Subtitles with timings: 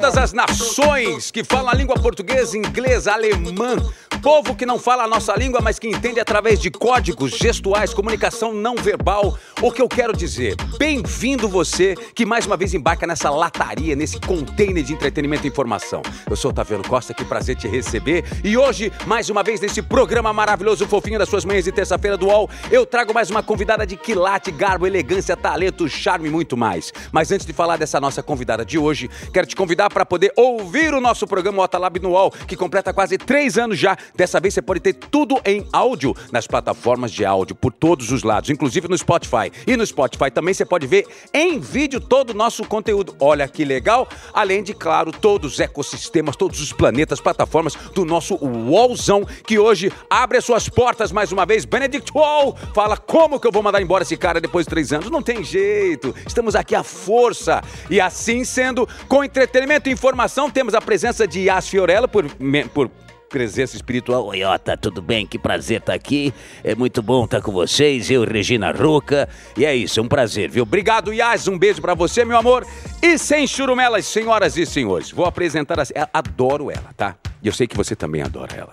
[0.00, 3.76] Todas as nações que falam a língua portuguesa, inglesa, alemã.
[4.22, 8.52] Povo que não fala a nossa língua, mas que entende através de códigos gestuais, comunicação
[8.52, 9.38] não verbal.
[9.62, 10.56] O que eu quero dizer?
[10.78, 16.02] Bem-vindo você que mais uma vez embarca nessa lataria, nesse container de entretenimento e informação.
[16.28, 18.22] Eu sou Otaviano Costa, que prazer te receber.
[18.44, 22.26] E hoje, mais uma vez, nesse programa maravilhoso, fofinho das suas manhãs de terça-feira do
[22.26, 26.92] UOL, eu trago mais uma convidada de quilate, garbo, elegância, talento, charme e muito mais.
[27.10, 30.92] Mas antes de falar dessa nossa convidada de hoje, quero te convidar para poder ouvir
[30.92, 33.96] o nosso programa Otalab no UOL, que completa quase três anos já.
[34.14, 38.22] Dessa vez você pode ter tudo em áudio nas plataformas de áudio por todos os
[38.22, 39.50] lados, inclusive no Spotify.
[39.66, 43.14] E no Spotify também você pode ver em vídeo todo o nosso conteúdo.
[43.20, 44.08] Olha que legal!
[44.32, 49.92] Além de, claro, todos os ecossistemas, todos os planetas, plataformas do nosso UOLzão, que hoje
[50.08, 51.64] abre as suas portas mais uma vez.
[51.64, 55.10] Benedict Wall fala como que eu vou mandar embora esse cara depois de três anos.
[55.10, 56.14] Não tem jeito.
[56.26, 57.62] Estamos aqui à força.
[57.88, 62.24] E assim sendo, com entretenimento e informação, temos a presença de Yas Fiorella por,
[62.72, 62.90] por
[63.30, 64.26] presença espiritual.
[64.26, 65.24] Oi, Ota, tudo bem?
[65.24, 66.34] Que prazer estar aqui.
[66.64, 68.10] É muito bom estar com vocês.
[68.10, 69.28] Eu, Regina Roca.
[69.56, 70.64] E é isso, é um prazer, viu?
[70.64, 71.46] Obrigado, Yas.
[71.46, 72.66] Um beijo para você, meu amor.
[73.00, 75.84] E sem churumelas, senhoras e senhores, vou apresentar a...
[76.12, 77.16] Adoro ela, tá?
[77.42, 78.72] E eu sei que você também adora ela.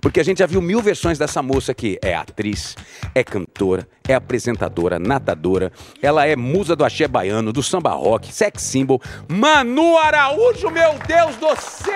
[0.00, 2.74] Porque a gente já viu mil versões dessa moça que é atriz,
[3.14, 5.70] é cantora, é apresentadora, nadadora,
[6.02, 9.00] ela é musa do axé baiano, do samba rock, sex symbol.
[9.28, 11.92] Manu Araújo, meu Deus do céu!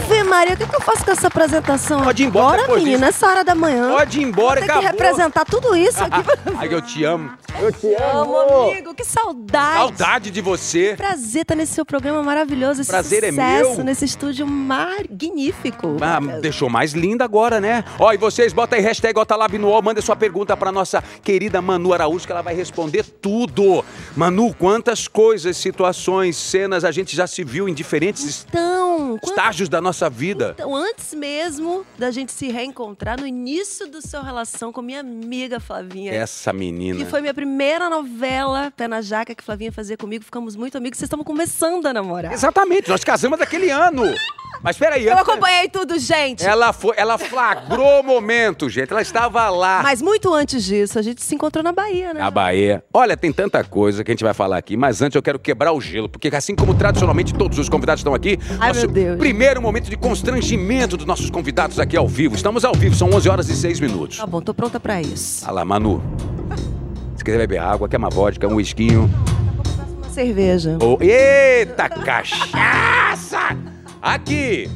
[0.00, 2.02] Ave Maria, o que, que eu faço com essa apresentação?
[2.02, 3.92] Pode ir embora, Bora, menina, essa hora da manhã.
[3.92, 6.22] Pode ir embora, Tem que representar tudo isso aqui.
[6.56, 7.30] Ai, eu te amo.
[7.60, 8.36] Eu te amo,
[8.70, 8.94] amigo.
[8.94, 9.76] Que saudade.
[9.76, 10.94] Saudade de você.
[10.96, 13.84] Prazer estar nesse seu programa maravilhoso, esse Prazer sucesso, é meu.
[13.84, 15.98] nesse estúdio magnífico.
[16.00, 17.84] Ah, deixou mais linda agora, né?
[17.98, 21.41] Ó, e vocês, bota aí hashtag Otalab no UOL, manda sua pergunta pra nossa querida
[21.62, 23.84] Manu Araújo, que ela vai responder tudo.
[24.16, 29.80] Manu, quantas coisas, situações, cenas a gente já se viu em diferentes Então, estágios da
[29.80, 30.52] nossa vida.
[30.54, 35.58] Então, antes mesmo da gente se reencontrar, no início da sua relação com minha amiga
[35.58, 36.12] Flavinha.
[36.12, 36.98] Essa menina.
[36.98, 40.24] Que foi minha primeira novela, Pé na Jaca, que Flavinha fazia comigo.
[40.24, 40.98] Ficamos muito amigos.
[40.98, 42.32] Vocês estavam começando a namorar.
[42.32, 44.02] Exatamente, nós casamos naquele ano.
[44.62, 46.44] Mas peraí, Eu acompanhei tudo, gente.
[46.44, 48.92] ela foi, ela flagrou o momento, gente.
[48.92, 49.80] Ela estava lá.
[49.82, 52.20] Mas muito antes disso, a gente se encontrou na Bahia, né?
[52.20, 52.84] Na Bahia.
[52.94, 55.72] Olha, tem tanta coisa que a gente vai falar aqui, mas antes eu quero quebrar
[55.72, 59.18] o gelo, porque assim como tradicionalmente todos os convidados estão aqui, Ai, nosso meu Deus.
[59.18, 62.36] primeiro momento de constrangimento dos nossos convidados aqui ao vivo.
[62.36, 64.18] Estamos ao vivo, são 11 horas e 6 minutos.
[64.18, 65.44] Tá bom, tô pronta pra isso.
[65.44, 66.00] Olha lá, Manu.
[67.16, 68.54] Se quiser beber água, quer uma vodka, um.
[68.54, 70.78] Uma cerveja.
[70.80, 73.56] Oh, eita, cachaça!
[74.02, 74.68] Aqui!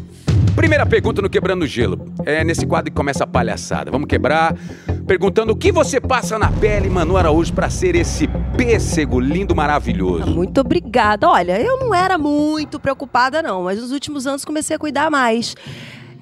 [0.55, 2.15] Primeira pergunta no Quebrando Gelo.
[2.25, 3.91] É nesse quadro que começa a palhaçada.
[3.91, 4.55] Vamos quebrar.
[5.05, 10.31] Perguntando o que você passa na pele, Manu Araújo, pra ser esse pêssego lindo, maravilhoso.
[10.31, 11.29] Muito obrigada.
[11.29, 15.57] Olha, eu não era muito preocupada, não, mas nos últimos anos comecei a cuidar mais.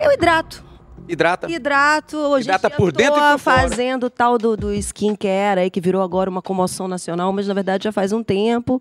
[0.00, 0.64] Eu hidrato.
[1.09, 1.50] Hidrata.
[1.50, 2.16] Hidrato.
[2.16, 3.60] Hoje Hidrata por dentro e por fora.
[3.69, 7.53] fazendo o tal do, do skincare aí, que virou agora uma comoção nacional, mas na
[7.54, 8.81] verdade já faz um tempo.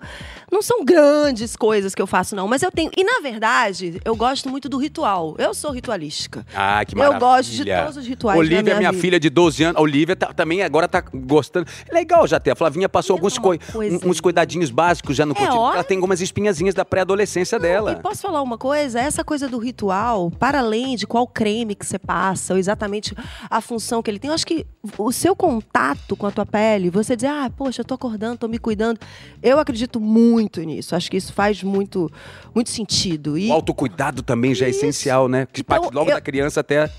[0.52, 2.48] Não são grandes coisas que eu faço, não.
[2.48, 2.90] Mas eu tenho.
[2.98, 5.36] E na verdade, eu gosto muito do ritual.
[5.38, 6.46] Eu sou ritualística.
[6.56, 7.20] Ah, que Eu maravilha.
[7.20, 9.78] gosto de todos os rituais Olivia, da minha minha filha de 12 anos.
[9.78, 11.68] A Olivia tá- também agora tá gostando.
[11.92, 12.52] Legal já ter.
[12.52, 15.74] A Flavinha passou alguns uma coi- um- uns cuidadinhos básicos já no É, cotidiano.
[15.74, 17.94] Ela tem algumas espinhazinhas da pré-adolescência dela.
[18.00, 19.00] E posso falar uma coisa?
[19.00, 22.13] Essa coisa do ritual, para além de qual creme que você passa,
[22.52, 23.16] ou exatamente
[23.50, 24.66] a função que ele tem, eu acho que
[24.98, 28.48] o seu contato com a tua pele, você dizer, ah, poxa, eu tô acordando, tô
[28.48, 29.00] me cuidando,
[29.42, 30.96] eu acredito muito nisso.
[30.96, 32.12] Acho que isso faz muito,
[32.54, 33.38] muito sentido.
[33.38, 34.80] E O autocuidado também já é Isso.
[34.80, 35.48] essencial, né?
[35.52, 36.90] Que Então, parte logo eu- da criança até.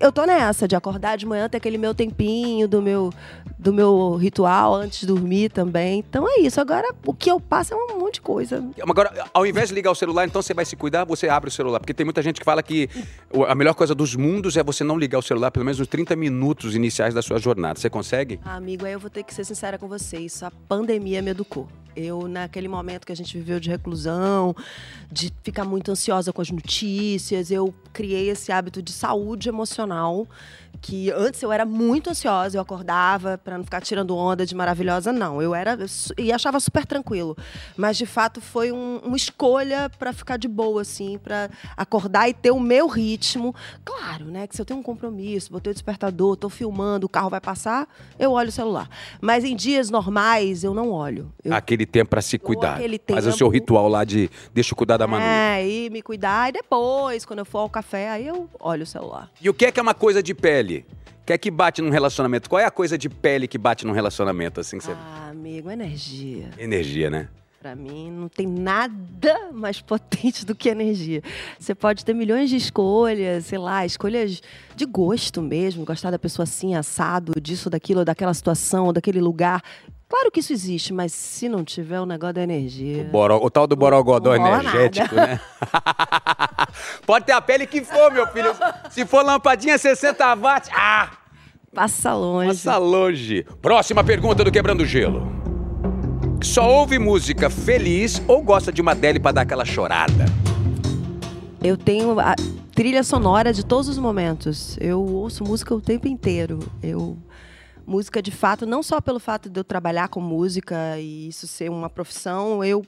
[0.00, 3.12] eu tô nessa, de acordar de manhã, ter aquele meu tempinho do meu,
[3.58, 5.98] do meu ritual antes de dormir também.
[6.08, 6.60] Então é isso.
[6.60, 8.64] Agora, o que eu passo é um monte de coisa.
[8.82, 11.52] Agora, ao invés de ligar o celular, então você vai se cuidar, você abre o
[11.52, 11.80] celular.
[11.80, 12.88] Porque tem muita gente que fala que
[13.48, 16.16] a melhor coisa dos mundos é você não ligar o celular pelo menos nos 30
[16.16, 17.78] minutos iniciais da sua jornada.
[17.78, 18.40] Você consegue?
[18.44, 20.42] Ah, amigo, aí eu vou ter que ser sincera com vocês.
[20.42, 21.68] A pandemia me educou.
[21.96, 24.54] Eu, naquele momento que a gente viveu de reclusão,
[25.10, 30.26] de ficar muito ansiosa com as notícias, eu criei esse hábito de saúde emocional.
[30.82, 35.12] Que antes eu era muito ansiosa, eu acordava para não ficar tirando onda de maravilhosa,
[35.12, 35.40] não.
[35.40, 35.78] Eu era
[36.18, 37.34] e achava super tranquilo.
[37.74, 42.34] Mas de fato foi um- uma escolha para ficar de boa, assim, para acordar e
[42.34, 43.54] ter o meu ritmo.
[43.82, 44.46] Claro, né?
[44.46, 47.88] Que se eu tenho um compromisso, botei o despertador, tô filmando, o carro vai passar,
[48.18, 48.90] eu olho o celular.
[49.22, 51.32] Mas em dias normais eu não olho.
[51.42, 52.76] Eu Aquele tempo pra se cuidar.
[52.76, 55.24] aquele Faz o seu ritual lá de deixa eu cuidar da Manu.
[55.24, 56.50] É, e me cuidar.
[56.50, 59.30] E depois, quando eu for ao café, aí eu olho o celular.
[59.40, 60.84] E o que é que é uma coisa de pele?
[61.22, 62.50] O que é que bate num relacionamento?
[62.50, 64.92] Qual é a coisa de pele que bate num relacionamento, assim, que você...
[64.92, 66.50] Ah, amigo, energia.
[66.58, 67.28] Energia, né?
[67.64, 71.22] Pra mim, não tem nada mais potente do que energia.
[71.58, 74.42] Você pode ter milhões de escolhas, sei lá, escolhas
[74.76, 79.62] de gosto mesmo, gostar da pessoa assim, assado, disso, daquilo, daquela situação, daquele lugar.
[80.14, 83.02] Claro que isso existe, mas se não tiver o negócio da energia.
[83.02, 85.40] O, boró, o tal do borogodó energético, né?
[87.04, 88.54] Pode ter a pele que for, meu filho.
[88.90, 91.10] Se for lampadinha 60 watts, ah,
[91.74, 92.46] Passa longe.
[92.46, 93.44] passa longe.
[93.60, 95.26] Próxima pergunta do Quebrando Gelo.
[96.40, 100.26] Só ouve música feliz ou gosta de uma Adele pra dar aquela chorada?
[101.60, 102.36] Eu tenho a
[102.72, 104.78] trilha sonora de todos os momentos.
[104.80, 106.60] Eu ouço música o tempo inteiro.
[106.80, 107.18] Eu
[107.86, 111.70] música de fato, não só pelo fato de eu trabalhar com música e isso ser
[111.70, 112.84] uma profissão, eu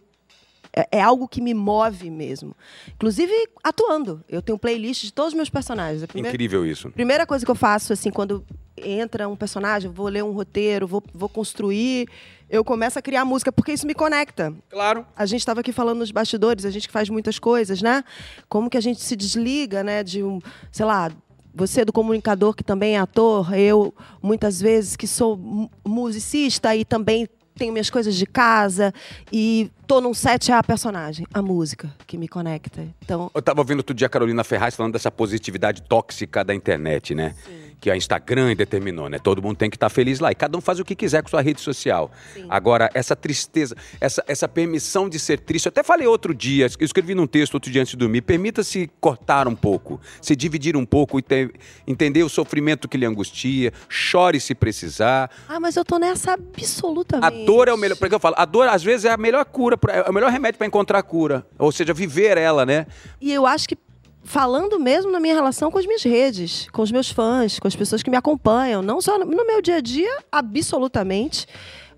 [0.76, 2.54] é, é algo que me move mesmo.
[2.94, 3.32] Inclusive
[3.64, 4.22] atuando.
[4.28, 6.04] Eu tenho playlist de todos os meus personagens.
[6.04, 6.90] Primeira, Incrível isso.
[6.90, 8.44] primeira coisa que eu faço, assim, quando
[8.76, 12.06] entra um personagem, vou ler um roteiro, vou, vou construir,
[12.50, 14.54] eu começo a criar música, porque isso me conecta.
[14.68, 15.06] Claro.
[15.16, 18.04] A gente estava aqui falando nos bastidores, a gente que faz muitas coisas, né?
[18.48, 20.38] Como que a gente se desliga, né, de um,
[20.70, 21.10] sei lá,
[21.56, 26.84] você do comunicador que também é ator, eu muitas vezes que sou mu- musicista e
[26.84, 27.26] também
[27.56, 28.92] tenho minhas coisas de casa
[29.32, 32.86] e tô num set é a personagem, a música que me conecta.
[33.02, 37.14] Então, Eu tava ouvindo outro dia a Carolina Ferraz falando dessa positividade tóxica da internet,
[37.14, 37.34] né?
[37.80, 39.18] Que a Instagram determinou, né?
[39.18, 40.32] Todo mundo tem que estar feliz lá.
[40.32, 42.10] E cada um faz o que quiser com sua rede social.
[42.48, 45.66] Agora, essa tristeza, essa, essa permissão de ser triste.
[45.66, 48.22] Eu até falei outro dia, eu escrevi num texto outro dia antes de dormir.
[48.22, 51.24] Permita-se cortar um pouco, se dividir um pouco e
[51.86, 53.72] entender o sofrimento que lhe angustia.
[53.88, 55.30] Chore se precisar.
[55.48, 57.44] ah, mas eu tô nessa A absolutamente.
[57.46, 57.96] dor é o melhor.
[57.96, 60.58] Porque eu falo, a dor às vezes é a melhor cura, é o melhor remédio
[60.58, 61.46] para encontrar a cura.
[61.58, 62.86] Ou seja, viver ela, né?
[63.20, 63.76] E eu acho que
[64.26, 67.76] falando mesmo na minha relação com as minhas redes, com os meus fãs, com as
[67.76, 71.46] pessoas que me acompanham, não só no- meu dia a dia, absolutamente,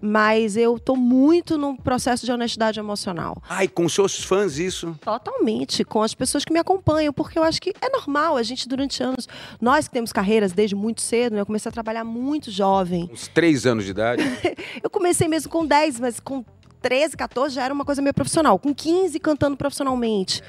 [0.01, 3.43] mas eu tô muito num processo de honestidade emocional.
[3.49, 4.97] Ai, com seus fãs isso.
[5.01, 8.69] Totalmente, com as pessoas que me acompanham, porque eu acho que é normal, a gente
[8.69, 9.27] durante anos,
[9.61, 11.41] nós que temos carreiras desde muito cedo, né?
[11.41, 13.11] Eu comecei a trabalhar muito jovem.
[13.13, 14.23] Uns três anos de idade.
[14.81, 16.45] Eu comecei mesmo com 10, mas com
[16.81, 18.57] 13, 14 já era uma coisa meio profissional.
[18.57, 20.43] Com 15, cantando profissionalmente.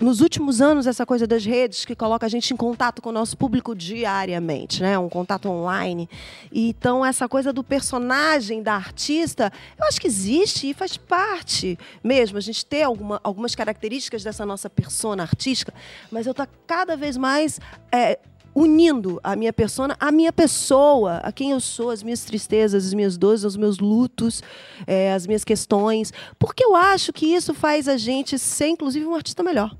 [0.00, 3.12] Nos últimos anos, essa coisa das redes que coloca a gente em contato com o
[3.12, 4.96] nosso público diariamente, né?
[4.96, 6.08] Um contato online.
[6.52, 11.76] E, Então, essa coisa do personagem, da artista, eu acho que existe e faz parte
[12.04, 12.38] mesmo.
[12.38, 15.74] A gente ter alguma- algumas características dessa nossa persona artística,
[16.12, 17.58] mas eu tô cada vez mais
[17.90, 18.20] é,
[18.58, 22.92] unindo a minha persona à minha pessoa, a quem eu sou, as minhas tristezas, as
[22.92, 24.42] minhas dores, os meus lutos,
[24.84, 29.14] é, as minhas questões, porque eu acho que isso faz a gente ser, inclusive, um
[29.14, 29.76] artista melhor.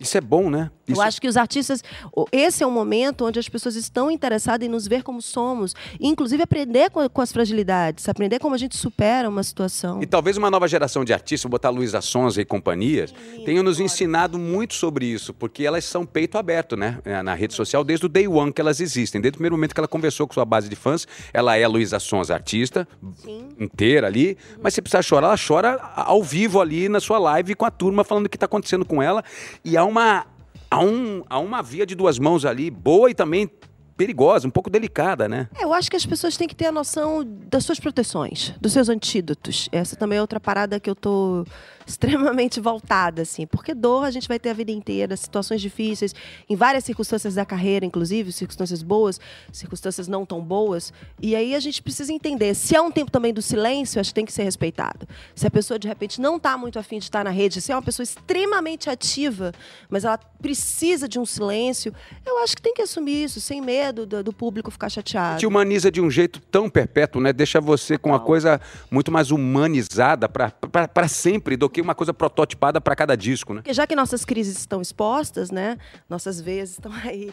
[0.00, 0.70] Isso é bom, né?
[0.86, 1.82] Isso Eu acho que os artistas,
[2.14, 5.74] o- esse é um momento onde as pessoas estão interessadas em nos ver como somos,
[6.00, 10.02] inclusive aprender com, com as fragilidades, aprender como a gente supera uma situação.
[10.02, 13.14] E talvez uma nova geração de artistas, vou botar Luísa Sonza e companhias,
[13.44, 16.98] tenham nos ensinado muito sobre isso, porque elas são peito aberto, né?
[17.04, 19.20] eh, Na rede social, desde o day one que elas existem.
[19.20, 21.98] Desde o primeiro momento que ela conversou com sua base de fãs, ela é Luísa
[21.98, 23.48] Sonza, artista, Sim.
[23.58, 27.64] inteira ali, mas se precisar chorar, ela chora ao vivo ali na sua live com
[27.64, 29.22] a turma falando o que está acontecendo com ela.
[29.64, 30.26] E há uma,
[30.74, 33.48] há, um, há uma via de duas mãos ali, boa e também
[33.96, 35.48] perigosa, um pouco delicada, né?
[35.56, 38.72] É, eu acho que as pessoas têm que ter a noção das suas proteções, dos
[38.72, 39.68] seus antídotos.
[39.70, 41.44] Essa também é outra parada que eu tô
[41.86, 43.46] extremamente voltada, assim.
[43.46, 46.14] Porque dor a gente vai ter a vida inteira, situações difíceis,
[46.48, 49.20] em várias circunstâncias da carreira, inclusive, circunstâncias boas,
[49.52, 50.92] circunstâncias não tão boas.
[51.20, 52.54] E aí a gente precisa entender.
[52.54, 55.06] Se é um tempo também do silêncio, acho que tem que ser respeitado.
[55.34, 57.74] Se a pessoa, de repente, não está muito afim de estar na rede, se é
[57.74, 59.52] uma pessoa extremamente ativa,
[59.88, 64.04] mas ela precisa de um silêncio, eu acho que tem que assumir isso, sem medo
[64.06, 65.40] do, do público ficar chateado.
[65.40, 67.32] te humaniza de um jeito tão perpétuo, né?
[67.32, 68.60] Deixa você com uma coisa
[68.90, 73.62] muito mais humanizada para sempre do que uma coisa prototipada para cada disco, né?
[73.70, 75.76] Já que nossas crises estão expostas, né?
[76.08, 77.32] Nossas veias estão aí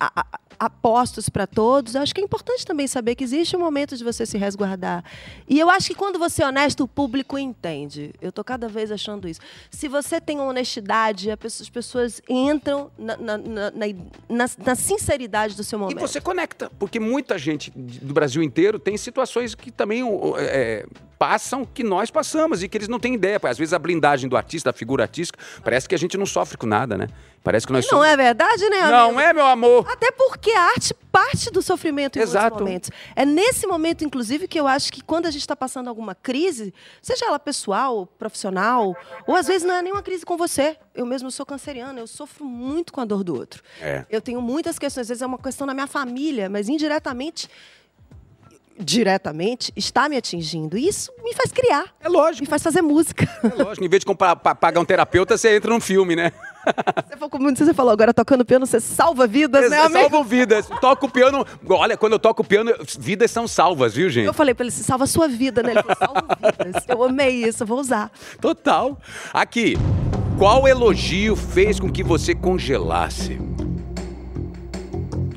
[0.00, 1.94] a- a- apostos para todos.
[1.94, 5.02] eu Acho que é importante também saber que existe um momento de você se resguardar.
[5.48, 8.12] E eu acho que quando você é honesto, o público entende.
[8.20, 9.40] Eu tô cada vez achando isso.
[9.70, 13.72] Se você tem honestidade, as pessoas entram na, na- na-
[14.28, 16.00] na- sinceridade do seu E momento.
[16.00, 20.84] você conecta, porque muita gente do Brasil inteiro tem situações que também o- é,
[21.18, 23.40] passam que nós passamos e que eles não têm ideia.
[23.42, 26.56] Às vezes a blindagem do artista, da figura artística, parece que a gente não sofre
[26.56, 27.08] com nada, né?
[27.42, 28.92] Parece que nós Não é verdade, né, amigo?
[29.12, 29.90] Não é, meu amor.
[29.90, 32.56] Até porque a arte parte do sofrimento em Exato.
[32.56, 32.90] muitos momentos.
[33.16, 36.72] É nesse momento, inclusive, que eu acho que quando a gente está passando alguma crise,
[37.00, 38.94] seja ela pessoal, profissional,
[39.26, 40.76] ou às vezes não é nenhuma crise com você.
[40.94, 43.62] Eu mesmo sou canceriana, eu sofro muito com a dor do outro.
[43.80, 44.04] É.
[44.10, 47.48] Eu tenho muitas questões, às vezes é uma questão na minha família, mas indiretamente
[48.78, 50.76] diretamente está me atingindo.
[50.78, 51.94] E isso me faz criar.
[52.00, 52.42] É lógico.
[52.44, 53.28] Me faz fazer música.
[53.44, 53.84] É lógico.
[53.84, 56.32] Em vez de comprar, pa- pagar um terapeuta, você entra num filme, né?
[57.06, 60.00] Você, falou, como você falou agora, tocando piano, você salva vidas, né, amigo?
[60.00, 60.68] Salvam vidas.
[60.80, 61.46] Toco o piano.
[61.68, 64.26] Olha, quando eu toco o piano, vidas são salvas, viu, gente?
[64.26, 65.72] Eu falei pra ele, se salva a sua vida, né?
[65.72, 66.84] Ele falou, salva vidas.
[66.88, 68.10] Eu amei isso, eu vou usar.
[68.40, 68.98] Total.
[69.32, 69.76] Aqui,
[70.38, 73.38] qual elogio fez com que você congelasse?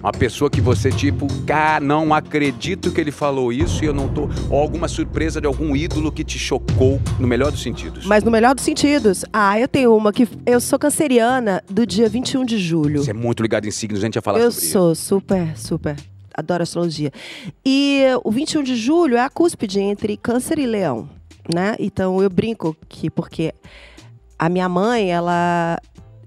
[0.04, 4.10] Uma pessoa que você, tipo, cá, não acredito que ele falou isso e eu não
[4.10, 4.28] tô.
[4.50, 8.06] Ou alguma surpresa de algum ídolo que te chocou, no melhor dos sentidos.
[8.06, 9.24] Mas no melhor dos sentidos.
[9.32, 10.28] Ah, eu tenho uma que.
[10.46, 13.02] Eu sou canceriana do dia 21 de julho.
[13.02, 15.96] Você é muito ligado em signos, a gente ia falar eu sobre sou super, super.
[16.34, 17.10] Adoro astrologia.
[17.66, 21.08] E o 21 de julho é a cúspide entre Câncer e Leão,
[21.54, 21.78] né?
[21.80, 23.54] Então eu brinco que porque
[24.38, 25.80] a minha mãe, ela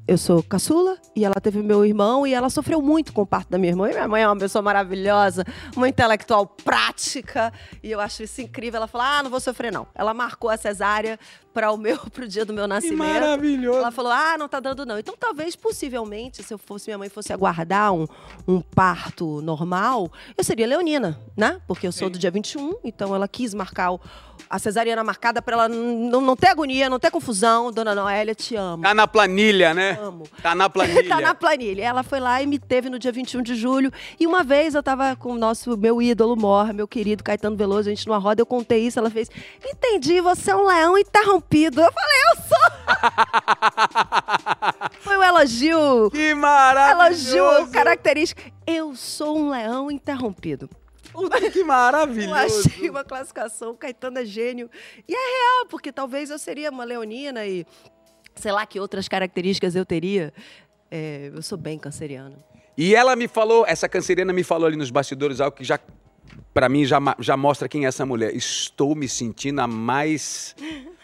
[0.08, 3.50] eu sou caçula e ela teve meu irmão e ela sofreu muito com o parto
[3.50, 3.88] da minha irmã.
[3.90, 5.44] E minha mãe é uma pessoa maravilhosa,
[5.76, 8.76] uma intelectual prática e eu acho isso incrível.
[8.78, 9.86] Ela falou: "Ah, não vou sofrer não".
[9.94, 11.18] Ela marcou a cesárea
[11.52, 12.98] para o meu pro dia do meu nascimento.
[12.98, 13.78] maravilhoso.
[13.78, 14.98] Ela falou: ah, não tá dando não.
[14.98, 18.06] Então, talvez, possivelmente, se eu fosse, minha mãe fosse aguardar um,
[18.46, 21.60] um parto normal, eu seria leonina, né?
[21.66, 24.00] Porque eu sou do dia 21, então ela quis marcar o-
[24.48, 27.72] a cesariana marcada para ela não, não ter agonia, não ter confusão.
[27.72, 28.82] Dona Noélia, te amo.
[28.82, 29.98] Tá na planilha, né?
[30.00, 30.24] Amo.
[30.42, 31.08] Tá na planilha.
[31.08, 31.82] tá na planilha.
[31.82, 33.92] Ela foi lá e me teve no dia 21 de julho.
[34.18, 37.88] E uma vez eu tava com o nosso, meu ídolo Morra, meu querido Caetano Veloso,
[37.88, 39.30] a gente numa roda, eu contei isso, ela fez,
[39.64, 41.80] entendi, você é um leão interrompido.
[41.80, 42.76] Eu falei, eu sou!
[45.00, 46.10] Foi um elogio.
[46.10, 47.36] Que maravilhoso.
[47.36, 48.42] Elogio característica.
[48.66, 50.68] Eu sou um leão interrompido.
[51.16, 52.68] Puta, que Eu maravilhoso.
[52.68, 54.70] achei uma classificação, Caetano é gênio.
[55.08, 57.66] E é real, porque talvez eu seria uma leonina e
[58.34, 60.32] sei lá que outras características eu teria.
[60.90, 62.38] É, eu sou bem canceriana.
[62.76, 65.80] E ela me falou, essa canceriana me falou ali nos bastidores algo que já,
[66.54, 68.34] pra mim, já, já mostra quem é essa mulher.
[68.34, 70.54] Estou me sentindo a mais.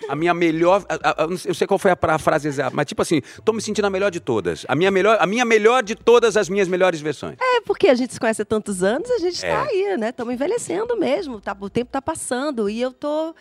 [0.08, 0.84] A minha melhor.
[0.88, 3.00] a- a- a- não sei- eu sei qual foi a, a frase exata, mas tipo
[3.02, 4.64] assim, tô me sentindo a melhor de todas.
[4.68, 7.36] A minha melhor, a minha melhor de todas as minhas melhores versões.
[7.40, 9.50] É porque a gente se conhece há tantos anos, a gente É.
[9.50, 10.08] tá aí, né?
[10.08, 12.68] Estamos envelhecendo mesmo, tá, o tempo tá passando.
[12.68, 13.34] E eu tô.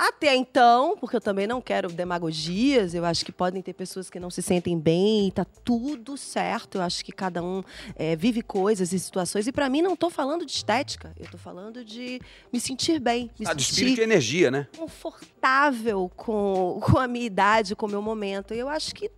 [0.00, 4.18] Até então, porque eu também não quero demagogias, eu acho que podem ter pessoas que
[4.18, 6.78] não se sentem bem, e tá tudo certo.
[6.78, 7.62] Eu acho que cada um
[7.94, 9.46] é, vive coisas e situações.
[9.46, 12.18] E para mim, não tô falando de estética, eu tô falando de
[12.50, 14.68] me sentir bem, me Ah, de sentir espírito e energia, né?
[14.74, 18.54] confortável com, com a minha idade, com o meu momento.
[18.54, 19.10] Eu acho que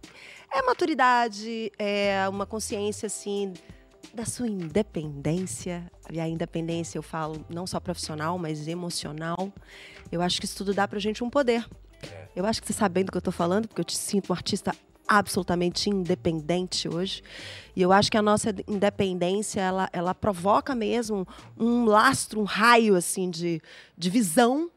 [0.52, 3.54] é maturidade, é uma consciência assim
[4.12, 5.88] da sua independência.
[6.10, 9.52] E a independência eu falo não só profissional, mas emocional.
[10.12, 11.66] Eu acho que isso tudo dá pra gente um poder.
[12.36, 14.30] Eu acho que você sabe bem do que eu tô falando, porque eu te sinto
[14.30, 14.74] um artista
[15.08, 17.22] absolutamente independente hoje.
[17.74, 21.26] E eu acho que a nossa independência, ela, ela provoca mesmo
[21.58, 23.60] um lastro, um raio, assim, de,
[23.96, 24.70] de visão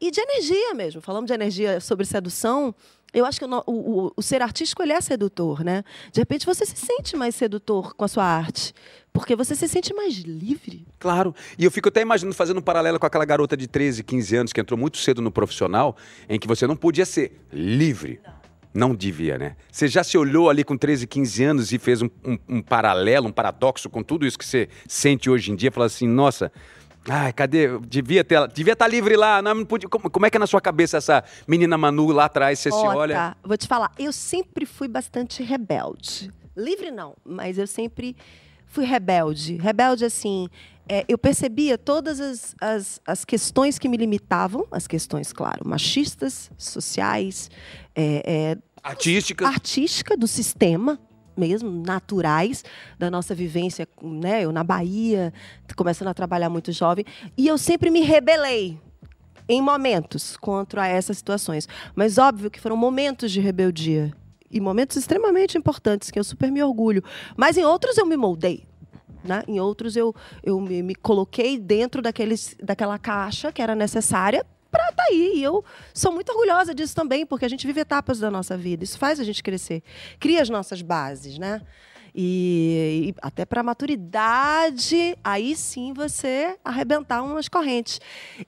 [0.00, 1.00] e de energia mesmo.
[1.00, 2.74] Falamos de energia sobre sedução.
[3.14, 5.84] Eu acho que o, o- o- ser artístico ele é sedutor, né?
[6.12, 8.72] De repente você se sente mais sedutor com a sua arte,
[9.12, 10.86] porque você se sente mais livre.
[10.98, 11.34] Claro.
[11.58, 14.52] E eu fico até imaginando, fazendo um paralelo com aquela garota de 13, 15 anos
[14.52, 15.96] que entrou muito cedo no profissional,
[16.28, 18.18] em que você não podia ser livre.
[18.74, 19.56] Não devia, né?
[19.70, 23.28] Você já se olhou ali com 13, 15 anos e fez um, um- um paralelo,
[23.28, 25.70] um paradoxo com tudo isso que você sente hoje em dia?
[25.70, 26.50] Falou assim, nossa,
[27.08, 27.66] ai, cadê?
[27.68, 29.42] Eu Devia ter, devia estar livre lá.
[29.42, 29.88] Não, não podia.
[29.88, 32.58] Como, como é que é na sua cabeça essa menina Manu lá atrás?
[32.58, 33.14] Você se Ó, olha.
[33.14, 33.36] tá.
[33.42, 36.32] Vou te falar, eu sempre fui bastante rebelde.
[36.56, 38.16] Livre não, mas eu sempre
[38.66, 39.56] fui rebelde.
[39.56, 40.48] Rebelde, assim,
[40.88, 46.50] é, eu percebia todas as, as, as questões que me limitavam, as questões, claro, machistas,
[46.58, 47.50] sociais,
[47.94, 49.46] é, é, Artística.
[49.46, 50.98] artística do sistema
[51.36, 52.64] mesmo, naturais
[52.98, 54.44] da nossa vivência, né?
[54.44, 55.32] Eu na Bahia,
[55.76, 57.04] começando a trabalhar muito jovem,
[57.36, 58.78] e eu sempre me rebelei
[59.48, 61.68] em momentos contra essas situações.
[61.94, 64.12] Mas óbvio que foram momentos de rebeldia
[64.50, 67.02] e momentos extremamente importantes que eu super me orgulho.
[67.36, 68.64] Mas em outros eu me moldei.
[69.24, 69.42] Né?
[69.46, 74.88] Em outros eu, eu me, me coloquei dentro daqueles, daquela caixa que era necessária para
[74.88, 75.34] estar aí.
[75.36, 75.62] E eu
[75.94, 78.82] sou muito orgulhosa disso também, porque a gente vive etapas da nossa vida.
[78.82, 79.82] Isso faz a gente crescer.
[80.18, 81.60] Cria as nossas bases, né?
[82.14, 88.00] E, e até para maturidade, aí sim você arrebentar umas correntes.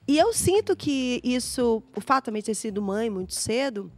[0.07, 3.91] E eu sinto que isso, o fato de ter sido mãe muito cedo,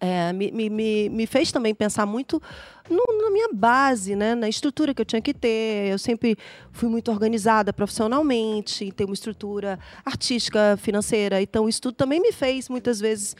[0.00, 2.40] é, me, me, me, fez também pensar muito
[2.88, 4.34] no- na minha base, né?
[4.34, 5.90] na estrutura que eu tinha que ter.
[5.92, 6.36] Eu sempre
[6.72, 11.40] fui muito organizada profissionalmente, em ter uma estrutura artística, financeira.
[11.42, 13.36] Então, isso tudo também me fez, muitas vezes,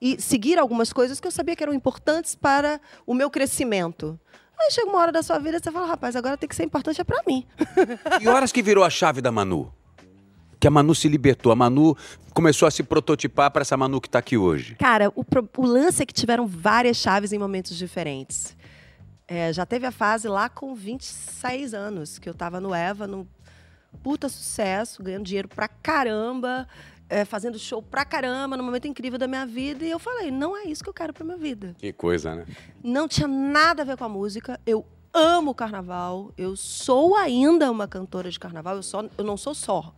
[0.00, 4.18] e seguir algumas coisas que eu sabia que eram importantes para o meu crescimento.
[4.58, 6.64] Aí chega uma hora da sua vida e você fala, rapaz, agora tem que ser
[6.64, 7.46] importante é para mim.
[8.20, 9.72] E horas que virou a chave da Manu?
[10.64, 11.52] Que a Manu se libertou?
[11.52, 11.94] A Manu
[12.32, 14.76] começou a se prototipar para essa Manu que está aqui hoje.
[14.76, 15.22] Cara, o,
[15.58, 18.56] o lance é que tiveram várias chaves em momentos diferentes.
[19.28, 23.28] É, já teve a fase lá com 26 anos, que eu tava no Eva, no
[24.02, 26.66] puta sucesso, ganhando dinheiro pra caramba,
[27.10, 29.84] é, fazendo show pra caramba, num momento incrível da minha vida.
[29.84, 31.76] E eu falei, não é isso que eu quero pra minha vida.
[31.76, 32.46] Que coisa, né?
[32.82, 34.58] Não tinha nada a ver com a música.
[34.64, 36.32] Eu amo o carnaval.
[36.38, 38.76] Eu sou ainda uma cantora de carnaval.
[38.76, 39.94] Eu, só, eu não sou só.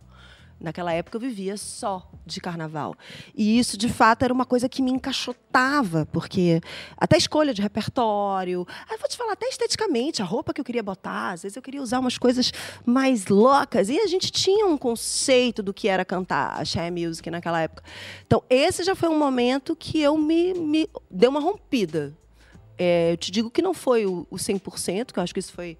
[0.59, 2.95] Naquela época eu vivia só de carnaval.
[3.35, 6.59] E isso, de fato, era uma coisa que me encaixotava, porque
[6.97, 8.65] até escolha de repertório.
[8.89, 11.61] Aí vou te falar, até esteticamente, a roupa que eu queria botar, às vezes eu
[11.61, 12.51] queria usar umas coisas
[12.83, 13.87] mais loucas.
[13.87, 17.83] E a gente tinha um conceito do que era cantar a Share Music naquela época.
[18.25, 22.17] Então, esse já foi um momento que eu me, me deu uma rompida.
[22.79, 25.53] É, eu te digo que não foi o, o 100%, que eu acho que isso
[25.53, 25.77] foi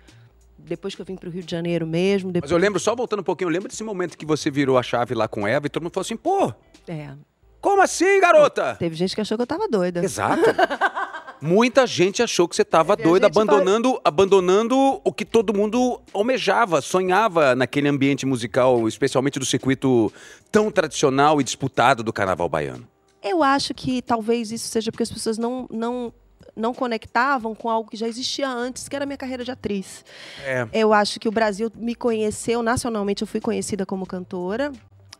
[0.68, 2.28] depois que eu vim para o Rio de Janeiro mesmo.
[2.28, 4.78] Mas Depois, eu lembro, só voltando um pouquinho, eu lembro desse momento que você virou
[4.78, 6.54] a chave lá com Eva e todo mundo falou assim, pô,
[6.88, 7.12] É,
[7.60, 8.76] como assim, garota?
[8.76, 10.04] teve gente que achou que eu estava doida.
[10.04, 10.44] Exato.
[11.42, 16.02] Muita gente achou que você estava Teve a doida, abandonando, abandonando o que todo mundo
[16.14, 20.12] almejava, sonhava naquele ambiente musical, especialmente do circuito
[20.52, 22.88] tão tradicional e disputado do carnaval baiano.
[23.22, 26.14] Eu acho que talvez isso seja porque as pessoas não, não,
[26.58, 30.04] não conectavam com algo que já existia antes, que era a minha carreira de atriz.
[30.44, 30.68] É.
[30.74, 34.72] Eu acho que o Brasil me conheceu nacionalmente, eu fui conhecida como cantora,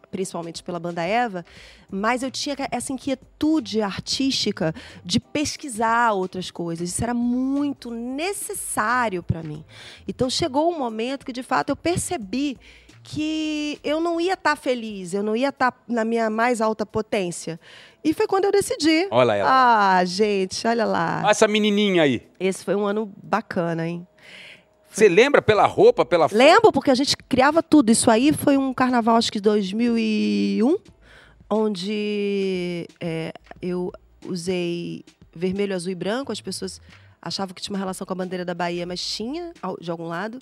[0.10, 1.46] principalmente pela banda Eva,
[1.90, 6.90] mas eu tinha essa inquietude artística de pesquisar outras coisas.
[6.90, 9.64] Isso era muito necessário para mim.
[10.08, 12.58] Então chegou um momento que de fato eu percebi
[13.04, 17.58] que eu não ia estar feliz, eu não ia estar na minha mais alta potência.
[18.08, 19.06] E foi quando eu decidi.
[19.12, 19.98] Olha ela.
[19.98, 21.20] Ah, gente, olha lá.
[21.26, 22.26] Olha essa menininha aí.
[22.40, 24.08] Esse foi um ano bacana, hein?
[24.90, 26.30] Você lembra pela roupa, pela?
[26.32, 27.92] Lembro, porque a gente criava tudo.
[27.92, 30.78] Isso aí foi um carnaval, acho que 2001,
[31.50, 33.92] onde é, eu
[34.26, 35.04] usei
[35.36, 36.32] vermelho, azul e branco.
[36.32, 36.80] As pessoas
[37.22, 40.40] achavam que tinha uma relação com a bandeira da Bahia, mas tinha, de algum lado.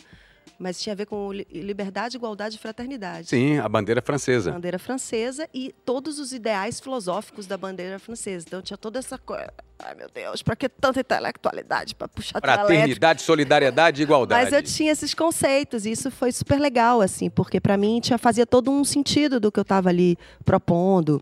[0.59, 3.27] Mas tinha a ver com li- liberdade, igualdade e fraternidade.
[3.27, 4.51] Sim, a bandeira francesa.
[4.51, 8.45] Bandeira francesa e todos os ideais filosóficos da bandeira francesa.
[8.47, 9.51] Então tinha toda essa coisa.
[9.79, 12.39] Ai, meu Deus, pra que tanta intelectualidade pra puxar?
[12.39, 14.43] Fraternidade, solidariedade e igualdade.
[14.45, 18.17] Mas eu tinha esses conceitos e isso foi super legal, assim, porque para mim tinha,
[18.17, 21.21] fazia todo um sentido do que eu estava ali propondo.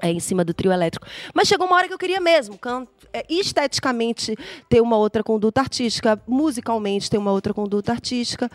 [0.00, 1.06] É, em cima do trio elétrico.
[1.34, 2.58] Mas chegou uma hora que eu queria mesmo,
[3.12, 4.36] é, esteticamente,
[4.68, 8.50] ter uma outra conduta artística, musicalmente, ter uma outra conduta artística.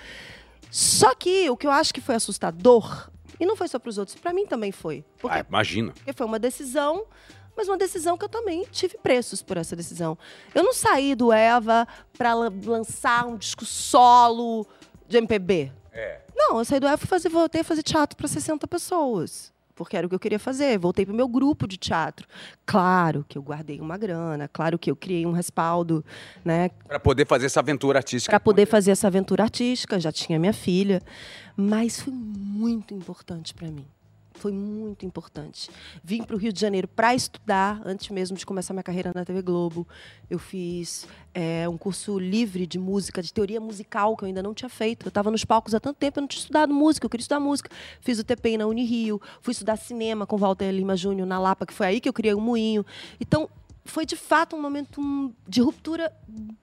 [0.72, 3.98] Só que o que eu acho que foi assustador, e não foi só para os
[3.98, 5.06] outros, para mim também foi.
[5.20, 5.92] Porque Ah, imagina.
[5.94, 7.06] porque foi uma decisão,
[7.56, 10.18] mas uma decisão que eu também tive preços por essa decisão.
[10.54, 14.68] Eu não saí do Eva para lançar um disco solo
[15.08, 15.72] de MPB.
[15.94, 16.22] É.
[16.36, 19.54] Não, eu saí do Eva e voltei a fazer teatro para 60 pessoas.
[19.76, 20.78] Porque era o que eu queria fazer.
[20.80, 22.28] Voltei para o meu grupo de teatro.
[22.66, 26.04] Claro que eu guardei uma grana, claro que eu criei um respaldo,
[26.44, 26.70] né?
[26.88, 28.32] Para poder fazer essa aventura artística.
[28.32, 31.02] Para poder fazer essa aventura artística, já tinha minha filha.
[31.58, 33.86] Mas foi muito importante para mim.
[34.36, 35.70] Foi muito importante.
[36.04, 39.26] Vim para o Rio de Janeiro para estudar, antes mesmo de começar minha carreira na
[39.26, 39.88] TV Globo.
[40.30, 44.54] Eu fiz é, um curso livre de música, de teoria musical, que eu ainda não
[44.54, 45.06] tinha feito.
[45.06, 47.40] Eu estava nos palcos há tanto tempo, eu não tinha estudado música, eu queria estudar
[47.40, 47.70] música.
[48.02, 51.74] Fiz o TPI na Unirio, fui estudar cinema com Walter Lima Júnior na Lapa, que
[51.74, 52.86] foi aí que eu criei o Moinho.
[53.20, 53.50] Então,
[53.86, 56.12] foi de fato um momento de ruptura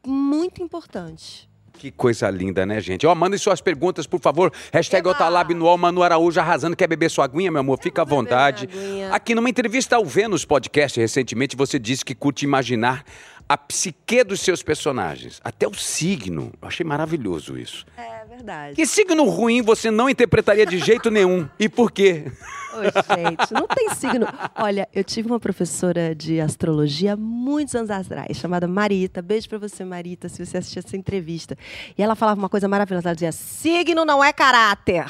[0.04, 1.48] muito importante.
[1.82, 3.04] Que coisa linda, né, gente?
[3.08, 4.52] Ó, mandem suas perguntas, por favor.
[4.72, 5.08] Hashtag!
[5.08, 6.76] Otalab no UOL, Manu Araújo arrasando.
[6.76, 7.76] Quer beber sua aguinha, meu amor?
[7.82, 8.68] Fica à vontade.
[9.10, 13.04] Aqui numa entrevista ao Vênus Podcast, recentemente, você disse que curte imaginar
[13.48, 15.40] a psique dos seus personagens.
[15.42, 16.52] Até o signo.
[16.62, 17.84] Eu achei maravilhoso isso.
[17.98, 18.74] É verdade.
[18.74, 21.48] Que signo ruim você não interpretaria de jeito nenhum?
[21.58, 22.30] E por quê?
[22.74, 24.26] Ô, gente, não tem signo.
[24.56, 29.22] Olha, eu tive uma professora de astrologia muitos anos atrás, chamada Marita.
[29.22, 31.56] Beijo pra você, Marita, se você assistir essa entrevista.
[31.96, 33.08] E ela falava uma coisa maravilhosa.
[33.08, 35.06] Ela dizia: signo não é caráter.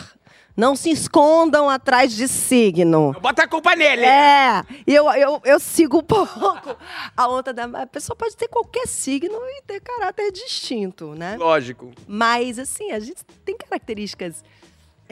[0.56, 3.14] Não se escondam atrás de signo.
[3.20, 4.04] Bota a culpa nele!
[4.04, 6.76] É, e eu, eu, eu sigo um pouco
[7.16, 7.64] a onda da.
[7.64, 11.36] A pessoa pode ter qualquer signo e ter caráter distinto, né?
[11.38, 11.90] Lógico.
[12.06, 14.44] Mas, assim, a gente tem características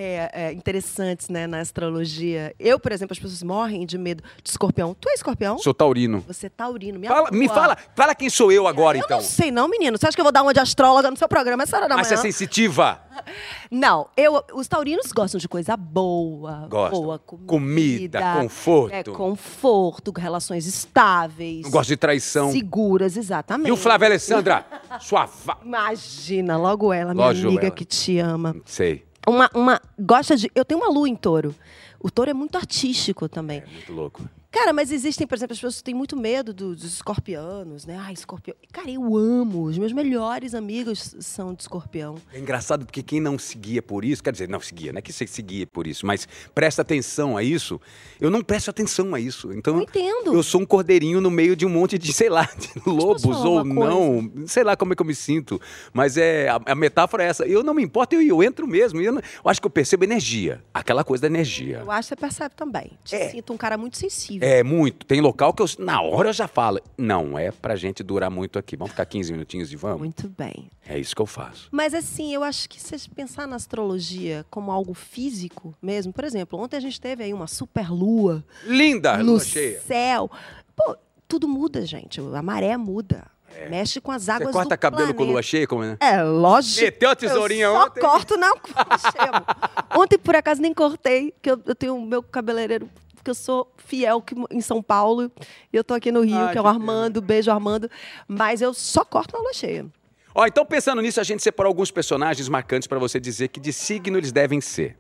[0.01, 2.55] é, é, interessantes né, na astrologia.
[2.59, 4.95] Eu, por exemplo, as pessoas morrem de medo de escorpião.
[4.99, 5.59] Tu é escorpião?
[5.59, 6.25] Sou taurino.
[6.27, 6.99] Você é taurino.
[6.99, 9.19] Me, Fala- me fala, fala quem sou eu agora, eu então.
[9.19, 9.99] não sei não, menino.
[9.99, 11.97] Você acha que eu vou dar uma de astróloga no seu programa essa hora da
[11.97, 12.33] Mas você é manhã?
[12.33, 13.01] sensitiva.
[13.71, 16.67] Não, eu, os taurinos gostam de coisa boa.
[16.69, 17.01] Gostam.
[17.03, 17.47] Boa comida.
[17.47, 18.95] Comida, conforto.
[18.95, 21.63] É, conforto, relações estáveis.
[21.63, 22.51] Não gosto de traição.
[22.51, 23.69] Seguras, exatamente.
[23.69, 24.65] E o Flávio Alessandra?
[25.01, 25.59] Sua va...
[25.65, 27.71] Imagina, logo ela, minha amiga ela.
[27.75, 28.57] que te ama.
[28.65, 29.05] Sei.
[29.27, 29.81] Uma, uma.
[29.99, 30.51] Gosta de.
[30.55, 31.55] Eu tenho uma lua em touro.
[31.99, 33.63] O touro é muito artístico também.
[33.71, 34.29] Muito louco.
[34.51, 37.97] Cara, mas existem, por exemplo, as pessoas que têm muito medo do- dos escorpianos, né?
[38.01, 38.57] Ai, escorpião.
[38.73, 39.63] Cara, eu amo.
[39.65, 42.17] Os meus melhores amigos são de escorpião.
[42.33, 45.13] É engraçado porque quem não seguia por isso, quer dizer, não seguia, não é que
[45.13, 47.81] você seguia por isso, mas presta atenção a isso.
[48.21, 49.53] Eu não presto atenção a isso.
[49.53, 50.35] Então, Eu entendo.
[50.35, 53.63] eu sou um cordeirinho no meio de um monte de, sei lá, de lobos ou
[53.65, 55.61] não, sei lá como é que eu me sinto.
[55.93, 57.47] Mas é a, a metáfora é essa.
[57.47, 59.01] Eu não me importo, eu, eu entro mesmo.
[59.01, 61.79] Eu, não- eu acho que eu percebo energia, aquela coisa da energia.
[61.85, 62.91] Eu acho que você percebe também.
[63.05, 63.29] Te É.
[63.31, 64.40] sinto um cara muito sensível.
[64.41, 65.05] É, muito.
[65.07, 66.81] Tem local que eu, na hora eu já falo.
[66.97, 68.77] Não, é pra gente durar muito aqui.
[68.77, 69.99] Vamos ficar 15 minutinhos e vamos?
[69.99, 70.71] Muito bem.
[70.87, 71.69] É isso que eu faço.
[71.71, 76.25] Mas assim, eu acho que se você pensar na astrologia como algo físico mesmo, por
[76.25, 79.81] exemplo, ontem a gente teve aí uma super lua Linda, no lua cheia.
[79.81, 80.31] céu.
[80.75, 80.97] Pô,
[81.29, 82.21] tudo muda, gente.
[82.21, 83.27] A maré muda.
[83.69, 85.33] Mexe com as Você águas corta do cabelo com planeta.
[85.33, 85.97] lua cheia, como é?
[86.01, 86.83] É, lógico.
[86.85, 88.01] Meteu a tesourinha eu só ontem?
[88.01, 90.01] corto não com chego.
[90.01, 92.89] Ontem, por acaso, nem cortei, que eu, eu tenho o meu cabeleireiro,
[93.21, 95.31] porque eu sou fiel que, em São Paulo,
[95.71, 97.89] e eu tô aqui no Rio, Ah, que é o Armando, beijo Armando,
[98.27, 99.87] mas eu só corto na lua cheia.
[100.35, 103.73] Ó, então pensando nisso, a gente separou alguns personagens marcantes pra você dizer que de
[103.73, 104.97] signo eles devem ser.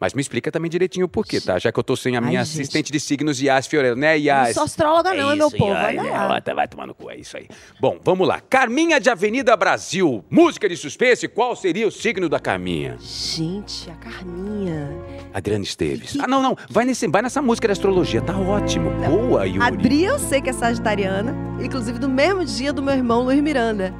[0.00, 1.58] Mas me explica também direitinho o porquê, tá?
[1.58, 2.60] Já que eu tô sem a Ai, minha gente.
[2.60, 4.54] assistente de signos, Yas Fiorello, né, Não Yas?
[4.54, 6.10] sou astróloga não, é meu isso, povo, ai, olha né?
[6.10, 6.42] lá.
[6.50, 7.48] Ó, Vai tomar no cu, é isso aí.
[7.80, 8.40] Bom, vamos lá.
[8.40, 12.96] Carminha de Avenida Brasil, música de suspense, qual seria o signo da Carminha?
[13.00, 14.90] Gente, a Carminha.
[15.32, 16.12] Adriana Esteves.
[16.12, 16.56] Que- Ah, não, não.
[16.70, 18.90] Vai, nesse, vai nessa música da astrologia, tá ótimo.
[19.08, 19.62] Boa, Yuri.
[19.62, 23.94] Adri eu sei que é sagitariana, inclusive do mesmo dia do meu irmão Luiz Miranda.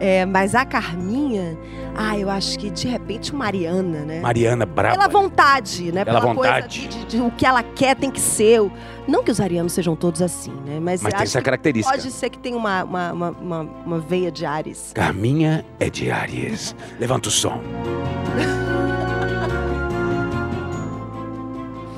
[0.00, 1.58] É, mas a Carminha,
[1.96, 4.20] ah, eu acho que de repente Mariana, né?
[4.20, 4.96] Mariana Brava.
[4.96, 6.04] Pela vontade, né?
[6.04, 6.80] Pela Pela vontade.
[6.82, 8.60] coisa de, de- de o que ela quer tem que ser.
[9.08, 10.78] Não que os arianos sejam todos assim, né?
[10.80, 11.96] Mas, Mas tem essa característica.
[11.96, 14.92] pode ser que tenha uma, uma, uma, uma- uma veia de Ares.
[14.94, 16.76] Carminha é de Aries.
[17.00, 17.60] Levanta o som.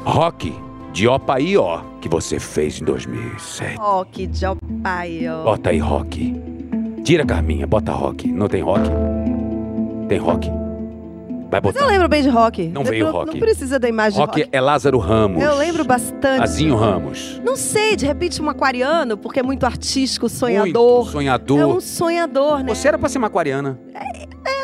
[0.04, 0.54] Rock
[0.92, 3.78] de Opa aí, ó, que você fez em 2007.
[3.80, 4.28] Oh, que
[4.82, 5.44] pai, ó.
[5.44, 6.34] Bota aí rock.
[7.10, 8.30] Tira Carminha, bota rock.
[8.30, 8.88] Não tem rock?
[10.08, 10.48] Tem rock?
[11.50, 11.86] Vai Mas eu botar.
[11.86, 12.68] lembro bem de rock.
[12.68, 13.32] Não veio não, rock.
[13.32, 14.48] Não precisa da imagem Rock rock.
[14.52, 15.42] é Lázaro Ramos.
[15.42, 16.40] Eu lembro bastante.
[16.40, 17.40] Azinho Ramos.
[17.44, 20.98] Não sei, de repente um aquariano, porque é muito artístico, sonhador.
[21.00, 21.58] Muito sonhador.
[21.58, 22.72] É um sonhador, né?
[22.72, 23.76] Você era pra ser uma aquariana.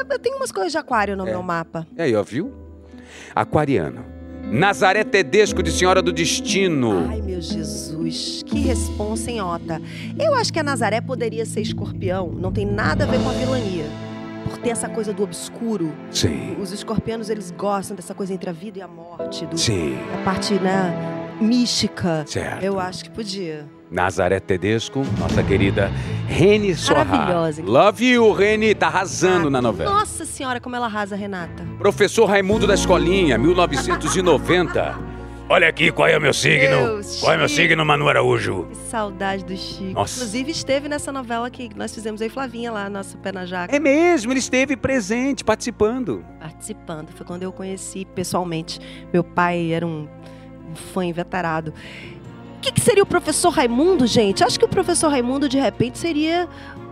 [0.08, 1.30] Eu tenho umas coisas de aquário no É.
[1.32, 1.84] meu mapa.
[1.98, 2.52] Aí, ó, viu?
[3.34, 4.04] Aquariano.
[4.50, 7.08] Nazaré Tedesco de Senhora do Destino.
[7.08, 9.82] Ai, meu Jesus, que responsa, hein, Ota?
[10.18, 13.32] Eu acho que a Nazaré poderia ser escorpião, não tem nada a ver com a
[13.32, 13.86] vilania.
[14.44, 15.92] Por ter essa coisa do obscuro.
[16.10, 16.56] Sim.
[16.60, 19.96] Os escorpianos, eles gostam dessa coisa entre a vida e a morte, do, Sim.
[20.14, 20.94] a parte, né,
[21.40, 22.24] mística.
[22.26, 22.62] Certo.
[22.62, 23.66] Eu acho que podia.
[23.90, 25.90] Nazaré Tedesco, nossa querida
[26.26, 27.04] Reni Sorra.
[27.04, 27.62] Maravilhosa.
[27.62, 28.74] Love you, Reni.
[28.74, 29.92] Tá arrasando Ah, na novela.
[29.92, 31.64] Nossa senhora, como ela arrasa, Renata.
[31.78, 34.98] Professor Raimundo da Escolinha, 1990.
[35.48, 36.76] Olha aqui, qual é o meu signo?
[36.76, 38.66] Deus, qual é o meu signo, Manu Araújo?
[38.68, 39.92] Que saudade do Chico.
[39.92, 40.16] Nossa.
[40.18, 43.74] Inclusive, esteve nessa novela que nós fizemos aí, Flavinha, lá, nosso pé na jaca.
[43.74, 46.24] É mesmo, ele esteve presente, participando.
[46.40, 47.10] participando.
[47.12, 48.80] Foi quando eu conheci pessoalmente.
[49.12, 50.08] Meu pai era um,
[50.68, 51.72] um fã inveterado.
[52.56, 54.42] O que, que seria o professor Raimundo, gente?
[54.42, 56.48] Acho que o professor Raimundo, de repente, seria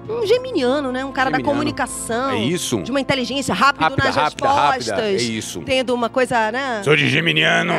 [0.09, 1.05] um geminiano, né?
[1.05, 1.59] Um cara da Geminiano.
[1.59, 2.31] comunicação.
[2.31, 2.83] É isso.
[2.83, 4.89] De uma inteligência rápida, Rápida, nas rápida, respostas.
[4.89, 5.11] rápida.
[5.11, 5.63] É isso.
[5.63, 6.83] Tendo uma coisa, né?
[6.83, 7.73] Sou de Geminiano.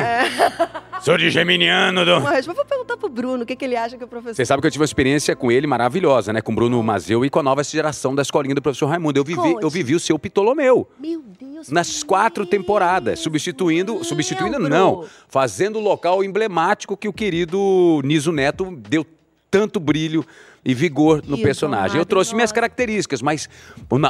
[1.02, 2.04] Sou de Geminiano.
[2.04, 2.18] Do...
[2.18, 2.52] Resposta.
[2.54, 4.34] Vou perguntar pro Bruno o que, que ele acha que é o professor.
[4.34, 6.40] Você sabe que eu tive uma experiência com ele maravilhosa, né?
[6.40, 9.18] Com o Bruno Mazeu e com a nova geração da escolinha do professor Raimundo.
[9.18, 9.62] Eu vivi, Conte.
[9.62, 10.88] eu vivi o seu Ptolomeu.
[10.98, 11.68] Meu Deus.
[11.70, 14.06] Nas quatro temporadas, substituindo, lembro.
[14.08, 19.06] substituindo não, fazendo o local emblemático que o querido Niso Neto deu
[19.50, 20.24] tanto brilho
[20.66, 21.96] e vigor no Que personagem.
[21.96, 23.48] Eu trouxe minhas características, mas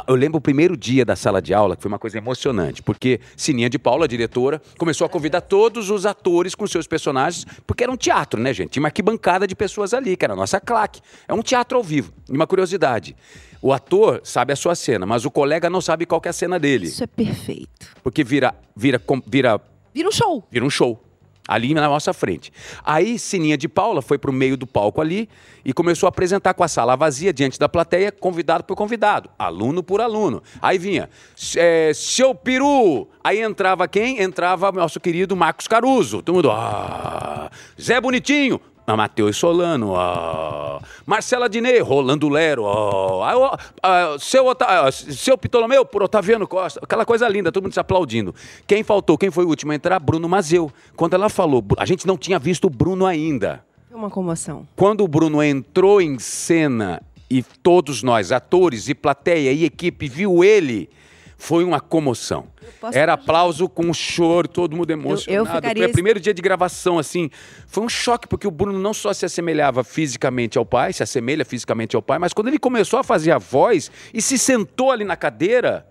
[0.07, 3.19] eu lembro o primeiro dia da sala de aula, que foi uma coisa emocionante, porque
[3.35, 7.83] Sininha de Paula, a diretora, começou a convidar todos os atores com seus personagens, porque
[7.83, 8.71] era um teatro, né, gente?
[8.71, 10.99] Tinha uma arquibancada de pessoas ali, que era a nossa claque.
[11.27, 12.11] É um teatro ao vivo.
[12.27, 13.15] E uma curiosidade,
[13.61, 16.57] o ator sabe a sua cena, mas o colega não sabe qual é a cena
[16.59, 16.87] dele.
[16.87, 17.87] Isso é perfeito.
[18.01, 19.61] Porque vira, vira, vira,
[19.93, 20.43] Vira um show.
[20.51, 21.03] vira um show.
[21.47, 22.51] Ali na nossa frente.
[22.83, 25.29] Aí Sininha de Paula foi pro meio do palco ali
[25.63, 29.81] e começou a apresentar com a sala vazia diante da plateia, convidado por convidado, aluno
[29.81, 30.41] por aluno.
[30.61, 31.09] Aí vinha,
[31.55, 33.07] é, seu peru.
[33.23, 34.21] Aí entrava quem?
[34.21, 36.21] Entrava nosso querido Marcos Caruso.
[36.21, 38.59] Todo mundo, ah, Zé Bonitinho.
[38.89, 45.37] Ah, Matheus Solano, ah, Marcela Diné, Rolando Lero, ah, ah, ó, ah, seu, Ota- seu
[45.37, 48.33] Ptolomeu por Otaviano Costa, aquela coisa linda, todo mundo se aplaudindo.
[48.65, 49.99] Quem faltou, quem foi o último a entrar?
[49.99, 50.71] Bruno Mazeu.
[50.95, 53.61] Quando ela falou, a gente não tinha visto o Bruno ainda.
[53.89, 54.65] Foi uma comoção.
[54.73, 60.45] Quando o Bruno entrou em cena e todos nós, atores e plateia e equipe, viu
[60.45, 60.89] ele,
[61.39, 62.47] Foi uma comoção.
[62.91, 65.45] Era aplauso com choro, todo mundo emocionado.
[65.55, 67.29] ficaria Foi o primeiro dia de gravação, assim.
[67.67, 71.45] Foi um choque, porque o Bruno não só se assemelhava fisicamente ao pai, se assemelha
[71.45, 75.03] fisicamente ao pai, mas quando ele começou a fazer a voz e se sentou ali
[75.05, 75.87] na cadeira,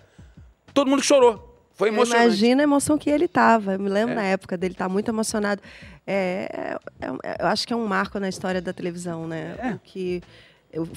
[0.75, 1.45] todo mundo chorou.
[1.75, 2.27] Foi emocionante.
[2.29, 3.75] Imagina a emoção que ele tava.
[3.75, 4.17] Eu me lembro É.
[4.17, 5.61] na época dele estar muito emocionado.
[6.07, 9.55] É, é- é- eu acho que é um marco na história da televisão, né?
[9.59, 9.71] É.
[9.73, 10.29] O que eu-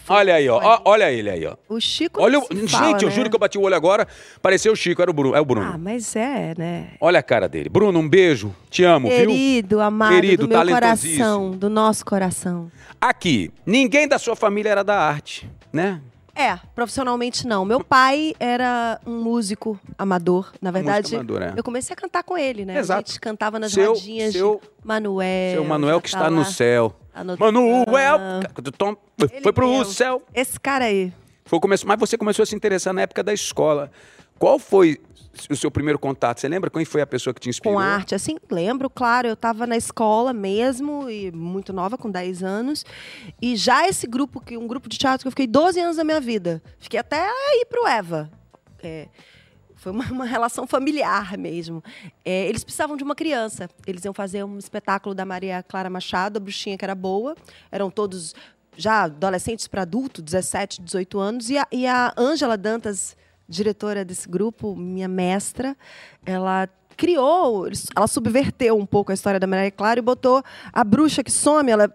[0.07, 0.81] Olha aí, ó.
[0.85, 1.55] Olha ele aí, ó.
[1.67, 2.21] O Chico.
[2.21, 2.47] Olha o...
[2.51, 3.15] Gente, fala, eu né?
[3.15, 4.07] juro que eu bati o olho agora.
[4.41, 5.35] Pareceu o Chico, era o Bruno.
[5.35, 5.71] É o Bruno.
[5.73, 6.89] Ah, mas é, né?
[6.99, 7.69] Olha a cara dele.
[7.69, 8.55] Bruno, um beijo.
[8.69, 9.17] Te amo, viu?
[9.17, 12.71] Querido, amado Querido, do meu coração, do nosso coração.
[12.99, 16.01] Aqui, ninguém da sua família era da arte, né?
[16.39, 17.65] É, profissionalmente não.
[17.65, 20.53] Meu pai era um músico amador.
[20.61, 21.53] Na verdade, amador, é.
[21.57, 22.77] eu comecei a cantar com ele, né?
[22.79, 23.03] Exato.
[23.03, 25.53] A gente cantava nas Seu- rodinhas seu- de Manuel.
[25.55, 26.95] Seu Manuel que tá está no céu.
[27.13, 27.43] anotando.
[27.51, 28.17] Manuel,
[28.55, 28.95] do Tom,
[29.43, 29.85] foi pro mesmo.
[29.93, 30.21] céu.
[30.33, 31.11] Esse cara aí.
[31.43, 33.91] Foi o começo, mas você começou a se interessar na época da escola.
[34.37, 34.97] Qual foi
[35.49, 36.39] o seu primeiro contato?
[36.39, 37.75] Você lembra quem foi a pessoa que te inspirou?
[37.75, 42.43] Com arte, assim, lembro, claro, eu estava na escola mesmo, e muito nova, com 10
[42.43, 42.85] anos.
[43.41, 46.03] E já esse grupo, que um grupo de teatro que eu fiquei 12 anos da
[46.03, 46.61] minha vida.
[46.79, 47.27] Fiquei até
[47.61, 48.29] ir pro Eva.
[48.81, 49.07] É,
[49.79, 51.83] foi uma, uma relação familiar mesmo.
[52.23, 53.69] É, eles precisavam de uma criança.
[53.87, 57.35] Eles iam fazer um espetáculo da Maria Clara Machado, a bruxinha que era boa.
[57.71, 58.35] Eram todos
[58.75, 61.49] já adolescentes para adulto, 17, 18 anos.
[61.49, 63.15] E a, e a Ângela Dantas,
[63.49, 65.75] diretora desse grupo, minha mestra,
[66.25, 71.23] ela criou, ela subverteu um pouco a história da Maria Clara e botou a bruxa
[71.23, 71.91] que some, ela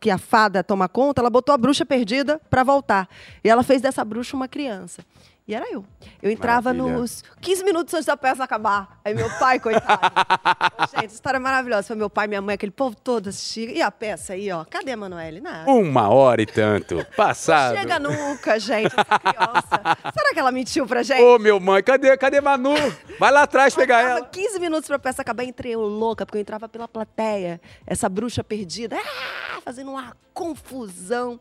[0.00, 3.08] que a fada toma conta, ela botou a bruxa perdida para voltar.
[3.44, 5.02] E ela fez dessa bruxa uma criança.
[5.48, 5.84] E era eu.
[6.20, 6.98] Eu entrava Maravilha.
[6.98, 8.98] nos 15 minutos antes da peça acabar.
[9.04, 10.00] Aí meu pai, coitado.
[10.92, 11.86] Gente, história maravilhosa.
[11.86, 13.70] Foi meu pai, minha mãe, aquele povo todo assistindo.
[13.70, 14.64] E a peça aí, ó.
[14.64, 15.40] Cadê a Manoel?
[15.40, 15.70] Nada.
[15.70, 17.06] Uma hora e tanto.
[17.16, 17.76] Passado.
[17.76, 20.12] Chega nunca, gente, essa criança.
[20.12, 21.22] Será que ela mentiu pra gente?
[21.22, 22.74] Ô, meu mãe, cadê, cadê Manu?
[23.20, 24.28] Vai lá atrás pegar Faltava ela.
[24.28, 28.42] 15 minutos pra peça acabar, entrei eu louca, porque eu entrava pela plateia, essa bruxa
[28.42, 31.38] perdida, ah, fazendo uma confusão.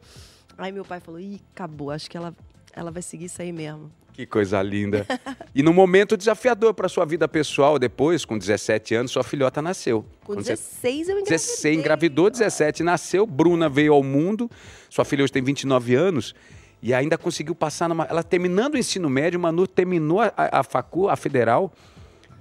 [0.58, 2.34] Aí meu pai falou: ih, acabou, acho que ela,
[2.75, 3.91] ela vai seguir isso aí mesmo.
[4.13, 5.05] Que coisa linda.
[5.53, 10.03] E num momento desafiador para sua vida pessoal, depois, com 17 anos, sua filhota nasceu.
[10.23, 11.38] Com Quando você- 16 eu engravidei.
[11.38, 14.49] 16, engravidou, 17 nasceu, Bruna veio ao mundo,
[14.89, 16.33] sua filha hoje tem 29 anos
[16.81, 18.05] e ainda conseguiu passar numa.
[18.05, 21.73] Ela terminando o ensino médio, Manu terminou a, a, a facu, a federal,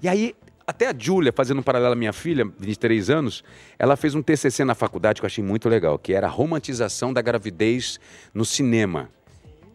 [0.02, 0.34] e aí.
[0.66, 3.44] Até a Júlia, fazendo um paralelo à minha filha, 23 anos,
[3.78, 7.12] ela fez um TCC na faculdade que eu achei muito legal, que era a romantização
[7.12, 8.00] da gravidez
[8.32, 9.10] no cinema.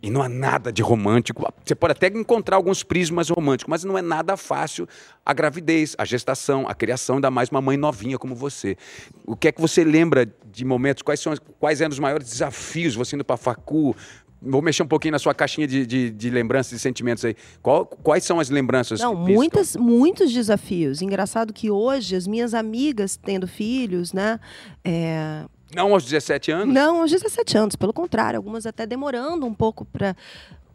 [0.01, 1.43] E não há nada de romântico.
[1.65, 4.88] Você pode até encontrar alguns prismas românticos, mas não é nada fácil
[5.25, 8.77] a gravidez, a gestação, a criação, ainda mais uma mãe novinha como você.
[9.25, 11.03] O que é que você lembra de momentos?
[11.03, 12.95] Quais, são, quais eram os maiores desafios?
[12.95, 13.93] Você indo para a facu?
[14.41, 17.35] Vou mexer um pouquinho na sua caixinha de, de, de lembranças e sentimentos aí.
[17.62, 19.01] Qual- quais são as lembranças?
[19.01, 21.01] Não, muitas, muitos desafios.
[21.01, 24.39] Engraçado que hoje as minhas amigas tendo filhos, né?
[24.81, 25.43] é,
[25.75, 26.73] Não aos 17 anos?
[26.73, 30.15] Não, aos 17 anos, pelo contrário, algumas até demorando um pouco para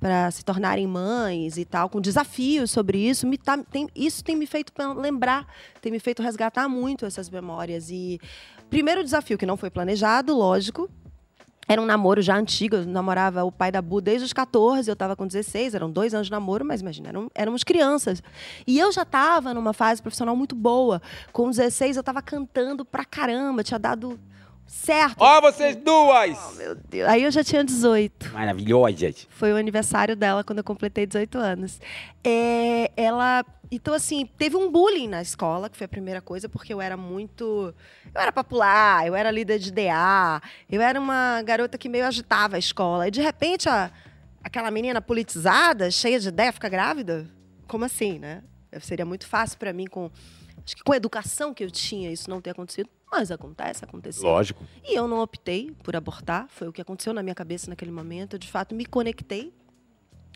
[0.01, 3.27] para se tornarem mães e tal, com desafios sobre isso.
[3.27, 5.47] Me tá- tem- isso tem me feito lembrar,
[5.81, 7.89] tem me feito resgatar muito essas memórias.
[7.91, 8.21] E
[8.69, 10.91] primeiro desafio que não foi planejado, lógico,
[11.67, 12.77] era um namoro já antigo.
[12.77, 16.13] Eu namorava o pai da Bu desde os 14, eu estava com 16, eram dois
[16.13, 18.23] anos de namoro, mas imagina, eram, éramos crianças.
[18.67, 21.01] E eu já estava numa fase profissional muito boa.
[21.33, 24.21] Com 16, eu estava cantando pra caramba, tinha dado
[24.67, 25.17] certo.
[25.21, 26.57] Ó, vocês duas!
[26.57, 27.09] Meu Deus.
[27.09, 28.33] Aí eu já tinha 18.
[28.33, 29.27] Maravilhosas.
[29.31, 31.81] Foi o aniversário dela quando eu completei 18 anos.
[32.23, 33.45] É, ela.
[33.71, 36.97] Então, assim, teve um bullying na escola, que foi a primeira coisa, porque eu era
[36.97, 37.75] muito.
[38.15, 42.57] Eu era popular, eu era líder de DA, eu era uma garota que meio agitava
[42.57, 43.09] a escola.
[43.09, 43.91] E de repente, a-
[44.43, 47.27] aquela menina politizada, cheia de ideia, fica grávida?
[47.67, 48.43] Como assim, né?
[48.81, 50.11] Seria muito fácil para mim, com.
[50.65, 52.89] Acho que com a educação que eu tinha, isso não ter acontecido.
[53.11, 54.25] Mas acontece, aconteceu.
[54.25, 54.65] Lógico.
[54.83, 58.35] E eu não optei por abortar, foi o que aconteceu na minha cabeça naquele momento.
[58.35, 59.53] Eu, de fato, me conectei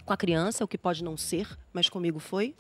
[0.05, 2.55] com a criança, o que pode não ser, mas comigo foi.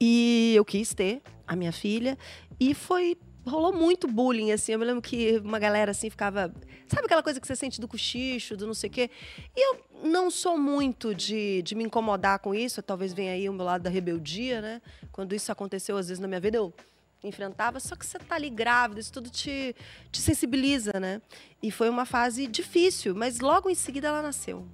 [0.00, 2.16] E eu quis ter a minha filha.
[2.58, 3.16] E foi.
[3.46, 4.72] Rolou muito bullying, assim.
[4.72, 6.52] Eu me lembro que uma galera assim ficava.
[6.88, 9.10] Sabe aquela coisa que você sente do cochicho, do não sei o quê?
[9.54, 12.82] E eu não sou muito de, de me incomodar com isso.
[12.82, 14.82] Talvez venha aí o meu lado da rebeldia, né?
[15.12, 16.74] Quando isso aconteceu, às vezes, na minha vida, eu
[17.22, 19.74] enfrentava, só que você tá ali grávida, isso tudo te,
[20.10, 21.20] te sensibiliza, né?
[21.62, 24.66] E foi uma fase difícil, mas logo em seguida ela nasceu.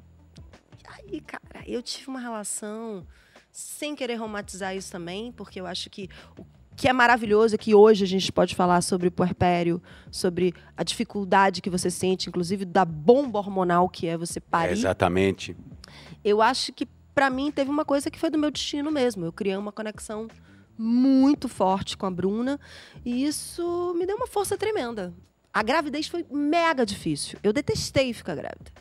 [0.83, 3.07] E aí, cara, eu tive uma relação
[3.51, 6.09] sem querer romantizar isso também, porque eu acho que
[6.39, 6.45] o
[6.77, 10.83] que é maravilhoso é que hoje a gente pode falar sobre o puerpério, sobre a
[10.83, 14.73] dificuldade que você sente, inclusive da bomba hormonal que é você parir.
[14.73, 15.57] Exatamente.
[16.25, 19.25] Eu acho que pra mim teve uma coisa que foi do meu destino mesmo.
[19.25, 20.29] Eu criei uma conexão
[20.77, 22.59] muito forte com a Bruna
[23.05, 25.15] e isso me deu uma força tremenda.
[25.53, 27.39] A gravidez foi mega difícil.
[27.43, 28.73] Eu detestei ficar grávida.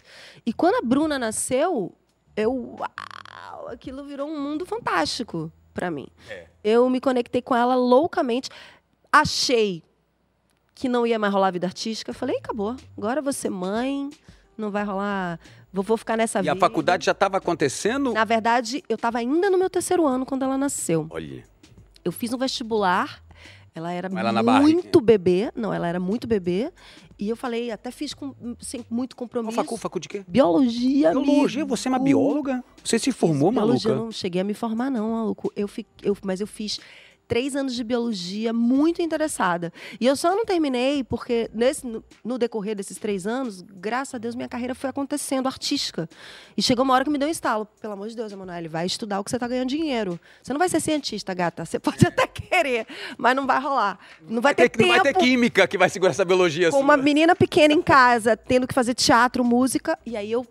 [0.45, 1.93] E quando a Bruna nasceu,
[2.35, 6.07] eu uau, aquilo virou um mundo fantástico pra mim.
[6.63, 8.49] Eu me conectei com ela loucamente.
[9.11, 9.83] Achei
[10.75, 12.13] que não ia mais rolar vida artística.
[12.13, 12.75] Falei, acabou.
[12.97, 14.09] Agora eu vou ser mãe,
[14.57, 15.39] não vai rolar.
[15.73, 16.53] Vou, vou ficar nessa E vida.
[16.53, 18.13] a faculdade já estava acontecendo?
[18.13, 21.07] Na verdade, eu estava ainda no meu terceiro ano quando ela nasceu.
[21.09, 21.43] Olha.
[22.03, 23.21] Eu fiz um vestibular.
[23.73, 25.51] Ela era muito bebê.
[25.55, 26.71] Não, ela era muito bebê.
[27.17, 29.55] E eu falei, até fiz com sem muito compromisso.
[29.55, 30.25] facu, facu de quê?
[30.27, 31.61] Biologia, Biologia?
[31.61, 31.69] amigo.
[31.77, 32.63] Você é uma bióloga?
[32.83, 34.01] Você se formou, Fiz biologia, maluca?
[34.01, 35.51] Eu não cheguei a me formar, não, maluco.
[35.55, 36.79] Eu, fi- eu- mas eu fiz
[37.31, 39.71] três anos de biologia muito interessada.
[40.01, 41.87] E eu só não terminei porque, nesse,
[42.25, 46.09] no, decorrer desses três anos, graças a Deus, minha carreira foi acontecendo artística.
[46.57, 47.65] E chegou uma hora que me deu um estalo.
[47.79, 50.19] Pelo amor de Deus, Emanuele, vai estudar o que você está ganhando dinheiro.
[50.43, 51.63] Você não vai ser cientista, gata.
[51.63, 52.85] Você pode até querer,
[53.17, 53.97] mas não vai rolar.
[54.27, 56.81] Não vai, ter, não vai ter tempo química que vai segurar essa biologia com sua.
[56.81, 60.45] uma menina pequena em casa, tendo que fazer teatro, música, e aí eu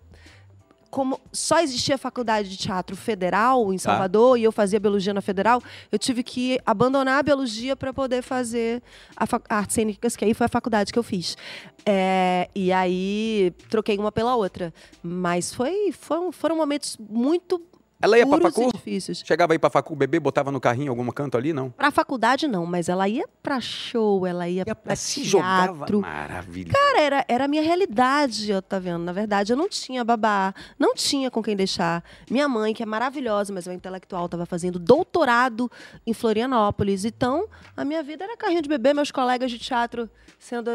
[0.90, 3.90] como só existia a faculdade de teatro federal em Tá.
[3.90, 8.22] Salvador e eu fazia biologia na federal, eu tive que abandonar a biologia para poder
[8.22, 8.83] fazer
[9.16, 9.24] a
[9.57, 11.37] artes cênicas, que aí foi a faculdade que eu fiz.
[11.87, 14.74] É, e aí troquei uma pela outra.
[15.03, 17.62] Mas foi, foram, foram momentos muito
[18.02, 18.68] Ela ia pra duros facu?
[18.68, 19.22] e difíceis.
[19.26, 21.70] Chegava aí pra facu, o bebê botava no carrinho em algum canto ali, não?
[21.70, 25.76] Pra faculdade, não, mas ela ia pra show, ela ia, Ia pra se jogava.
[25.78, 26.00] teatro.
[26.00, 26.72] Maravilha.
[26.72, 29.04] Cara, era, era a minha realidade, ó, tá vendo?
[29.04, 32.02] Na verdade, eu não tinha babá, não tinha com quem deixar.
[32.30, 35.70] Minha mãe, que é maravilhosa, mas é uma intelectual, estava fazendo doutorado
[36.06, 37.04] em Florianópolis.
[37.04, 40.08] Então, a minha vida era carrinho de bebê, meus colegas de teatro
[40.38, 40.70] sendo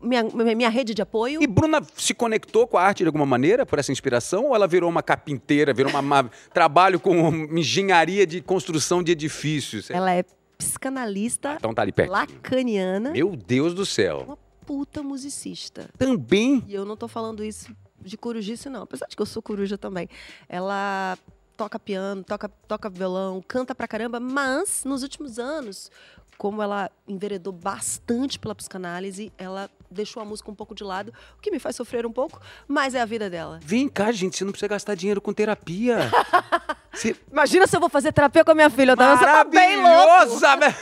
[0.00, 0.22] minha,
[0.54, 1.42] minha rede de apoio.
[1.42, 4.66] E Bruna se conectou com a arte de alguma maneira por essa inspiração ou ela
[4.66, 9.90] virou uma carpinteira, virou uma, uma- trabalho com engenharia de construção de edifícios?
[9.90, 10.24] Ela é
[10.56, 12.10] psicanalista Então tá ali perto.
[12.10, 14.22] lacaniana, Meu Deus do céu.
[14.26, 15.88] uma puta musicista.
[15.98, 18.82] Também E eu não tô falando isso de corujice, não.
[18.82, 20.08] Apesar de que eu sou coruja também.
[20.48, 21.16] Ela
[21.56, 25.90] toca piano, toca, toca violão, canta pra caramba, mas nos últimos anos,
[26.38, 31.40] como ela enveredou bastante pela psicanálise, ela deixou a música um pouco de lado, o
[31.40, 33.60] que me faz sofrer um pouco, mas é a vida dela.
[33.62, 36.10] Vem cá, gente, você não precisa gastar dinheiro com terapia.
[36.92, 37.14] Você...
[37.30, 39.16] Imagina se eu vou fazer terapia com a minha filha, tá?
[39.16, 40.74] Você tá bem né?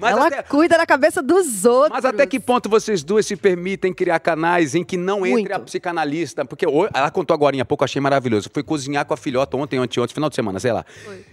[0.00, 1.92] Mas ela até, cuida da cabeça dos outros.
[1.92, 5.52] mas até que ponto vocês duas se permitem criar canais em que não entre Muito.
[5.52, 6.44] a psicanalista?
[6.44, 8.50] Porque ela contou agora há pouco, eu achei maravilhoso.
[8.52, 10.84] Fui cozinhar com a filhota ontem, ontem, ontem, final de semana, sei lá.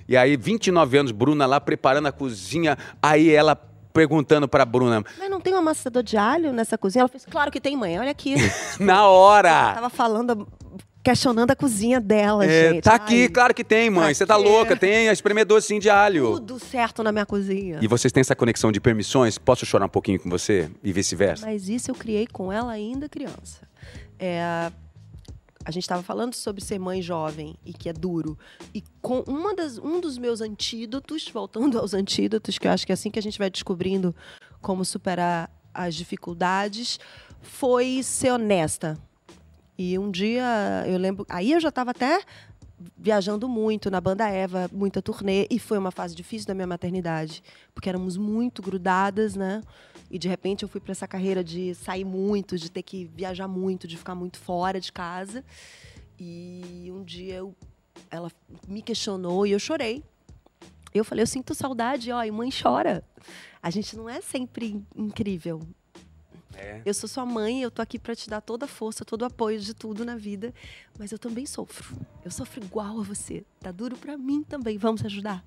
[0.08, 2.78] E aí, 29 anos, Bruna lá preparando a cozinha.
[3.02, 3.56] Aí ela
[3.96, 7.04] perguntando pra Bruna, Mas não tem um amassador de alho nessa cozinha?
[7.04, 8.36] Ela fez, claro que tem, mãe, olha aqui.
[8.78, 9.74] na hora!
[9.74, 10.46] Tava falando,
[11.02, 12.84] questionando a cozinha dela, É, gente.
[12.84, 14.04] tá aqui, Ai, claro que tem, mãe.
[14.08, 14.44] pra Você tá quê?
[14.44, 16.34] louca, tem espremedor sim de alho.
[16.34, 17.80] Tudo certo na minha cozinha.
[17.82, 19.38] E vocês têm essa conexão de permissões?
[19.38, 20.70] Posso chorar um pouquinho com você?
[20.84, 21.46] E vice-versa?
[21.46, 23.62] Mas isso eu criei com ela ainda criança.
[24.20, 24.72] É,
[25.66, 28.38] a gente estava falando sobre ser mãe jovem e que é duro.
[28.74, 32.92] E com uma das, um dos meus antídotos, voltando aos antídotos, que eu acho que
[32.92, 34.16] é assim que a gente vai descobrindo
[34.62, 37.00] como superar as dificuldades,
[37.42, 38.98] foi ser honesta.
[39.78, 41.26] E um dia eu lembro.
[41.28, 42.22] Aí eu já estava até
[42.98, 47.42] viajando muito na banda Eva, muita turnê, e foi uma fase difícil da minha maternidade,
[47.74, 49.62] porque éramos muito grudadas, né?
[50.10, 53.48] E de repente eu fui para essa carreira de sair muito, de ter que viajar
[53.48, 55.44] muito, de ficar muito fora de casa.
[56.20, 57.56] E um dia eu,
[58.10, 58.32] ela
[58.68, 60.04] me questionou e eu chorei.
[60.94, 63.04] Eu falei, eu sinto saudade, ó, e mãe chora.
[63.62, 65.60] A gente não é sempre in- incrível.
[66.54, 66.82] É.
[66.86, 69.26] Eu sou sua mãe, eu tô aqui para te dar toda a força, todo o
[69.26, 70.54] apoio de tudo na vida,
[70.98, 71.98] mas eu também sofro.
[72.24, 73.44] Eu sofro igual a você.
[73.60, 74.78] Tá duro para mim também.
[74.78, 75.44] Vamos ajudar.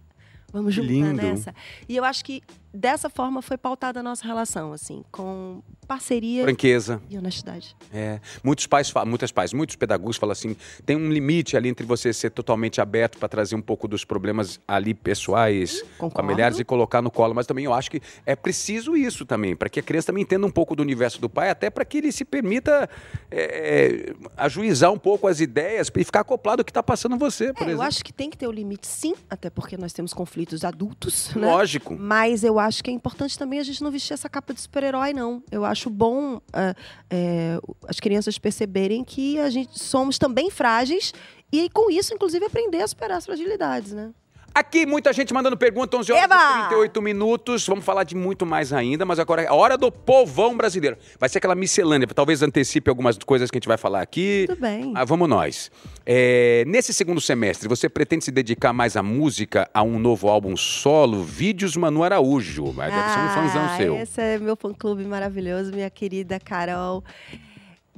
[0.53, 1.15] Vamos juntar lindo.
[1.15, 1.55] nessa.
[1.89, 2.43] E eu acho que
[2.73, 7.01] dessa forma foi pautada a nossa relação, assim, com parceria Franqueza.
[7.09, 7.75] e honestidade.
[7.93, 8.21] É.
[8.45, 10.55] Muitos pais, muitas pais, muitos pedagogos falam assim:
[10.85, 14.61] tem um limite ali entre você ser totalmente aberto para trazer um pouco dos problemas
[14.69, 16.17] ali pessoais, concordo.
[16.17, 17.35] familiares e colocar no colo.
[17.35, 20.47] Mas também eu acho que é preciso isso também, para que a criança também entenda
[20.47, 22.89] um pouco do universo do pai, até para que ele se permita
[23.31, 27.63] é, ajuizar um pouco as ideias e ficar acoplado ao que está passando você, por
[27.63, 27.83] É, eu exemplo.
[27.87, 31.47] acho que tem que ter o limite, sim, até porque nós temos conflitos adultos, né?
[31.47, 31.97] Lógico.
[31.99, 35.13] Mas eu acho que é importante também a gente não vestir essa capa de super-herói,
[35.13, 35.43] não.
[35.51, 36.75] Eu acho bom ah,
[37.11, 41.13] é, as crianças perceberem que a gente somos também frágeis
[41.53, 44.11] e com isso, inclusive, aprender a superar as fragilidades, né?
[44.55, 46.35] Aqui, muita gente mandando pergunta, 11 horas Eba!
[46.35, 47.67] e 38 minutos.
[47.67, 50.97] Vamos falar de muito mais ainda, mas agora é a hora do povão brasileiro.
[51.19, 54.47] Vai ser aquela miscelânea, talvez antecipe algumas coisas que a gente vai falar aqui.
[54.49, 54.93] Tudo bem.
[54.97, 55.71] Ah, vamos nós.
[56.05, 60.57] É, nesse segundo semestre, você pretende se dedicar mais à música, a um novo álbum
[60.57, 62.73] solo, Vídeos Manu Araújo.
[62.73, 63.97] Mas deve ser um fãzão Ah, seu.
[63.97, 67.05] Esse é meu fã-clube maravilhoso, minha querida Carol.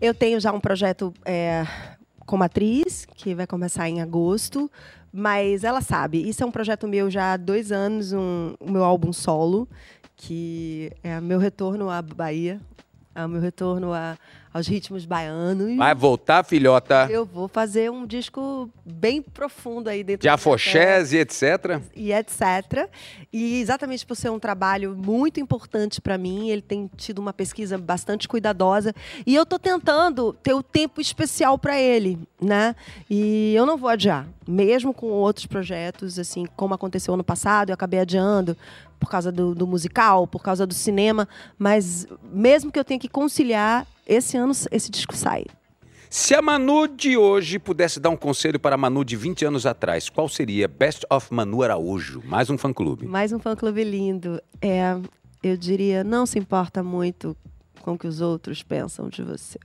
[0.01, 1.67] Eu tenho já um projeto é,
[2.27, 4.71] como atriz, que vai começar em agosto.
[5.13, 8.85] Mas ela sabe, isso é um projeto meu já há dois anos, um, o meu
[8.85, 9.69] álbum solo,
[10.17, 12.61] que é meu retorno à Bahia,
[13.15, 14.17] é meu retorno a-
[14.53, 15.77] aos ritmos baianos.
[15.77, 21.19] Vai voltar, filhota, Eu vou fazer um disco bem profundo aí dentro de afoxés e
[21.19, 21.81] etc.
[21.95, 22.89] e etc.
[23.33, 27.79] E exatamente por ser um trabalho muito importante para mim, ele tem tido uma pesquisa
[27.79, 28.93] bastante cuidadosa
[29.25, 32.75] e eu estou tentando ter o tempo especial para ele, né?
[33.09, 37.75] E eu não vou adiar, mesmo com outros projetos, assim como aconteceu ano passado, eu
[37.75, 38.57] acabei adiando
[38.99, 41.27] por causa do, do musical, por causa do cinema,
[41.59, 45.45] mas mesmo que eu tenha que conciliar, esse ano esse disco sai.
[46.09, 49.65] Se a Manu de hoje pudesse dar um conselho para a Manu de 20 anos
[49.65, 50.67] atrás, qual seria?
[50.67, 52.21] Best of Manu Araújo.
[52.25, 53.07] Mais um fã-clube.
[53.07, 54.43] Mais um fã-clube lindo.
[54.61, 54.97] É,
[55.41, 57.37] eu diria, não se importa muito
[57.81, 59.59] com o que os outros pensam de você.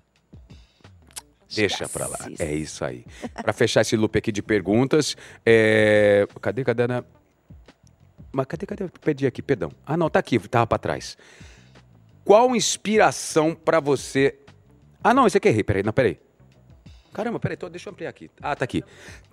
[1.55, 2.19] Deixa pra lá.
[2.37, 3.05] É isso aí.
[3.41, 5.15] Pra fechar esse loop aqui de perguntas,
[5.45, 6.27] é...
[6.41, 7.05] cadê, cadê, Ana?
[8.31, 8.87] Mas cadê, cadê?
[9.01, 9.71] Perdi aqui, perdão.
[9.85, 11.17] Ah, não, tá aqui, tava pra trás.
[12.25, 14.39] Qual inspiração pra você...
[15.03, 16.19] Ah, não, esse aqui errei, peraí, não, peraí.
[17.13, 18.29] Caramba, peraí, tô, deixa eu ampliar aqui.
[18.41, 18.83] Ah, tá aqui.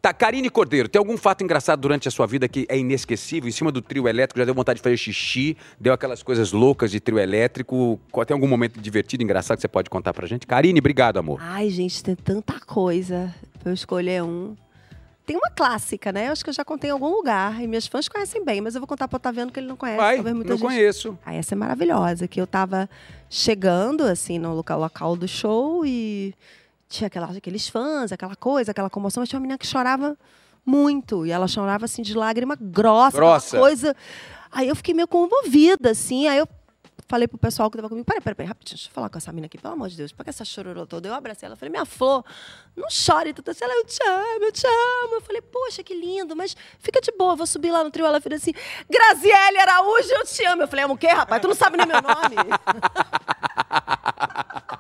[0.01, 3.49] Tá, Karine Cordeiro, tem algum fato engraçado durante a sua vida que é inesquecível?
[3.49, 5.57] Em cima do trio elétrico, já deu vontade de fazer xixi?
[5.81, 7.99] Deu aquelas coisas loucas de trio elétrico?
[8.25, 10.47] Tem algum momento divertido, engraçado que você pode contar pra gente?
[10.47, 11.41] Karine, obrigado, amor.
[11.43, 14.55] Ai, gente, tem tanta coisa pra eu escolher um.
[15.25, 16.29] Tem uma clássica, né?
[16.29, 18.75] Eu acho que eu já contei em algum lugar e meus fãs conhecem bem, mas
[18.75, 19.99] eu vou contar pro Otaviano que ele não conhece.
[19.99, 21.19] Vai, talvez muita não gente- conheço.
[21.25, 22.91] Ah, essa é maravilhosa, que eu tava
[23.31, 26.35] chegando, assim, no local, local do show e
[26.89, 30.17] tinha aquela, aqueles fãs, aquela coisa, aquela comoção, mas tinha uma menina que chorava
[30.67, 31.25] muito.
[31.25, 33.59] E ela chorava, assim, de lágrima grossa, Grossa.
[33.59, 33.97] coisa.
[34.51, 36.49] Aí eu fiquei meio comovida, assim, aí eu
[37.09, 39.31] falei pro pessoal que tava comigo, peraí, peraí, peraí, rapidinho, deixa eu falar com essa
[39.31, 41.09] menina aqui, pelo amor de Deus, por que essa chororô toda?
[41.09, 42.25] Eu abracei ela, falei, minha flor,
[42.75, 45.15] não chore, tudo assim, ela, eu te amo, eu te amo.
[45.15, 48.07] Eu falei, poxa, que lindo, mas fica de boa, vou subir lá no trio.
[48.07, 48.53] Ela fez assim,
[48.89, 50.63] Graziele Araújo, eu te amo.
[50.63, 51.43] Eu falei, amo o quê, rapaz?
[51.43, 52.37] Tu não sabe nem meu nome.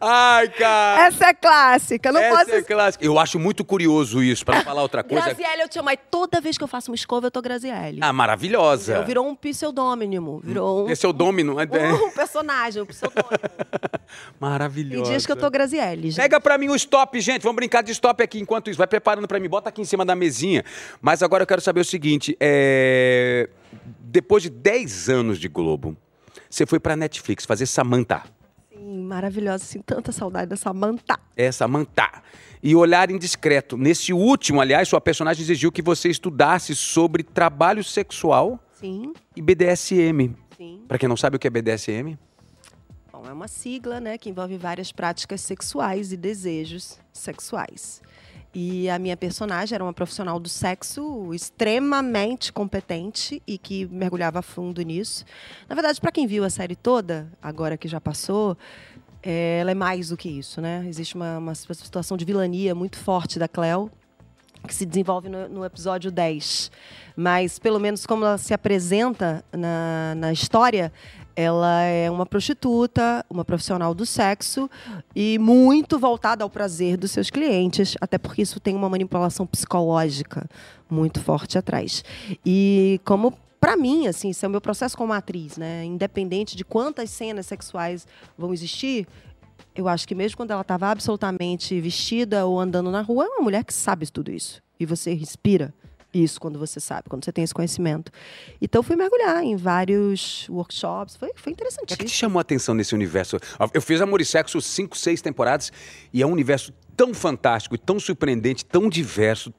[0.00, 1.06] Ai, cara!
[1.08, 2.50] Essa é clássica, não Essa posso...
[2.56, 3.04] é clássica.
[3.04, 5.34] Eu acho muito curioso isso, pra não falar outra coisa.
[5.34, 5.86] Graziele, eu te amo.
[5.86, 7.98] Mas toda vez que eu faço uma escova, eu tô Graziele.
[8.00, 8.94] Ah, maravilhosa.
[8.96, 11.56] Eu virou um pseudônimo, virou um, Esse é o domínio.
[11.60, 13.28] é- um personagem, um pseudônimo.
[14.38, 15.02] Maravilhosa.
[15.02, 16.16] Tem dias que eu tô Graziele, gente.
[16.16, 17.42] Pega pra mim o stop, gente.
[17.42, 18.78] Vamos brincar de stop aqui enquanto isso.
[18.78, 19.48] Vai preparando pra mim.
[19.48, 20.64] Bota aqui em cima da mesinha.
[21.00, 22.36] Mas agora eu quero saber o seguinte.
[22.40, 23.48] é,
[24.00, 25.96] Depois de 10 anos de Globo,
[26.48, 28.22] você foi pra Netflix fazer Samantha.
[28.90, 31.18] Maravilhosa, assim, tanta saudade dessa manta.
[31.36, 32.22] É, Samantha.
[32.62, 33.76] E Olhar Indiscreto.
[33.76, 40.34] Nesse último, aliás, sua personagem exigiu que você estudasse sobre trabalho sexual Sim, e BDSM.
[40.56, 40.84] sim.
[40.88, 42.18] Pra quem não sabe o que é BDSM,
[43.12, 48.00] Bom, é uma sigla, né, que envolve várias práticas sexuais e desejos sexuais.
[48.52, 54.82] E a minha personagem era uma profissional do sexo extremamente competente e que mergulhava fundo
[54.82, 55.24] nisso.
[55.68, 58.58] Na verdade, para quem viu a série toda, agora que já passou,
[59.22, 60.84] é, ela é mais do que isso, né?
[60.88, 63.90] Existe uma, uma situação de vilania muito forte da Cleo,
[64.66, 66.72] que se desenvolve no, no episódio 10.
[67.16, 70.92] Mas, pelo menos, como ela se apresenta na, na história,
[71.34, 74.68] ela é uma prostituta, uma profissional do sexo
[75.14, 80.48] e muito voltada ao prazer dos seus clientes, até porque isso tem uma manipulação psicológica
[80.88, 82.04] muito forte atrás.
[82.44, 85.84] E como para mim, assim, isso é o meu processo como atriz, né?
[85.84, 88.06] Independente de quantas cenas sexuais
[88.36, 89.06] vão existir,
[89.74, 93.42] eu acho que mesmo quando ela estava absolutamente vestida ou andando na rua, é uma
[93.42, 94.62] mulher que sabe tudo isso.
[94.78, 95.74] E você respira
[96.12, 98.10] isso quando você sabe, quando você tem esse conhecimento.
[98.60, 101.16] Então, fui mergulhar em vários workshops.
[101.16, 102.08] Foi, foi O que é que te interessantíssimo.
[102.08, 103.36] chamou a atenção nesse universo?
[103.72, 105.72] Eu fiz Amor e Sexo cinco, seis temporadas
[106.12, 109.52] e é um universo tão fantástico, tão surpreendente, tão diverso.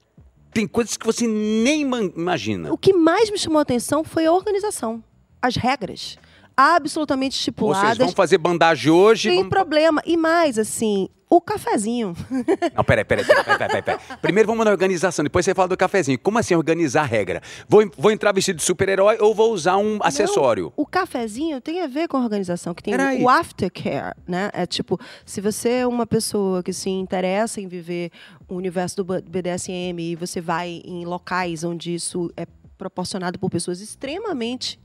[0.53, 2.71] Tem coisas que você nem imagina.
[2.73, 5.03] O que mais me chamou a atenção foi a organização,
[5.41, 6.17] as regras.
[6.55, 7.97] Absolutamente Ou seja, estipuladas.
[7.97, 9.29] vamos fazer bandagem hoje.
[9.29, 10.01] Sem vamos- problema.
[10.05, 12.13] E mais, assim, o cafezinho.
[12.75, 13.99] Não, peraí, peraí, peraí, peraí, peraí, peraí.
[14.21, 16.19] Primeiro vamos na organização, depois você fala do cafezinho.
[16.19, 17.41] Como assim organizar a regra?
[17.69, 20.65] Vou, vou entrar vestido de super-herói ou vou usar um acessório?
[20.65, 23.23] Não, o cafezinho tem a ver com a organização, que tem Peraí.
[23.23, 24.49] o aftercare, né?
[24.53, 28.11] É tipo, se você é uma pessoa que se interessa em viver
[28.49, 32.45] o universo do BDSM e você vai em locais onde isso é
[32.77, 34.77] proporcionado por pessoas extremamente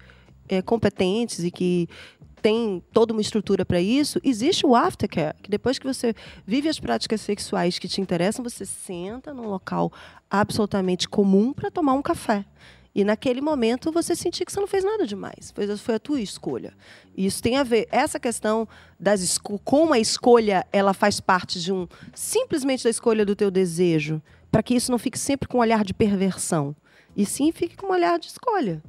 [0.49, 1.89] eh, competentes e que
[2.43, 6.15] tem toda uma estrutura para isso, existe o aftercare, que depois que você
[6.47, 9.93] vive as práticas sexuais que te interessam, você senta num local
[10.31, 12.45] absolutamente comum para tomar um café.
[12.95, 15.53] E naquele momento você sentir que você não fez nada demais.
[15.55, 16.73] Foi, foi a tua escolha.
[17.15, 17.87] E isso tem a ver.
[17.91, 18.67] Essa questão
[18.99, 24.23] das como a escolha ela faz parte de um simplesmente da escolha do teu desejo,
[24.51, 26.75] para que isso não fique sempre com um olhar de perversão.
[27.15, 28.83] E sim fique com um olhar de escolha.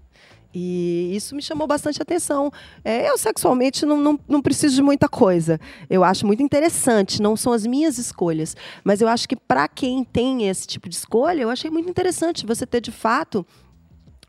[0.53, 2.51] E isso me chamou bastante atenção.
[2.83, 5.59] É, eu, sexualmente, não, não, não preciso de muita coisa.
[5.89, 8.55] Eu acho muito interessante, não são as minhas escolhas.
[8.83, 12.45] Mas eu acho que, para quem tem esse tipo de escolha, eu achei muito interessante
[12.45, 13.45] você ter, de fato,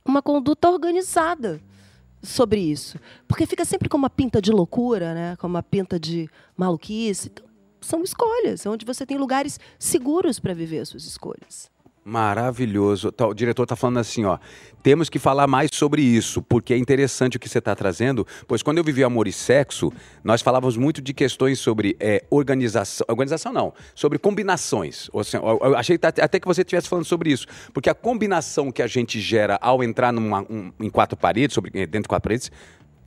[0.05, 1.61] uma conduta organizada
[2.23, 2.99] sobre isso.
[3.27, 5.37] Porque fica sempre com uma pinta de loucura, né?
[5.37, 7.29] com uma pinta de maluquice.
[7.29, 7.47] Então,
[7.81, 11.71] são escolhas, onde você tem lugares seguros para viver as suas escolhas.
[12.09, 13.13] Maravilhoso.
[13.13, 14.39] Tá, o diretor está falando assim, ó.
[14.83, 18.27] Temos que falar mais sobre isso, porque é interessante o que você está trazendo.
[18.47, 19.93] Pois quando eu vivi Amor e Sexo,
[20.25, 23.05] nós falávamos muito de questões sobre é, organização.
[23.11, 25.11] Organização não, sobre combinações.
[25.13, 27.47] Ou seja, eu- eu achei até que você estivesse falando sobre isso.
[27.75, 31.71] Porque a combinação que a gente gera ao entrar numa, um- em quatro paredes, sobre,
[31.75, 32.51] eh, dentro de quatro paredes,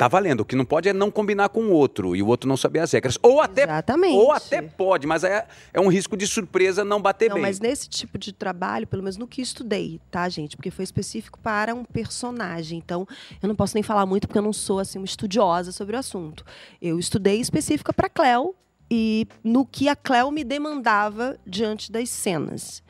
[0.02, 0.40] tá valendo.
[0.40, 2.80] O que não pode é não combinar com o outro e o outro não saber
[2.80, 3.20] as regras.
[3.22, 4.16] Ou até, Exatamente.
[4.16, 7.44] ou até pode, mas é, é um risco de surpresa não bater Não, bem.
[7.44, 10.58] mas nesse tipo de trabalho, pelo menos no que estudei, tá, gente?
[10.58, 12.80] Porque foi específico para um personagem.
[12.80, 13.08] Então,
[13.44, 16.00] eu não posso nem falar muito porque eu não sou assim uma estudiosa sobre o
[16.00, 16.44] assunto.
[16.82, 18.56] Eu estudei específica para Cleo
[18.90, 22.82] e no que a Cleo me demandava diante das cenas.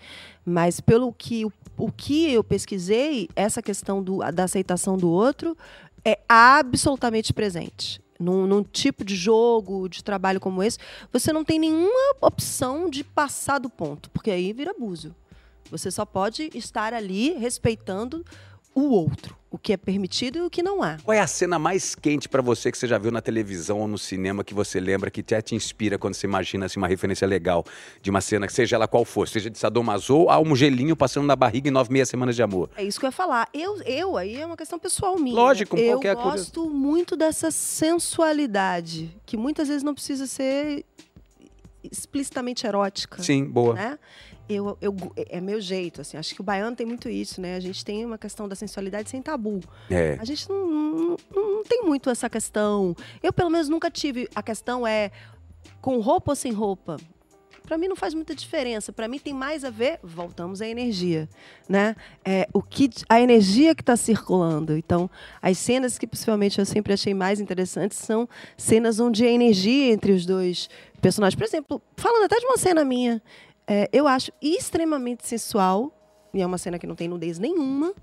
[0.45, 5.57] Mas pelo que o, o que eu pesquisei, essa questão do, da aceitação do outro
[6.05, 8.01] é absolutamente presente.
[8.19, 10.77] Num, num tipo de jogo, de trabalho como esse,
[11.11, 15.15] você não tem nenhuma opção de passar do ponto, porque aí vira abuso.
[15.71, 18.23] Você só pode estar ali respeitando
[18.73, 20.97] o outro, o que é permitido e o que não é.
[21.03, 23.87] Qual é a cena mais quente pra você que você já viu na televisão ou
[23.87, 27.27] no cinema que você lembra que até te inspira quando você imagina assim, uma referência
[27.27, 27.65] legal
[28.01, 31.25] de uma cena, que seja ela qual for, seja de Sadomaso ou um gelinho passando
[31.25, 32.69] na barriga em nove meia semanas de amor?
[32.77, 33.49] É isso que eu ia falar.
[33.53, 35.35] Eu, eu aí é uma questão pessoal minha.
[35.35, 36.37] Lógico, eu qualquer coisa.
[36.37, 40.85] gosto muito dessa sensualidade, que muitas vezes não precisa ser
[41.83, 43.21] explicitamente erótica.
[43.21, 43.73] Sim, boa.
[43.73, 43.99] né?
[44.49, 46.17] Eu, eu, é meu jeito, assim.
[46.17, 47.55] Acho que o baiano tem muito isso, né?
[47.55, 49.61] A gente tem uma questão da sensualidade sem tabu.
[49.89, 50.17] É.
[50.19, 52.95] A gente não, não, não tem muito essa questão.
[53.23, 54.27] Eu, pelo menos, nunca tive.
[54.35, 55.11] A questão é
[55.81, 56.97] com roupa ou sem roupa.
[57.63, 58.91] Pra mim não faz muita diferença.
[58.91, 61.29] Pra mim tem mais a ver, voltamos à energia,
[61.69, 61.95] né?
[62.25, 64.75] É, o que a energia que está circulando.
[64.75, 65.09] Então,
[65.41, 68.27] as cenas que possivelmente eu sempre achei mais interessantes são
[68.57, 70.69] cenas onde a energia entre os dois
[71.01, 73.21] personagens, por exemplo, falando até de uma cena minha,
[73.71, 75.93] é, eu acho extremamente sensual
[76.33, 77.93] e é uma cena que não tem nudez nenhuma.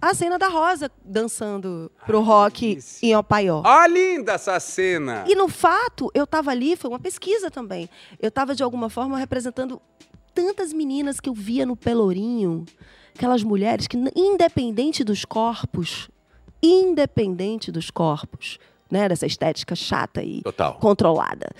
[0.00, 3.06] A cena da Rosa dançando pro rock delícia.
[3.06, 3.62] em Opaió.
[3.66, 5.24] Ah, linda essa cena!
[5.28, 7.86] E no fato, eu estava ali, foi uma pesquisa também.
[8.18, 9.78] Eu estava, de alguma forma, representando
[10.34, 12.64] tantas meninas que eu via no Pelourinho.
[13.14, 16.08] Aquelas mulheres que, independente dos corpos,
[16.62, 18.58] independente dos corpos,
[18.90, 19.06] né?
[19.08, 20.74] Dessa estética chata e Total.
[20.78, 21.50] controlada.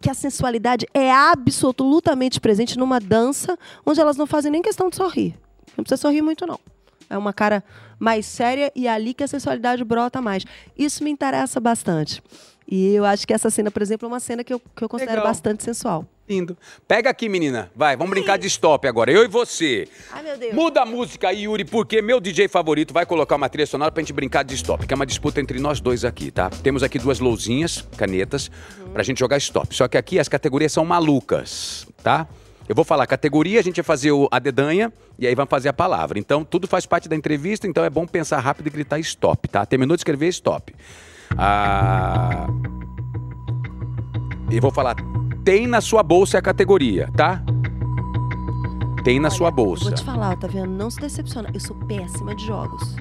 [0.00, 4.96] Que a sensualidade é absolutamente presente numa dança onde elas não fazem nem questão de
[4.96, 5.34] sorrir.
[5.76, 6.60] Não precisa sorrir muito, não.
[7.08, 7.62] É uma cara
[7.98, 10.44] mais séria e é ali que a sensualidade brota mais.
[10.76, 12.22] Isso me interessa bastante.
[12.68, 14.88] E eu acho que essa cena, por exemplo, é uma cena que eu, que eu
[14.88, 15.28] considero Legal.
[15.28, 16.04] bastante sensual.
[16.28, 16.56] Lindo.
[16.88, 17.70] Pega aqui, menina.
[17.76, 19.12] Vai, vamos brincar de stop agora.
[19.12, 19.86] Eu e você.
[20.10, 20.52] Ai, meu Deus.
[20.52, 24.02] Muda a música aí, Yuri, porque meu DJ favorito vai colocar uma trilha sonora pra
[24.02, 26.50] gente brincar de stop, que é uma disputa entre nós dois aqui, tá?
[26.50, 28.50] Temos aqui duas lousinhas, canetas,
[28.92, 29.72] pra gente jogar stop.
[29.72, 32.26] Só que aqui as categorias são malucas, tá?
[32.68, 35.68] Eu vou falar categoria, a gente vai fazer o- a dedanha e aí vamos fazer
[35.68, 36.18] a palavra.
[36.18, 39.64] Então, tudo faz parte da entrevista, então é bom pensar rápido e gritar stop, tá?
[39.64, 40.74] Terminou de escrever, stop.
[41.36, 42.46] Ah...
[44.50, 44.94] E vou falar,
[45.44, 47.42] tem na sua bolsa a categoria, tá?
[49.04, 49.84] Tem na Olha, sua eu bolsa.
[49.84, 50.68] Vou te falar, tá vendo?
[50.68, 51.50] Não se decepciona.
[51.54, 52.96] Eu sou péssima de jogos.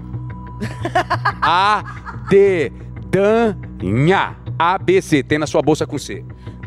[1.41, 1.83] A,
[2.29, 2.71] D,
[3.07, 4.35] Dan, Nha.
[4.57, 5.23] A, B, C.
[5.23, 6.23] Tem na sua bolsa com C.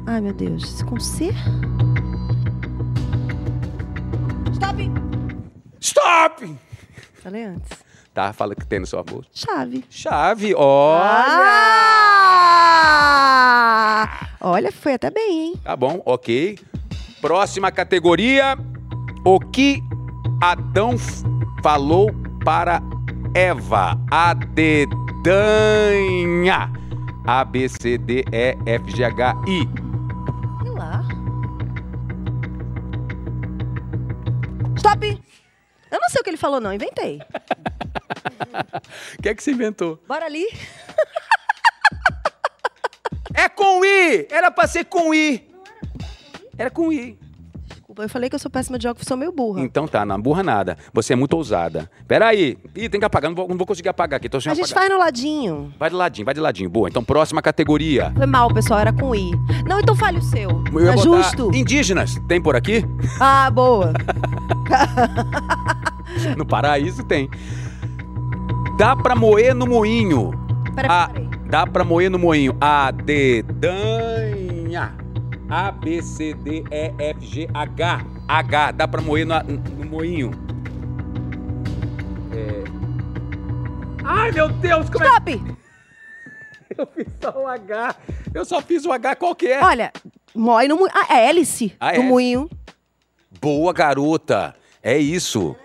[0.07, 0.63] Ai, meu Deus.
[0.65, 1.33] Isso com C?
[4.53, 4.91] Stop!
[5.81, 6.57] Stop!
[7.23, 7.71] Falei antes.
[8.19, 8.33] Tá?
[8.33, 9.31] Fala que tem no seu bolso.
[9.33, 9.85] Chave.
[9.89, 10.99] Chave, olha!
[14.11, 14.27] Ah!
[14.41, 15.55] Olha, foi até bem, hein?
[15.63, 16.59] Tá bom, ok.
[17.21, 18.59] Próxima categoria.
[19.25, 19.81] O que
[20.41, 20.97] Adão
[21.63, 22.11] falou
[22.45, 22.83] para
[23.35, 23.97] Eva?
[24.11, 25.23] A dedanha.
[27.25, 29.69] A, B, C, D, E, F, G, H, I.
[30.65, 31.05] Sei lá.
[34.77, 35.28] Stop!
[35.91, 36.73] Eu não sei o que ele falou, não.
[36.73, 37.21] Inventei.
[39.19, 40.03] O que é que você inventou?
[40.07, 40.47] Bora ali.
[43.35, 44.27] É com I!
[44.31, 45.49] Era pra ser com I.
[46.57, 47.19] Era com I.
[47.99, 49.61] Desculpa, eu falei que eu sou péssima de óculos, sou meio burra.
[49.61, 50.77] Então tá, não burra nada.
[50.93, 51.91] Você é muito ousada.
[52.07, 52.57] Peraí.
[52.77, 53.29] Ih, tem que apagar.
[53.31, 54.29] Não vou, não vou conseguir apagar aqui.
[54.29, 54.89] Tô sem A gente apagar.
[54.89, 55.73] faz no ladinho.
[55.79, 56.71] Vai de ladinho, vai de ladinho.
[56.71, 56.89] Boa.
[56.89, 58.13] Então, próxima categoria.
[58.17, 59.33] Foi mal, pessoal, era com I.
[59.67, 60.63] Não, então fale o seu.
[60.73, 61.51] Eu ia é botar justo?
[61.55, 62.17] Indígenas.
[62.29, 62.85] Tem por aqui?
[63.21, 63.93] Ah, boa.
[66.37, 67.29] No paraíso tem.
[68.79, 70.31] Dá pra moer no moinho.
[70.75, 71.29] Peraí, peraí.
[71.49, 72.57] dá pra moer no moinho.
[72.61, 74.95] A dedanha.
[75.51, 78.05] A, B, C, D, E, F, G, H.
[78.29, 78.73] H.
[78.73, 80.31] Dá pra moer no, no moinho.
[82.33, 82.65] É...
[84.05, 85.39] Ai, meu Deus, como é Stop!
[85.39, 85.57] que
[86.81, 87.97] eu fiz só o H?
[88.35, 89.63] Eu só fiz o H qualquer.
[89.65, 89.91] Olha,
[90.35, 90.93] mói no moinho.
[90.95, 92.05] Ah, é hélice Ah, do é?
[92.05, 92.49] moinho.
[93.41, 94.55] Boa, garota.
[94.83, 95.57] É isso.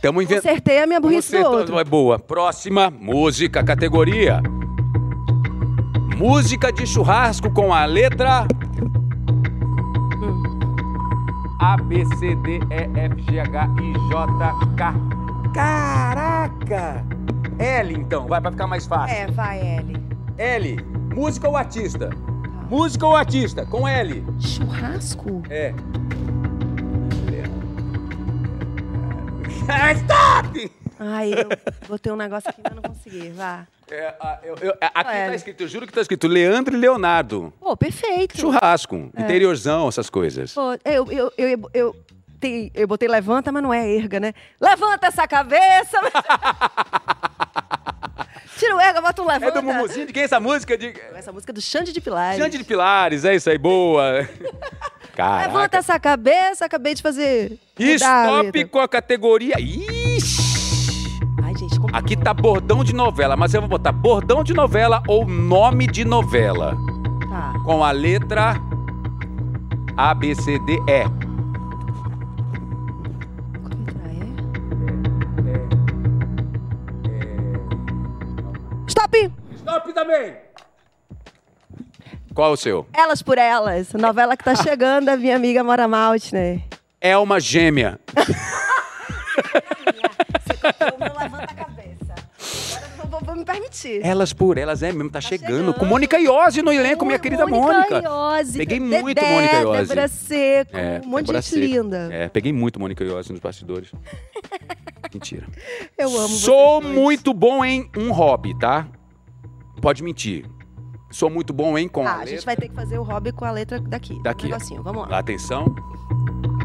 [0.00, 0.42] Tamo inventando.
[0.44, 1.78] Consertei a minha burrice Você do outro.
[1.78, 2.18] é boa.
[2.18, 4.40] Próxima, música, categoria.
[6.16, 8.46] Música de churrasco com a letra.
[11.60, 14.94] A, B, C, D, E, F, G, H, I, J, K.
[15.54, 17.04] Caraca!
[17.58, 18.26] L, então.
[18.26, 19.16] Vai, vai ficar mais fácil.
[19.16, 19.96] É, vai, L.
[20.36, 20.76] L.
[21.14, 22.10] Música ou artista?
[22.68, 23.64] Música ou artista?
[23.64, 24.22] Com L.
[24.38, 25.42] Churrasco?
[25.48, 25.72] É.
[29.68, 30.75] Ah, Stop!
[30.98, 31.48] Ai, eu
[31.88, 33.30] botei um negócio aqui, mas não consegui.
[33.30, 33.66] Vá.
[33.90, 35.28] É, a- eu- eu- a- aqui É.
[35.28, 37.52] tá escrito, eu juro que tá escrito Leandro e Leonardo.
[37.60, 38.38] Pô, perfeito.
[38.38, 40.54] Churrasco, interiorzão, essas coisas.
[40.54, 41.96] Pô, eu, eu, eu, eu,
[42.40, 44.32] tem- eu botei levanta, mas não é erga, né?
[44.60, 45.98] Levanta essa cabeça!
[48.58, 49.60] Tira o erga, bota um É levanta.
[49.60, 50.78] do Mumuzinho, de quem é essa música?
[50.78, 50.94] De...
[51.14, 52.42] Essa música é do Xande de Pilares.
[52.42, 54.26] Xande de Pilares, é isso aí, boa.
[55.16, 55.76] Levanta Caraca.
[55.78, 57.58] essa cabeça, acabei de fazer.
[58.70, 59.54] com a categoria.
[59.58, 60.45] Ixi!
[61.92, 66.04] Aqui tá bordão de novela, mas eu vou botar bordão de novela ou nome de
[66.04, 66.76] novela.
[67.28, 67.54] Tá.
[67.64, 68.54] Com a letra
[69.96, 71.04] A, B, C, D, E.
[73.62, 74.26] Qual letra é?
[78.86, 79.32] Stop!
[79.56, 80.36] Stop também!
[82.34, 82.86] Qual é o seu?
[82.92, 86.62] Elas por Elas, novela que tá chegando da minha amiga Mora Maltner.
[87.00, 87.98] É uma gêmea.
[90.98, 91.75] Meu levanta a cabeça.
[93.46, 94.00] Permitir.
[94.04, 95.48] Elas por elas, é mesmo, tá, chegando.
[95.50, 95.74] chegando.
[95.74, 98.02] Com Mônica Iose no elenco, minha querida Mônica.
[98.02, 99.78] Iose, Peguei Dedé, muito Mônica Iose.
[99.88, 101.60] Débora Seco, É, um monte de gente Seco.
[101.60, 102.08] linda.
[102.12, 103.90] É, peguei muito Mônica Iose nos bastidores.
[105.14, 105.46] Mentira.
[105.96, 108.86] Eu amo Sou muito bom em um hobby, tá?
[109.80, 110.44] Pode mentir.
[111.10, 112.44] Sou muito bom em com Tá, a a gente letra.
[112.46, 114.20] vai ter que fazer o hobby com a letra daqui.
[114.22, 114.46] Daqui.
[114.46, 115.18] Um negocinho, vamos lá.
[115.20, 115.74] Atenção.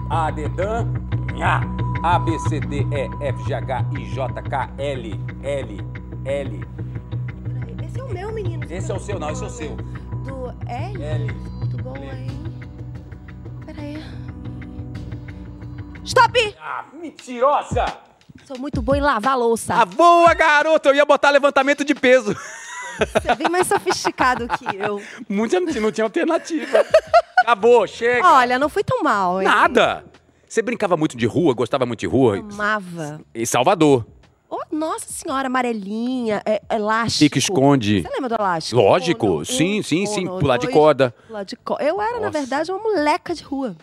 [0.10, 0.88] A, D, Dan,
[1.36, 1.62] Nha.
[2.04, 5.78] A, B, C, D, E, F, G, H, I, J, K, L, L,
[6.26, 6.62] L.
[7.84, 8.66] Esse é o meu, menino.
[8.70, 9.76] Esse é o seu, não, esse é o seu.
[9.76, 11.04] Do L?
[11.04, 11.34] L.
[11.34, 12.28] Muito bom, hein?
[13.66, 14.04] Pera aí.
[16.04, 16.56] Stop!
[16.60, 17.86] Ah, mentirosa!
[18.46, 19.74] Sou muito boa em lavar louça.
[19.74, 20.90] Ah, boa, garota!
[20.90, 22.36] Eu ia botar levantamento de peso.
[23.00, 25.02] Você é bem mais sofisticado que eu.
[25.28, 26.86] Muito, não tinha alternativa.
[27.40, 28.28] Acabou, chega.
[28.28, 29.48] Olha, não fui tão mal, hein?
[29.48, 30.06] Nada.
[30.48, 32.38] Você brincava muito de rua, gostava muito de rua?
[32.38, 33.22] Amava.
[33.34, 34.06] Em Salvador.
[34.54, 37.20] Oh, nossa senhora, amarelinha, é, elástico.
[37.20, 38.02] Pique esconde.
[38.02, 38.82] Você lembra do elástico?
[38.82, 41.16] Lógico, Um, sim, sim, sim, um, pular de dois, corda.
[41.26, 41.84] Pular de corda.
[41.86, 42.32] Eu era, na Nossa.
[42.38, 43.78] verdade, uma moleca de rua.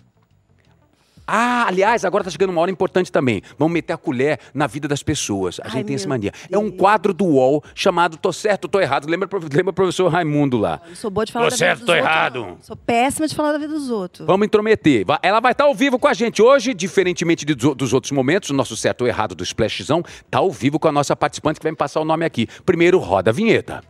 [1.30, 3.42] Ah, aliás, agora tá chegando uma hora importante também.
[3.58, 5.60] Vamos meter a colher na vida das pessoas.
[5.60, 6.32] A Ai, gente tem essa mania.
[6.50, 6.76] É um Deus.
[6.80, 9.06] quadro do UOL chamado Tô Certo, Tô Errado.
[9.06, 10.80] Lembra, lembra o professor Raimundo lá?
[10.88, 12.40] Eu sou boa de falar Tô da certo, vida tô dos outros, errado.
[12.40, 12.56] não.
[12.62, 14.26] Sou péssima de falar da vida dos outros.
[14.26, 15.04] Vamos intrometer.
[15.22, 18.48] Ela vai estar ao vivo com a gente hoje, diferentemente de- dos outros momentos.
[18.48, 21.64] O nosso certo ou errado do Splashzão tá ao vivo com a nossa participante que
[21.64, 22.48] vai me passar o nome aqui.
[22.64, 23.82] Primeiro, roda a vinheta.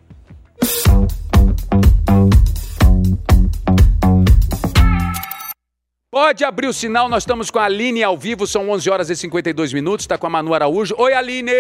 [6.21, 9.15] Pode abrir o sinal, nós estamos com a Aline ao vivo, são 11 horas e
[9.15, 10.93] 52 minutos, está com a Manu Araújo.
[10.99, 11.53] Oi, Aline!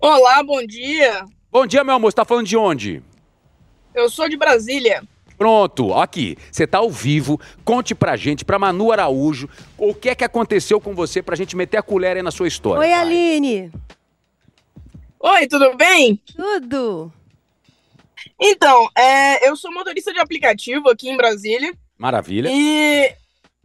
[0.00, 1.22] Olá, bom dia.
[1.50, 3.02] Bom dia, meu amor, você tá falando de onde?
[3.94, 5.02] Eu sou de Brasília.
[5.36, 9.46] Pronto, aqui, você tá ao vivo, conte pra gente, pra Manu Araújo,
[9.76, 12.48] o que é que aconteceu com você pra gente meter a colher aí na sua
[12.48, 12.80] história.
[12.80, 12.98] Oi, vai.
[12.98, 13.70] Aline.
[15.20, 16.18] Oi, tudo bem?
[16.34, 17.12] Tudo.
[18.40, 21.74] Então, é, eu sou motorista de aplicativo aqui em Brasília.
[22.02, 22.50] Maravilha.
[22.52, 23.14] E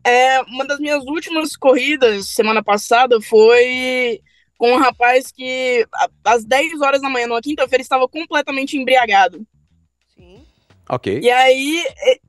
[0.06, 4.22] é, uma das minhas últimas corridas semana passada foi
[4.60, 5.88] com um rapaz que
[6.24, 9.42] às 10 horas da manhã, numa quinta-feira, estava completamente embriagado.
[10.16, 10.46] Sim.
[10.88, 11.20] Ok.
[11.20, 11.84] E aí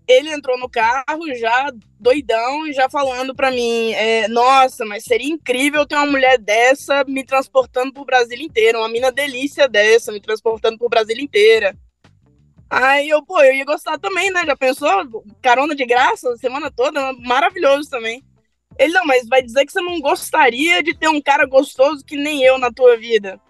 [0.09, 5.29] ele entrou no carro já doidão e já falando pra mim, é, nossa, mas seria
[5.29, 10.23] incrível ter uma mulher dessa me transportando pro Brasil inteiro, uma mina delícia dessa me
[10.23, 11.77] transportando pro Brasil inteira.
[12.71, 14.45] Aí eu, pô, eu ia gostar também, né?
[14.45, 15.25] Já pensou?
[15.41, 18.23] Carona de graça, semana toda, maravilhoso também.
[18.79, 22.17] Ele, não, mas vai dizer que você não gostaria de ter um cara gostoso que
[22.17, 23.41] nem eu na tua vida.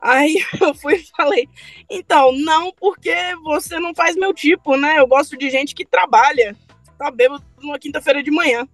[0.00, 1.48] Aí eu fui e falei,
[1.90, 4.98] então, não, porque você não faz meu tipo, né?
[4.98, 6.56] Eu gosto de gente que trabalha.
[6.98, 8.68] Tá bêbado numa quinta-feira de manhã.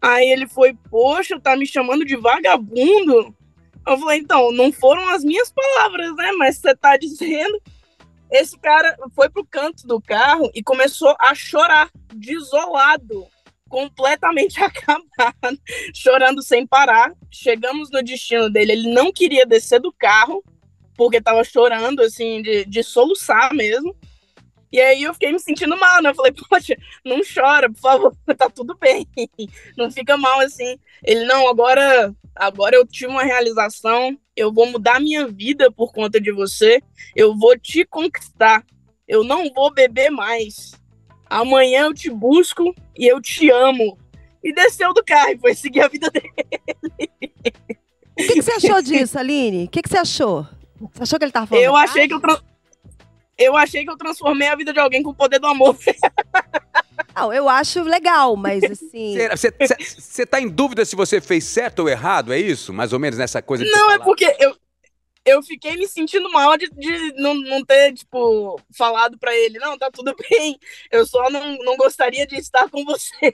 [0.00, 3.34] Aí ele foi, poxa, tá me chamando de vagabundo?
[3.86, 6.32] Eu falei, então, não foram as minhas palavras, né?
[6.32, 7.60] Mas você tá dizendo.
[8.32, 13.26] Esse cara foi pro canto do carro e começou a chorar, desolado,
[13.68, 15.60] completamente acabado,
[15.94, 17.12] chorando sem parar.
[17.30, 20.42] Chegamos no destino dele, ele não queria descer do carro,
[20.96, 23.94] porque tava chorando, assim, de, de soluçar mesmo.
[24.72, 26.10] E aí eu fiquei me sentindo mal, né?
[26.10, 29.06] Eu falei, poxa, não chora, por favor, tá tudo bem.
[29.76, 30.78] Não fica mal assim.
[31.04, 36.20] Ele, não, agora, agora eu tive uma realização, eu vou mudar minha vida por conta
[36.20, 36.82] de você,
[37.14, 38.64] eu vou te conquistar,
[39.06, 40.72] eu não vou beber mais.
[41.28, 43.98] Amanhã eu te busco e eu te amo.
[44.44, 46.32] E desceu do carro e foi seguir a vida dele.
[48.12, 49.64] O que, que você achou disso, Aline?
[49.64, 50.46] O que, que você achou?
[50.92, 51.64] Você achou que ele tava falando?
[51.64, 52.40] Eu achei que eu, tran-
[53.42, 55.76] eu achei que eu transformei a vida de alguém com o poder do amor.
[57.14, 59.16] Não, eu acho legal, mas assim.
[59.98, 62.72] Você tá em dúvida se você fez certo ou errado, é isso?
[62.72, 64.56] Mais ou menos nessa coisa de Não, é porque eu,
[65.24, 69.78] eu fiquei me sentindo mal de, de não, não ter, tipo, falado pra ele, não,
[69.78, 70.58] tá tudo bem,
[70.90, 73.32] eu só não, não gostaria de estar com você.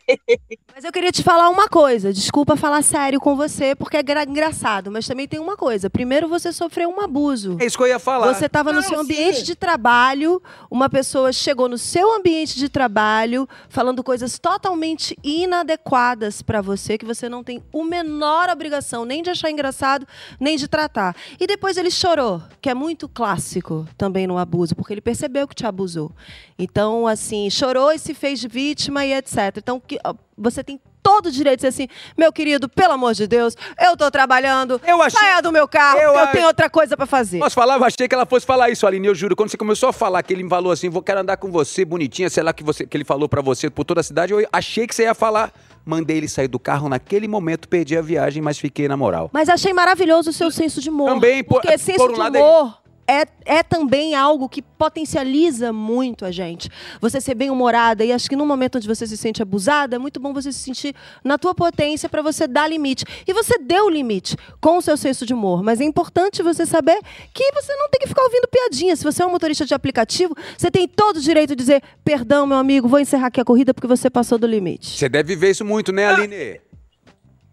[0.75, 2.13] Mas eu queria te falar uma coisa.
[2.13, 4.91] Desculpa falar sério com você, porque é gra- engraçado.
[4.91, 5.89] Mas também tem uma coisa.
[5.89, 7.57] Primeiro, você sofreu um abuso.
[7.61, 8.33] É isso que eu ia falar.
[8.35, 9.45] Você estava no seu ambiente sim.
[9.45, 16.61] de trabalho, uma pessoa chegou no seu ambiente de trabalho falando coisas totalmente inadequadas para
[16.61, 20.07] você, que você não tem o menor obrigação nem de achar engraçado,
[20.39, 21.17] nem de tratar.
[21.41, 25.55] E depois ele chorou, que é muito clássico também no abuso, porque ele percebeu que
[25.55, 26.13] te abusou.
[26.59, 29.57] Então, assim, chorou e se fez vítima e etc.
[29.57, 29.99] Então, que-
[30.37, 31.89] você tem todo o direito de dizer assim,
[32.19, 35.99] meu querido, pelo amor de Deus, eu tô trabalhando, Eu achei- saia do meu carro,
[35.99, 37.39] Eu eu tenho outra coisa para fazer.
[37.39, 37.77] Posso falar?
[37.79, 39.07] Eu achei que ela fosse falar isso, Aline.
[39.09, 41.39] Eu juro, quando você começou a falar que ele me falou assim, vou quero andar
[41.39, 44.05] com você, bonitinha, sei lá que, você, que ele falou pra você por toda a
[44.05, 45.51] cidade, eu achei que você ia falar.
[45.87, 49.31] Mandei ele sair do carro naquele momento, perdi a viagem, mas fiquei na moral.
[49.33, 51.09] Mas achei maravilhoso o seu senso de humor.
[51.09, 52.79] Também, por- porque senso por um de lado é humor
[53.09, 56.69] é, é também algo que potencializa muito a gente.
[57.01, 60.21] Você ser bem-humorada e acho que no momento onde você se sente abusada, é muito
[60.21, 60.95] bom você se sentir
[61.25, 63.05] na tua potência para você dar limite.
[63.27, 67.01] E você deu limite com o seu senso de humor, mas é importante você saber
[67.33, 68.95] que você não tem que ficar ouvindo piadinha.
[68.95, 72.47] Se você é um motorista de aplicativo, você tem todo o direito de dizer: "Perdão,
[72.47, 74.99] meu amigo, vou encerrar aqui a corrida porque você passou do limite".
[74.99, 76.61] Você deve viver isso muito, né, Aline?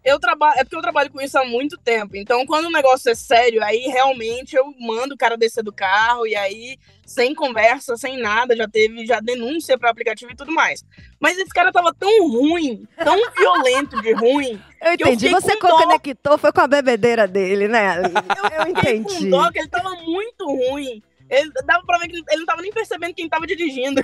[0.06, 2.16] Eu trabalho, é porque eu trabalho com isso há muito tempo.
[2.16, 6.28] Então, quando o negócio é sério, aí realmente eu mando o cara descer do carro
[6.28, 10.84] e aí sem conversa, sem nada, já teve já denúncia para aplicativo e tudo mais.
[11.20, 15.26] Mas esse cara tava tão ruim, tão violento de ruim, Eu eu entendi.
[15.28, 15.78] fiquei Você dó.
[15.78, 17.97] conectou, foi com a bebedeira dele, né?
[17.99, 19.26] Eu, fiquei entendi.
[19.26, 21.01] com dó que ele tava muito ruim.
[21.28, 24.03] Ele dava pra ver que ele não tava nem percebendo quem tava dirigindo.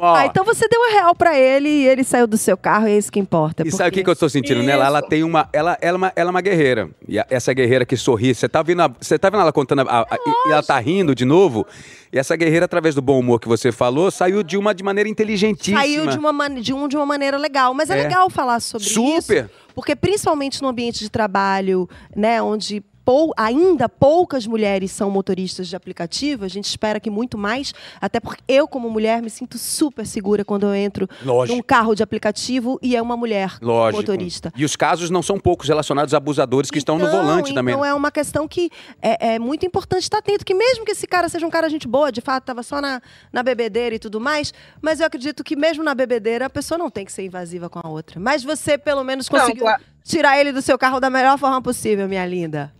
[0.00, 2.86] Ó, Ah, então você deu a real pra ele e ele saiu do seu carro
[2.86, 3.66] e é isso que importa.
[3.66, 4.86] E sabe o que, porque- que eu tô sentindo nela?
[4.86, 5.08] Ela Isso.
[5.08, 5.48] tem uma.
[5.52, 6.88] Ela, ela, é uma, ela é uma guerreira.
[7.08, 8.32] E a- essa guerreira que sorri.
[8.34, 9.80] Você tá vendo, a- você tá vendo ela contando.
[9.80, 11.66] a- a- e ela tá rindo de novo.
[12.12, 15.08] E essa guerreira, através do bom humor que você falou, saiu de uma de maneira
[15.10, 15.80] inteligentíssima.
[15.80, 17.74] Saiu de, uma man- de, um, de uma maneira legal.
[17.74, 18.02] Mas é, É.
[18.04, 18.94] legal falar sobre isso.
[18.94, 19.50] Super!
[19.74, 25.74] Porque principalmente no ambiente de trabalho, né, onde pou- ainda poucas mulheres são motoristas de
[25.74, 30.06] aplicativo, a gente espera que muito mais, até porque eu, como mulher, me sinto super
[30.06, 31.56] segura quando eu entro Lógico.
[31.56, 34.02] num carro de aplicativo e é uma mulher Lógico.
[34.02, 34.52] motorista.
[34.54, 37.72] E os casos não são poucos relacionados a abusadores que estão no Então, volante também.
[37.72, 38.68] Então é uma questão que
[39.00, 41.88] é, é muito importante estar atento, que mesmo que esse cara seja um cara gente
[41.88, 43.00] boa, de fato, estava só na,
[43.32, 44.52] na bebedeira e tudo mais,
[44.82, 47.80] mas eu acredito que mesmo na bebedeira a pessoa não tem que ser invasiva com
[47.82, 48.20] a outra.
[48.20, 49.82] Mas você, pelo menos, Não, conseguiu claro.
[50.04, 52.76] tirar ele do seu carro da melhor forma possível, minha linda.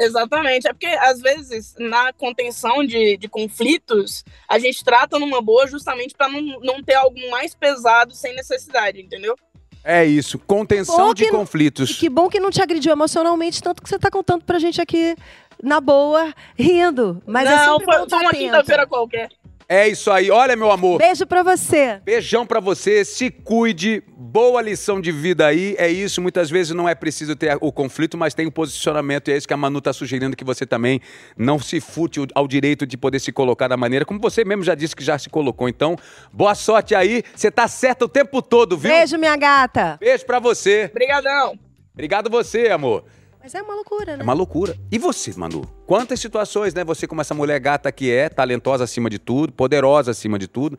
[0.00, 0.66] Exatamente.
[0.66, 6.14] É porque, às vezes, na contenção de, de conflitos, a gente trata numa boa justamente
[6.16, 9.36] para não, não ter algo mais pesado sem necessidade, entendeu?
[9.84, 10.38] É isso.
[10.38, 11.98] Contenção de que- conflitos.
[11.98, 15.14] Que bom que não te agrediu emocionalmente, tanto que você está contando pra gente aqui
[15.62, 17.22] na boa, rindo.
[17.26, 19.30] Mas é não, sempre foi, bom foi estar uma quinta-feira qualquer.
[19.72, 20.32] É isso aí.
[20.32, 20.98] Olha, meu amor.
[20.98, 22.00] Beijo pra você.
[22.04, 25.76] Beijão pra você, se cuide, boa lição de vida aí.
[25.78, 29.28] É isso, muitas vezes não é preciso ter o conflito, mas tem o posicionamento.
[29.28, 31.00] E é isso que a Manu tá sugerindo que você também
[31.38, 34.74] não se fute ao direito de poder se colocar da maneira como você mesmo já
[34.74, 35.68] disse que já se colocou.
[35.68, 35.94] Então,
[36.32, 37.22] boa sorte aí.
[37.32, 38.90] Você tá certo o tempo todo, viu?
[38.90, 39.96] Beijo, minha gata.
[40.00, 40.86] Beijo pra você.
[40.90, 41.56] Obrigadão.
[41.94, 43.04] Obrigado você, amor.
[43.42, 44.20] Mas é uma loucura, né?
[44.20, 44.76] É uma loucura.
[44.90, 45.62] E você, Manu?
[45.86, 46.84] Quantas situações, né?
[46.84, 50.78] Você, como essa mulher gata que é, talentosa acima de tudo, poderosa acima de tudo,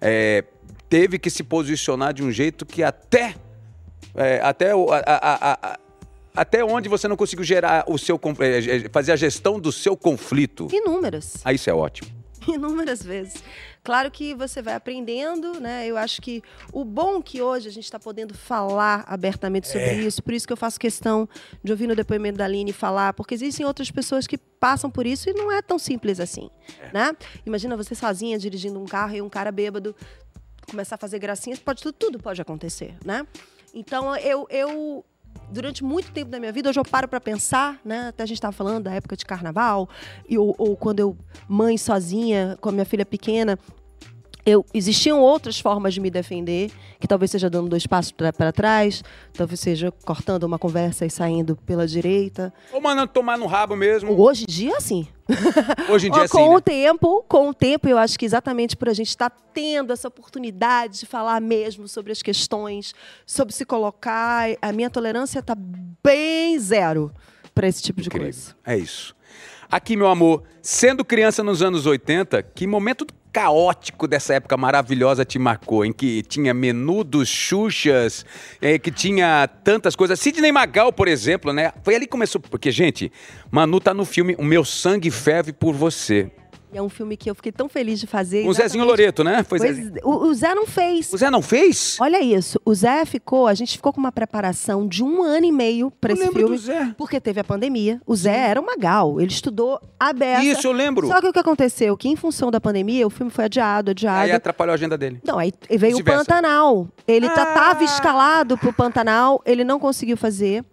[0.00, 0.44] é,
[0.88, 3.34] teve que se posicionar de um jeito que até.
[4.14, 5.78] é, até, o- a- a- a-
[6.34, 8.18] até onde você não conseguiu gerar o seu.
[8.40, 10.66] é, é, fazer a gestão do seu conflito.
[10.72, 11.34] Inúmeras.
[11.44, 12.10] Ah, isso é ótimo.
[12.48, 13.34] Inúmeras vezes.
[13.82, 15.86] Claro que você vai aprendendo, né?
[15.86, 19.94] Eu acho que o bom que hoje a gente está podendo falar abertamente sobre É.
[19.94, 21.26] isso, por isso que eu faço questão
[21.64, 25.30] de ouvir no depoimento da Aline falar, porque existem outras pessoas que passam por isso
[25.30, 26.50] e não é tão simples assim,
[26.80, 26.92] É.
[26.92, 27.16] né?
[27.46, 29.96] Imagina você sozinha dirigindo um carro e um cara bêbado
[30.68, 33.26] começar a fazer gracinhas, pode tudo, tudo pode acontecer, né?
[33.72, 35.04] Então eu, eu
[35.50, 38.08] durante muito tempo da minha vida, hoje eu paro para pensar, né?
[38.08, 39.88] Até a gente estava falando da época de carnaval,
[40.28, 41.16] e, ou, ou quando eu,
[41.48, 43.58] mãe sozinha, com a minha filha pequena,
[44.44, 49.02] eu, existiam outras formas de me defender, que talvez seja dando dois passos para trás,
[49.34, 52.52] talvez seja cortando uma conversa e saindo pela direita.
[52.72, 54.18] Ou mandando tomar no rabo mesmo.
[54.20, 55.06] Hoje em dia, sim.
[55.88, 56.32] Hoje em dia, Ó, assim.
[56.32, 56.56] com né?
[56.56, 60.08] o tempo, com o tempo, eu acho que exatamente por a gente estar tendo essa
[60.08, 65.54] oportunidade de falar mesmo sobre as questões, sobre se colocar, a minha tolerância está
[66.02, 67.12] bem zero
[67.54, 68.26] para esse tipo de Incrível.
[68.26, 68.56] coisa.
[68.64, 69.14] É isso.
[69.70, 75.38] Aqui, meu amor, sendo criança nos anos 80, que momento caótico dessa época maravilhosa te
[75.38, 78.24] marcou, em que tinha menudos, xuxas,
[78.60, 80.18] eh, que tinha tantas coisas.
[80.18, 81.72] Sidney Magal, por exemplo, né?
[81.82, 82.40] Foi ali que começou.
[82.40, 83.12] Porque, gente,
[83.50, 86.30] Manu tá no filme O Meu Sangue Ferve por Você.
[86.72, 88.42] E É um filme que eu fiquei tão feliz de fazer.
[88.44, 89.42] Com o Zezinho Loreto, né?
[89.42, 89.94] Foi Pois, Zezinho.
[90.04, 91.12] o, o Zé não fez.
[91.12, 91.96] O Zé não fez?
[92.00, 95.52] Olha isso, o Zé ficou, a gente ficou com uma preparação de um ano e
[95.52, 96.56] meio para Eu esse filme.
[96.56, 96.94] do Zé.
[96.96, 98.00] Porque teve a pandemia.
[98.06, 100.44] O Zé era um magal, ele estudou aberto.
[100.44, 101.06] Isso, eu lembro.
[101.08, 101.96] Só que o que aconteceu?
[101.96, 104.20] Que em função da pandemia, o filme foi adiado, adiado.
[104.24, 105.20] Aí atrapalhou a agenda dele.
[105.24, 106.04] Não, aí veio o.
[106.04, 106.88] Pantanal.
[107.06, 107.48] Ele já Ah!
[107.48, 110.64] estava escalado pro Pantanal, ele não conseguiu fazer.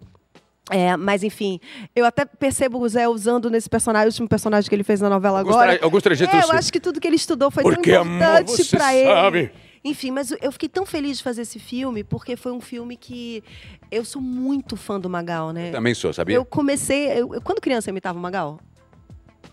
[0.70, 1.58] É, mas enfim,
[1.96, 5.08] eu até percebo o Zé usando nesse personagem, o último personagem que ele fez na
[5.08, 5.78] novela agora.
[5.82, 8.94] alguns trejeitos É, eu acho que tudo que ele estudou foi Porque, tão importante pra
[8.94, 9.08] ele.
[9.10, 9.50] sabe.
[9.84, 13.42] Enfim, mas eu fiquei tão feliz de fazer esse filme, porque foi um filme que
[13.90, 15.70] eu sou muito fã do Magal, né?
[15.70, 16.34] Também sou, sabia?
[16.36, 17.06] Eu comecei.
[17.12, 18.58] eu- eu- quando criança eu imitava o Magal?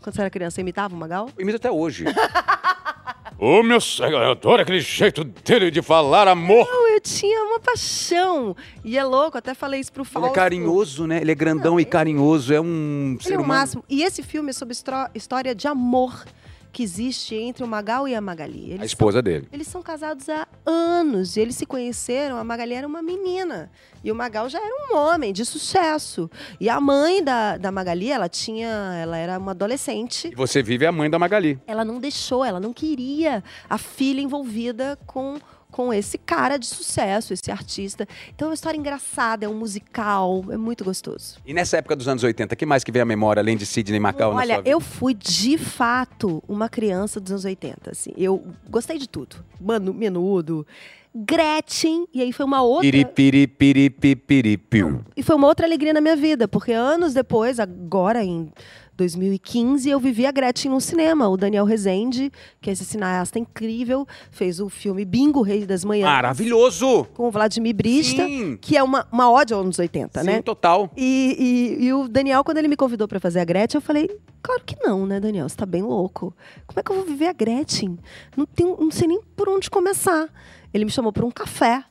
[0.01, 1.29] Quando você era criança, você imitava o Magal?
[1.37, 2.05] Eu imito até hoje.
[3.37, 6.65] Ô, meu sangue, eu adoro aquele jeito dele de falar, amor.
[6.65, 8.55] Não, eu tinha uma paixão.
[8.83, 10.29] E é louco, até falei isso pro Ele Fausto.
[10.29, 11.19] é carinhoso, né?
[11.19, 12.53] Ele é grandão Não, e ele- carinhoso.
[12.53, 13.59] É um Ele ser é o humano.
[13.59, 13.83] máximo.
[13.89, 14.73] E esse filme é sobre
[15.13, 16.23] história de amor
[16.75, 18.71] que existe entre o Magal e a Magali.
[18.71, 19.43] Eles A esposa dele.
[19.45, 22.35] São, eles são casados há anos e eles se conheceram.
[22.35, 23.71] A Magali era uma menina
[24.03, 26.29] e o Magal já era um homem de sucesso.
[26.59, 28.67] E a mãe da, da Magali, ela tinha,
[29.01, 30.27] ela era uma adolescente.
[30.27, 31.57] E você vive a mãe da Magali.
[31.65, 35.39] Ela não deixou, ela não queria a filha envolvida com
[35.75, 38.07] com esse cara de sucesso, esse artista.
[38.33, 41.35] Então é uma história engraçada, é um musical, é muito gostoso.
[41.45, 43.99] E nessa época dos anos 80, que mais que veio à memória, além de Sidney
[43.99, 48.13] Macau Olha, eu fui de fato uma criança dos anos 80, assim.
[48.15, 49.43] Eu gostei de tudo.
[49.59, 50.65] Manu, menudo,
[51.13, 55.01] Gretchen, e aí foi uma outra Piripiri, piripiri, piripiu.
[55.15, 58.49] e foi uma outra alegria na minha vida, porque anos depois, agora em
[58.97, 61.27] 2015, eu vivi a Gretchen no cinema.
[61.27, 62.31] O Daniel Rezende,
[62.61, 66.09] que é esse cineasta incrível, fez o filme Bingo, Rei das Manhãs.
[66.09, 67.05] Maravilhoso!
[67.13, 68.57] Com o Vladimir Brista, Sim.
[68.61, 70.41] que é uma, uma ode aos anos 80, Sim, né?
[70.41, 70.89] total.
[70.95, 74.09] E, e- e o Daniel, quando ele me convidou pra fazer a Gretchen, eu falei,
[74.41, 75.47] claro que não, né, Daniel?
[75.49, 76.33] Você tá bem louco.
[76.65, 77.97] Como é que eu vou viver a Gretchen?
[78.35, 80.27] Não, tenho, não sei nem por onde começar.
[80.73, 81.83] Ele me chamou para um café.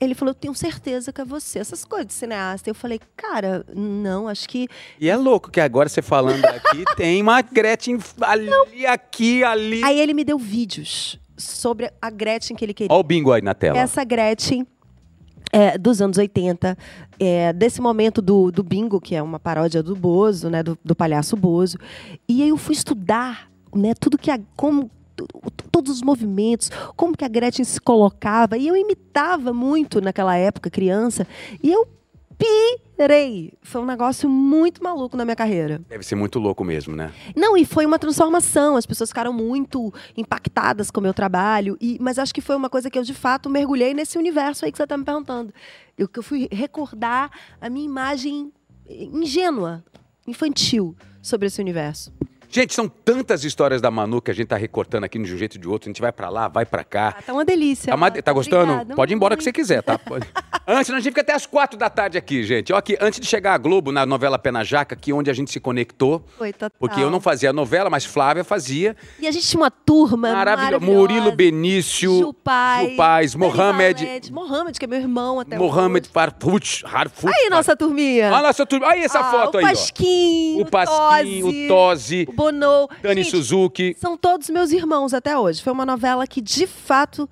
[0.00, 1.58] Ele falou, eu tenho certeza que é você.
[1.58, 2.70] Essas coisas de cineasta.
[2.70, 4.68] Eu falei, cara, não, acho que...
[5.00, 9.82] E é louco que agora você falando aqui, tem uma Gretchen ali, aqui, ali.
[9.82, 12.92] Aí ele me deu vídeos sobre a Gretchen que ele queria.
[12.92, 13.78] Olha o bingo aí na tela.
[13.78, 14.66] Essa Gretchen
[15.52, 16.76] é, dos anos 80,
[17.18, 20.94] é, desse momento do, do Bingo, que é uma paródia do Bozo, né, do, do
[20.94, 21.78] palhaço Bozo.
[22.28, 24.90] E aí eu fui estudar né, tudo que a, como
[25.70, 28.56] todos os movimentos, como que a Gretchen se colocava.
[28.56, 31.26] E eu imitava muito naquela época, criança.
[31.62, 31.88] E eu
[32.38, 33.52] pirei.
[33.62, 35.80] Foi um negócio muito maluco na minha carreira.
[35.88, 37.12] Deve ser muito louco mesmo, né?
[37.34, 38.76] Não, e foi uma transformação.
[38.76, 41.76] As pessoas ficaram muito impactadas com o meu trabalho.
[41.80, 44.72] E, mas acho que foi uma coisa que eu, de fato, mergulhei nesse universo aí
[44.72, 45.52] que você está me perguntando.
[45.96, 48.52] Eu, que eu fui recordar a minha imagem
[48.88, 49.84] ingênua.
[50.26, 52.12] infantil sobre esse universo.
[52.50, 55.56] Gente, são tantas histórias da Manu que a gente tá recortando aqui de um jeito
[55.56, 55.88] ou de outro.
[55.88, 57.14] A gente vai pra lá, vai pra cá.
[57.18, 57.90] Ah, tá uma delícia.
[57.90, 58.72] Tá, uma- tá gostando?
[58.72, 59.98] Obrigada, Pode ir embora que você quiser, tá?
[59.98, 60.26] Pode.
[60.66, 62.72] Antes, a gente fica até as quatro da tarde aqui, gente.
[62.74, 65.50] Ó, aqui, antes de chegar à Globo, na novela Pena Jaca, que onde a gente
[65.50, 66.22] se conectou.
[66.36, 66.70] Foi total.
[66.78, 68.94] Porque eu não fazia novela, mas Flávia fazia.
[69.18, 70.84] E a gente tinha uma turma maravilhosa.
[70.84, 72.14] Murilo Benício.
[72.18, 72.86] Gil Paz.
[72.88, 74.30] Gil Paz, Dani Mohamed.
[74.30, 76.06] Mohamed, que é meu irmão até Mohamed.
[76.08, 76.84] Farfut.
[76.84, 77.32] Harfut.
[77.34, 78.30] Aí, nossa turminha.
[78.30, 78.88] Olha nossa turma.
[78.88, 79.68] Olha essa Ah, foto o aí, ó.
[79.68, 82.88] Pasquim, O Pasquim, o Tosi, o Bono.
[83.02, 83.96] Dani Gente, Suzuki.
[83.98, 85.60] São todos meus irmãos até hoje.
[85.60, 87.28] Foi uma novela que, de fato.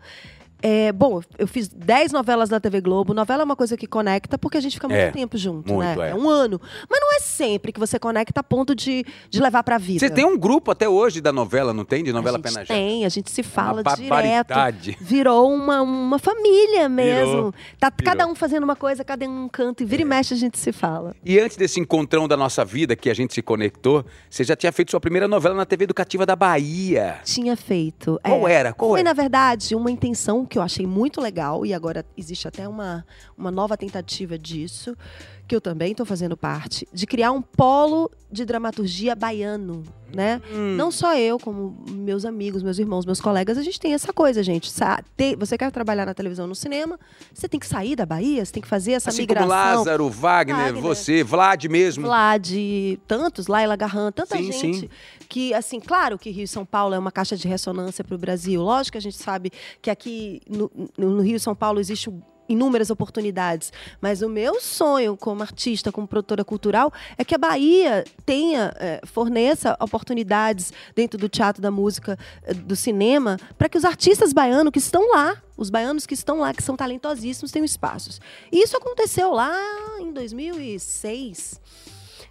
[0.63, 3.13] É, bom, eu fiz 10 novelas na TV Globo.
[3.13, 5.99] Novela é uma coisa que conecta porque a gente fica muito É, tempo junto, muito,
[6.01, 6.11] né?
[6.11, 6.15] é.
[6.15, 6.61] um ano.
[6.89, 10.01] Mas não é sempre que você conecta a ponto de, de levar pra vida.
[10.01, 12.03] Você tem um grupo até hoje da novela, não tem?
[12.03, 14.53] De novela Pena tem, a gente se fala Uma direto.
[15.01, 17.27] Virou uma, uma família mesmo.
[17.33, 18.05] Virou, Tá virou.
[18.13, 20.73] cada um fazendo uma coisa, cada um canto, e vira e mexe a gente se
[20.73, 21.15] fala.
[21.25, 24.73] E antes desse encontrão da nossa vida, que a gente se conectou, você já tinha
[24.73, 27.19] feito sua primeira novela na TV Educativa da Bahia.
[27.25, 28.19] Tinha feito.
[28.25, 28.53] Qual é.
[28.53, 28.73] era?
[28.73, 29.09] Qual Foi, era?
[29.11, 33.05] na verdade, uma intenção que eu achei muito legal, e agora existe até uma,
[33.37, 34.97] uma nova tentativa disso,
[35.49, 40.41] que eu também estou fazendo parte, de criar um polo de dramaturgia baiano, né?
[40.53, 40.75] Hum.
[40.77, 44.43] Não só eu, como meus amigos, meus irmãos, meus colegas, a gente tem essa coisa,
[44.43, 44.69] gente.
[44.71, 45.01] Sa-
[45.39, 46.99] você quer trabalhar na televisão, no cinema,
[47.33, 49.77] você tem que sair da Bahia, você tem que fazer essa Assim como migração.
[49.79, 50.83] Lázaro, Wagner, Wagner.
[50.83, 52.07] você, Vlad mesmo.
[52.07, 52.51] Vlad,
[53.07, 54.89] tantos, Laila Garran, tanta Sim, gente sim.
[55.29, 58.19] que, assim, claro que Rio e São Paulo é uma caixa de ressonância para o
[58.19, 58.61] Brasil.
[58.63, 60.69] Lógico que a gente sabe que aqui no,
[60.99, 65.91] no- Rio e São Paulo existe um- inúmeras oportunidades, mas o meu sonho como artista,
[65.91, 71.71] como produtora cultural, é que a Bahia tenha, eh, forneça oportunidades dentro do teatro, da
[71.71, 76.15] música, eh, do cinema, para que os artistas baianos que estão lá, os baianos que
[76.15, 78.21] estão lá, que são talentosíssimos, tenham espaços.
[78.53, 79.55] E isso aconteceu lá
[80.01, 81.61] em 2006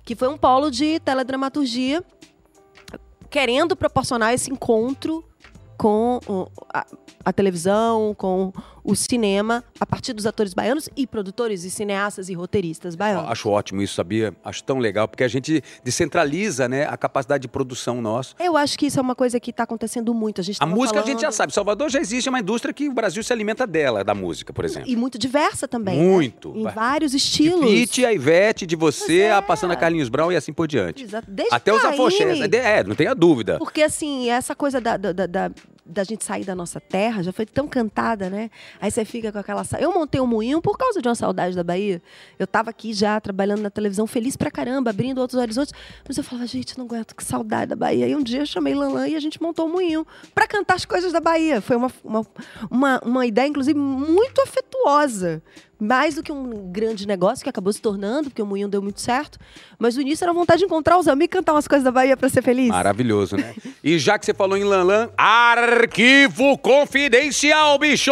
[0.05, 2.03] que foi um polo de teledramaturgia
[3.29, 5.25] querendo proporcionar esse encontro
[5.77, 6.19] com
[6.73, 6.85] a,
[7.23, 8.51] a televisão, com
[8.83, 13.29] o cinema, a partir dos atores baianos e produtores e cineastas e roteiristas baianos.
[13.31, 14.33] Acho ótimo isso, sabia?
[14.43, 18.35] Acho tão legal, porque a gente descentraliza né, a capacidade de produção nossa.
[18.39, 20.41] Eu acho que isso é uma coisa que está acontecendo muito.
[20.41, 21.53] A, gente A música a gente já falando- sabe.
[21.53, 24.89] Salvador já existe uma indústria que o Brasil se alimenta dela, da música, por exemplo.
[24.89, 25.97] E muito diversa também.
[25.97, 26.03] né?
[26.03, 26.53] Muito.
[26.55, 26.73] Em Vai.
[26.73, 27.65] vários De estilos.
[27.71, 29.31] Pete, a Ivete, de você, é.
[29.33, 31.03] a passando a Carlinhos Brown e assim por diante.
[31.03, 31.25] Exato.
[31.29, 32.39] Desde Até os afoxés.
[32.53, 33.57] É, não tenha dúvida.
[33.57, 35.51] Porque, assim, essa coisa da, da, da,
[35.85, 38.49] da- gente sair da nossa terra já foi tão cantada, né?
[38.81, 39.63] Aí você fica com aquela.
[39.79, 42.01] Eu montei um moinho por causa de uma saudade da Bahia.
[42.39, 45.73] Eu tava aqui já trabalhando na televisão, feliz pra caramba, abrindo outros horizontes.
[46.07, 48.07] Mas eu falava, gente, não aguento, que saudade da Bahia.
[48.07, 50.85] E um dia eu chamei Lanlan e a gente montou um moinho pra cantar as
[50.85, 51.61] coisas da Bahia.
[51.61, 52.25] Foi uma, uma,
[52.69, 55.41] uma, uma ideia, inclusive, muito afetuosa.
[55.79, 59.01] Mais do que um grande negócio que acabou se tornando, porque o moinho deu muito
[59.01, 59.37] certo.
[59.77, 61.91] Mas o início era a vontade de encontrar os amigos e cantar umas coisas da
[61.91, 62.69] Bahia pra ser feliz.
[62.69, 63.53] Maravilhoso, né?
[63.83, 68.11] E já que você falou em Lanlan, arquivo confidencial, bicho!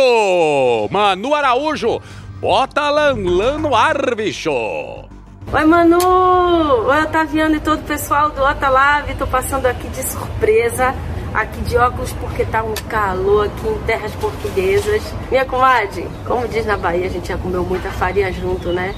[0.91, 2.01] Manu Araújo,
[2.39, 4.51] bota Lanlan no ar, bicho!
[4.51, 5.99] Oi, Manu!
[5.99, 9.16] Oi, Otaviano e todo o pessoal do Otalive.
[9.16, 10.95] Tô passando aqui de surpresa,
[11.34, 15.01] aqui de óculos, porque tá um calor aqui em terras portuguesas.
[15.31, 18.93] Minha comadre, como diz na Bahia, a gente já comeu muita farinha junto, né?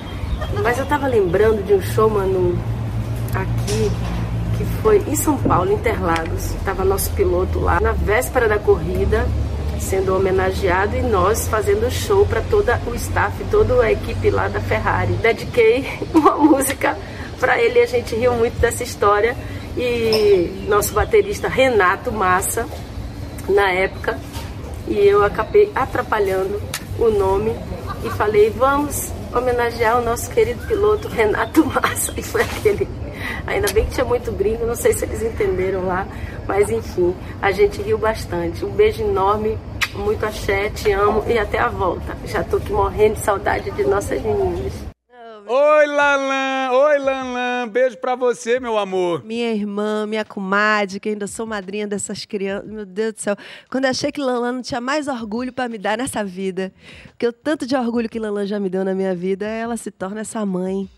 [0.62, 2.58] Mas eu tava lembrando de um show, Manu,
[3.34, 3.92] aqui,
[4.58, 6.54] que foi em São Paulo, Interlagos.
[6.66, 9.26] Tava nosso piloto lá, na véspera da corrida,
[9.80, 14.60] sendo homenageado e nós fazendo show para todo o staff, toda a equipe lá da
[14.60, 15.14] Ferrari.
[15.14, 16.98] Dediquei uma música
[17.40, 19.36] para ele e a gente riu muito dessa história.
[19.78, 22.66] E nosso baterista Renato Massa,
[23.50, 24.18] na época,
[24.88, 26.62] e eu acabei atrapalhando
[26.98, 27.54] o nome
[28.04, 32.14] e falei: vamos homenagear o nosso querido piloto Renato Massa.
[32.16, 32.88] E foi aquele.
[33.46, 36.08] Ainda bem que tinha muito gringo, não sei se eles entenderam lá,
[36.48, 38.64] mas enfim, a gente riu bastante.
[38.64, 39.58] Um beijo enorme,
[39.94, 42.16] muito axé, te amo e até a volta.
[42.26, 44.74] Já tô aqui morrendo de saudade de nossas meninas.
[45.48, 46.72] Oi, Lanlan!
[46.72, 47.00] Oi,
[47.66, 47.68] Lanlan!
[47.68, 49.24] Beijo pra você, meu amor.
[49.24, 52.70] Minha irmã, minha comadre, que ainda sou madrinha dessas crianças.
[52.70, 53.36] Meu Deus do céu.
[53.70, 56.72] Quando eu achei que Lanlan não tinha mais orgulho para me dar nessa vida,
[57.08, 59.92] porque o tanto de orgulho que Lanlan já me deu na minha vida, ela se
[59.92, 60.90] torna essa mãe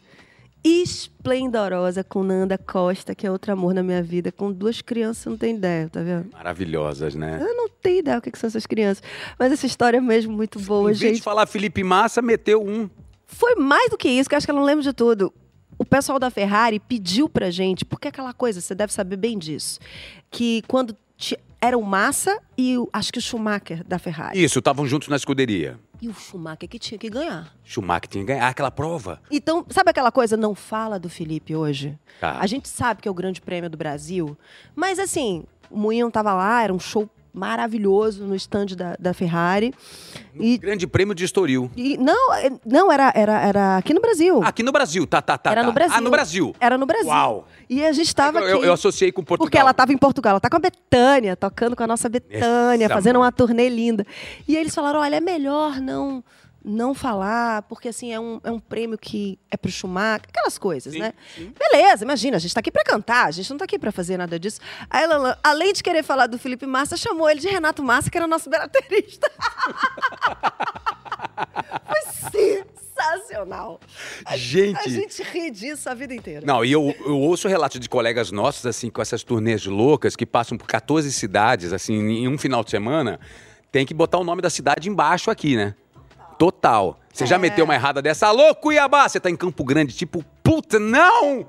[0.63, 5.37] esplendorosa com Nanda Costa, que é outro amor na minha vida, com duas crianças, não
[5.37, 6.29] tem ideia, tá vendo?
[6.33, 7.37] Maravilhosas, né?
[7.39, 9.01] Eu não tenho ideia o que são essas crianças.
[9.39, 11.21] Mas essa história é mesmo muito boa, em vez de gente.
[11.21, 12.89] falar Felipe Massa, meteu um.
[13.25, 15.33] Foi mais do que isso, que eu acho que eu não lembro de tudo.
[15.77, 19.37] O pessoal da Ferrari pediu pra gente, porque é aquela coisa, você deve saber bem
[19.37, 19.79] disso,
[20.31, 24.41] que quando ti- era o Massa e o, acho que o Schumacher da Ferrari.
[24.43, 25.79] Isso, estavam juntos na escuderia.
[26.01, 27.51] E o Schumacher que tinha que ganhar.
[27.63, 29.19] Schumacher tinha que ganhar aquela prova.
[29.31, 31.97] Então, sabe aquela coisa, não fala do Felipe hoje?
[32.19, 32.37] Tá.
[32.39, 34.37] A gente sabe que é o grande prêmio do Brasil,
[34.75, 39.73] mas assim, o Moinho tava lá, era um show maravilhoso no stand da, da Ferrari.
[40.33, 41.71] E, Grande prêmio de Estoril.
[41.75, 44.41] e não, é- não era, era, era aqui no Brasil.
[44.43, 45.51] Aqui no Brasil, tá, tá, tá.
[45.51, 45.67] era tá.
[45.67, 45.97] no Brasil.
[45.97, 46.55] Ah, no Brasil.
[46.59, 47.07] Era no Brasil.
[47.09, 47.47] Uau.
[47.69, 48.67] E a gente tava eu, aqui.
[48.67, 49.45] eu associei com Portugal.
[49.45, 52.89] Porque ela tava em Portugal, ela tá com a Betânia, tocando com a nossa Betânia,
[52.89, 54.05] fazendo uma turnê linda.
[54.47, 56.23] E aí eles falaram: olha, é melhor não
[56.63, 60.93] não falar, porque assim, é um, é um prêmio que é pro Schumacher, aquelas coisas,
[60.93, 61.13] Sim, né?
[61.35, 61.53] sim.
[61.57, 64.17] Beleza, imagina, a gente tá aqui pra cantar, a gente não tá aqui pra fazer
[64.17, 64.59] nada disso.
[64.89, 68.17] Aí ela, além de querer falar do Felipe Massa, chamou ele de Renato Massa, que
[68.17, 69.31] era o nosso baterista.
[71.85, 72.01] Foi
[72.97, 73.79] sensacional.
[74.35, 74.79] Gente.
[74.79, 76.45] A gente ri disso a vida inteira.
[76.45, 80.25] Não, e eu, eu ouço relatos de colegas nossos, assim, com essas turnês loucas que
[80.25, 83.19] passam por 14 cidades, assim, em um final de semana,
[83.71, 85.75] tem que botar o nome da cidade embaixo aqui, né?
[86.37, 86.99] Total.
[87.13, 87.39] Você já É.
[87.39, 88.27] meteu uma errada dessa?
[88.27, 89.07] Alô, Cuiabá!
[89.09, 91.45] Você tá em Campo Grande, tipo, puta, não!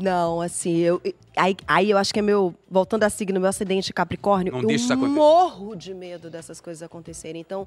[0.00, 1.00] Não, assim, eu.
[1.36, 2.54] Aí, aí eu acho que é meu.
[2.70, 5.14] Voltando a signo, meu acidente de Capricórnio, Não eu deixa isso acontecer.
[5.14, 7.40] morro de medo dessas coisas acontecerem.
[7.40, 7.66] Então,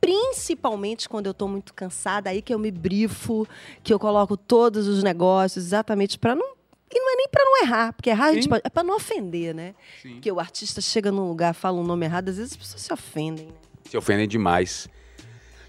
[0.00, 3.46] principalmente quando eu tô muito cansada, aí que eu me brifo,
[3.82, 6.58] que eu coloco todos os negócios exatamente pra não.
[6.92, 9.54] E não é nem pra não errar, porque errar a pode, é pra não ofender,
[9.54, 9.74] né?
[10.02, 10.14] Sim.
[10.14, 12.92] Porque o artista chega num lugar, fala um nome errado, às vezes as pessoas se
[12.92, 13.52] ofendem, né?
[13.90, 14.88] Se ofendem demais.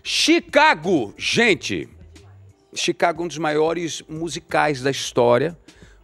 [0.03, 1.87] Chicago, gente.
[2.73, 5.57] Chicago é um dos maiores musicais da história.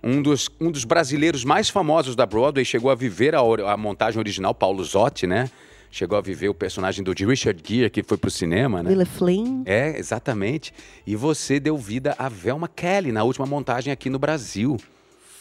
[0.04, 4.20] Um dos, um dos brasileiros mais famosos da Broadway chegou a viver a, a montagem
[4.20, 5.50] original, Paulo Zotti, né?
[5.90, 8.90] Chegou a viver o personagem do Richard Gere, que foi pro cinema, né?
[8.90, 9.64] Willa Flynn.
[9.66, 10.74] É, exatamente.
[11.08, 14.78] E você deu vida a Velma Kelly na última montagem aqui no Brasil.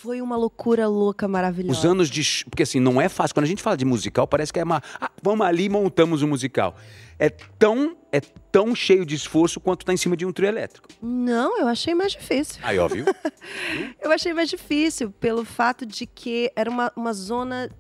[0.05, 1.79] Foi uma loucura louca, maravilhosa.
[1.79, 2.45] Os anos de.
[2.45, 3.35] Porque assim, não é fácil.
[3.35, 4.83] Quando a gente fala de musical, parece que é uma.
[5.01, 6.77] Ah, vamos ali e montamos um musical.
[7.19, 10.89] É tão, é tão cheio de esforço quanto tá em cima de um trio elétrico.
[11.01, 12.61] Não, eu achei mais difícil.
[12.63, 13.07] Aí, ó, viu?
[13.99, 17.71] Eu achei mais difícil pelo fato de que era uma, uma zona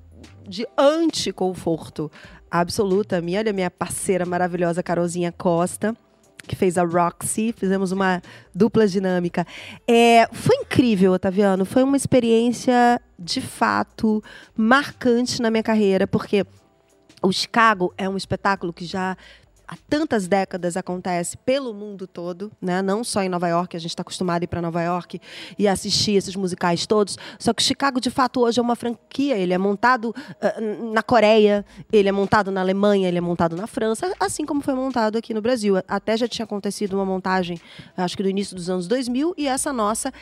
[0.49, 2.11] de anticonforto
[2.51, 3.20] absoluta.
[3.20, 5.95] Minha, olha, minha parceira maravilhosa, Carolzinha Costa,
[6.47, 8.22] que fez a Roxy, fizemos uma
[8.55, 9.47] dupla dinâmica.
[9.88, 11.64] É, foi incrível, Otaviano.
[11.64, 14.22] Foi uma experiência, de fato,
[14.57, 16.47] marcante na minha carreira, porque
[17.22, 19.16] o Chicago é um espetáculo que já
[19.66, 22.82] há tantas décadas acontece pelo mundo todo, né?
[22.82, 25.20] Não só em Nova York, a gente está acostumado a ir para Nova York
[25.58, 27.16] e assistir esses musicais todos.
[27.38, 29.36] Só que Chicago, de fato, hoje é uma franquia.
[29.36, 30.60] Ele é montado ah,
[30.92, 34.74] na Coreia, ele é montado na Alemanha, ele é montado na França, assim como foi
[34.74, 35.76] montado aqui no Brasil.
[35.88, 37.60] Até já tinha acontecido uma montagem,
[37.96, 40.12] acho que do início dos anos 2000, e essa nossa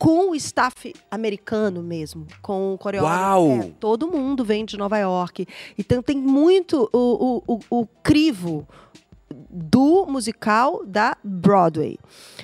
[0.00, 3.20] com o staff americano mesmo, com o coreógrafo.
[3.20, 3.50] Uau!
[3.50, 5.46] É, todo mundo vem de Nova York.
[5.76, 8.66] Então tem muito o, o, o, o crivo
[9.30, 11.98] do musical da Broadway.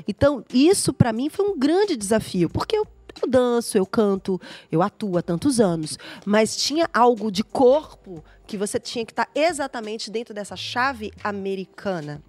[0.06, 2.86] Então, isso para mim foi um grande desafio, porque eu,
[3.22, 4.38] eu danço, eu canto,
[4.70, 9.30] eu atuo há tantos anos, mas tinha algo de corpo que você tinha que estar
[9.34, 12.22] exatamente dentro dessa chave americana.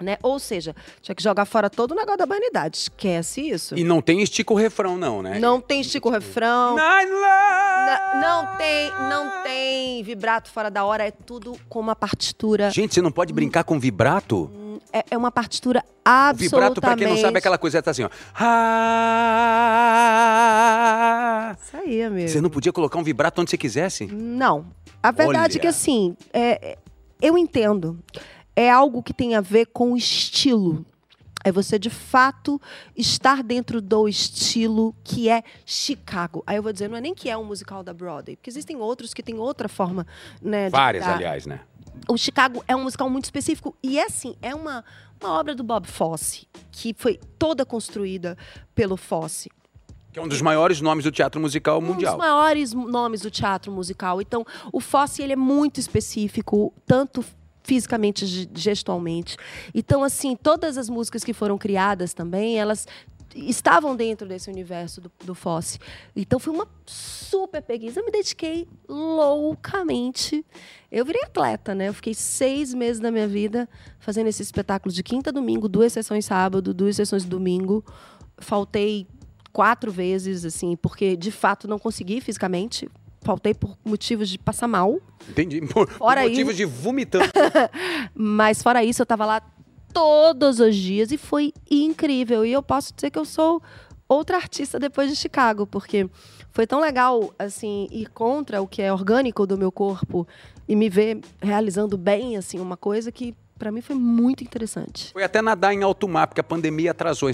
[0.00, 0.16] Né?
[0.22, 2.78] Ou seja, tinha que jogar fora todo o negócio da vanidade.
[2.78, 3.76] Esquece isso.
[3.76, 5.38] E não tem estica o refrão, não, né?
[5.38, 6.74] Não tem estica o refrão.
[6.76, 7.04] Na-
[8.20, 12.70] Não tem, não tem vibrato fora da hora, é tudo com uma partitura.
[12.70, 14.50] Gente, você não pode brincar com vibrato?
[14.92, 16.50] É, é uma partitura O absolutamente.
[16.50, 18.10] vibrato, pra quem não sabe, é aquela coisa, tá assim, ó.
[19.80, 21.56] Ah!
[21.62, 22.28] Isso aí, amigo.
[22.28, 24.06] Você não podia colocar um vibrato onde você quisesse?
[24.06, 24.66] Não.
[25.02, 25.70] A verdade é que Olha.
[25.70, 26.78] assim, é, é-
[27.20, 27.98] eu entendo.
[28.60, 30.84] É algo que tem a ver com o estilo.
[31.42, 32.60] É você, de fato,
[32.94, 36.42] estar dentro do estilo que é Chicago.
[36.46, 38.76] Aí eu vou dizer, não é nem que é um musical da Broadway, porque existem
[38.76, 40.06] outros que têm outra forma,
[40.42, 40.66] né?
[40.66, 41.60] de Várias, dar- aliás, né?
[42.06, 44.84] o Chicago é um musical muito específico e é assim, é uma,
[45.22, 48.36] uma obra do Bob Fosse, que foi toda construída
[48.74, 49.50] pelo Fosse.
[50.12, 52.18] Que é um dos maiores nomes do teatro musical Um dos mundial.
[52.18, 54.20] maiores nomes do teatro musical.
[54.20, 57.24] Então, o Fosse ele é muito específico, tanto
[57.62, 59.36] fisicamente, ge- gestualmente.
[59.74, 62.86] Então, assim, todas as músicas que foram criadas também, elas
[63.34, 65.78] estavam dentro desse universo do, do Fosse.
[66.16, 68.00] Então, foi uma super pesquisa.
[68.00, 70.44] Eu me dediquei loucamente.
[70.90, 71.88] Eu virei atleta, né?
[71.88, 73.68] Eu fiquei seis meses da minha vida
[74.00, 77.84] fazendo esse espetáculo de quinta a domingo, duas sessões sábado, duas sessões domingo.
[78.38, 79.06] Faltei
[79.52, 82.88] quatro vezes, assim, porque de fato não consegui fisicamente.
[83.22, 84.98] Faltei por motivos de passar mal.
[85.28, 85.60] Entendi.
[85.68, 87.26] Por, por motivos isso- de vomitando.
[88.14, 89.42] Mas fora isso, eu tava lá
[89.92, 92.44] todos os dias e foi incrível.
[92.44, 93.62] E eu posso dizer que eu sou
[94.08, 96.08] outra artista depois de Chicago, porque
[96.52, 100.26] Foi tão legal, assim, ir contra o que é orgânico do meu corpo
[100.68, 105.12] e me ver realizando bem, assim, uma coisa que para mim foi muito interessante.
[105.12, 107.30] Foi até nadar em alto mar, porque a pandemia atrasou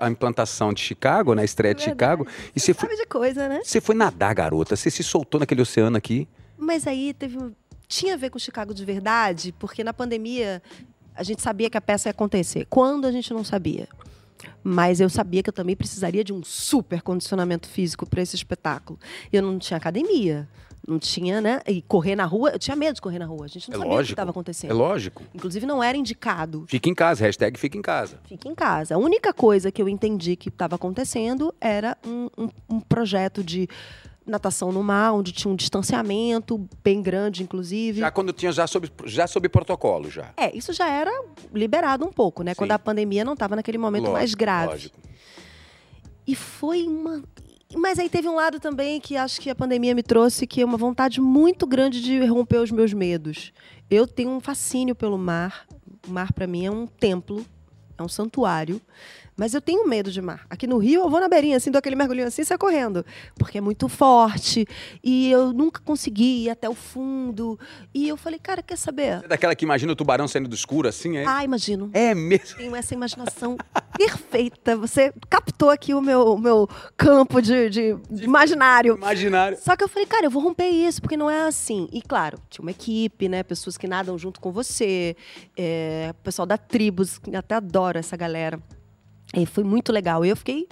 [0.00, 2.22] a implantação de Chicago, na estreia de Verdade.
[2.22, 2.50] Chicago.
[2.56, 3.60] E você foi, de coisa, né?
[3.62, 4.74] você foi nadar, garota.
[4.74, 6.26] Você se soltou naquele oceano aqui.
[6.56, 7.36] Mas aí teve.
[7.86, 10.62] Tinha a ver com Chicago de verdade, porque na pandemia
[11.14, 12.66] a gente sabia que a peça ia acontecer.
[12.70, 13.86] Quando a gente não sabia.
[14.64, 18.98] Mas eu sabia que eu também precisaria de um super condicionamento físico para esse espetáculo.
[19.30, 20.48] E eu não tinha academia.
[20.86, 21.60] Não tinha, né?
[21.66, 23.46] E correr na rua, eu tinha medo de correr na rua.
[23.46, 24.12] A gente não É sabia o que lógico.
[24.12, 24.74] estava É acontecendo.
[24.76, 25.22] lógico.
[25.34, 26.64] Inclusive, não era indicado.
[26.68, 28.20] Fica em casa, hashtag fica em casa.
[28.28, 28.94] Fique em casa.
[28.94, 33.68] A única coisa que eu entendi que estava acontecendo era um, um- um projeto de
[34.24, 38.00] natação no mar, onde tinha um distanciamento bem grande, inclusive.
[38.00, 40.30] Já quando tinha já sob, já sob protocolo, já.
[40.36, 41.10] É, isso já era
[41.52, 42.52] liberado um pouco, né?
[42.52, 42.58] Sim.
[42.58, 44.66] Quando a pandemia não estava naquele momento Lógico, mais grave.
[44.70, 44.98] Lógico.
[46.26, 47.22] E foi uma.
[47.74, 50.64] Mas aí teve um lado também que acho que a pandemia me trouxe, que é
[50.64, 53.52] uma vontade muito grande de romper os meus medos.
[53.90, 55.66] Eu tenho um fascínio pelo mar.
[56.06, 57.44] O mar, para mim, é um templo,
[57.98, 58.80] é um santuário.
[59.36, 60.46] Mas eu tenho medo de mar.
[60.48, 63.04] Aqui no Rio, eu vou na beirinha, assim, dou aquele mergulhinho assim e saio correndo.
[63.38, 64.66] Porque é muito forte.
[65.04, 67.58] E eu nunca consegui ir até o fundo.
[67.92, 69.18] E eu falei, cara, quer saber?
[69.18, 71.26] Você é daquela que imagina o tubarão saindo do escuro assim, é?
[71.26, 71.90] Ah, imagino.
[71.92, 72.56] É mesmo.
[72.56, 73.58] tenho essa imaginação
[73.98, 74.74] perfeita.
[74.76, 78.96] Você captou aqui o meu, o meu campo de, de- de imaginário.
[78.96, 79.58] Imaginário.
[79.60, 81.88] Só que eu falei, cara, eu vou romper isso, porque não é assim.
[81.92, 83.42] E claro, tinha uma equipe, né?
[83.42, 85.14] Pessoas que nadam junto com você,
[85.56, 88.58] é, o pessoal da tribos, que até adoro essa galera.
[89.34, 90.24] E foi muito legal.
[90.24, 90.68] Eu fiquei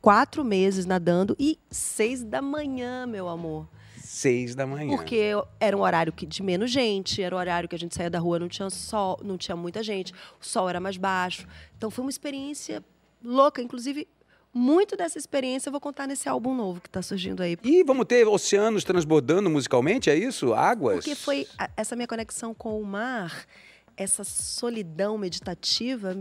[0.00, 3.68] quatro meses nadando e seis da manhã, meu amor.
[3.96, 4.88] Seis da manhã.
[4.96, 8.10] Porque era um horário que- de menos gente, era um horário que a gente saía
[8.10, 11.46] da rua, não tinha sol, não tinha muita gente, o sol era mais baixo.
[11.78, 12.84] Então foi uma experiência
[13.24, 13.62] louca.
[13.62, 14.06] Inclusive,
[14.52, 17.56] muito dessa experiência eu vou contar nesse álbum novo que está surgindo aí.
[17.62, 20.52] E vamos ter oceanos transbordando musicalmente, é isso?
[20.52, 20.96] Águas?
[20.96, 21.46] Porque foi
[21.76, 23.46] essa minha conexão com o mar,
[23.96, 26.14] essa solidão meditativa,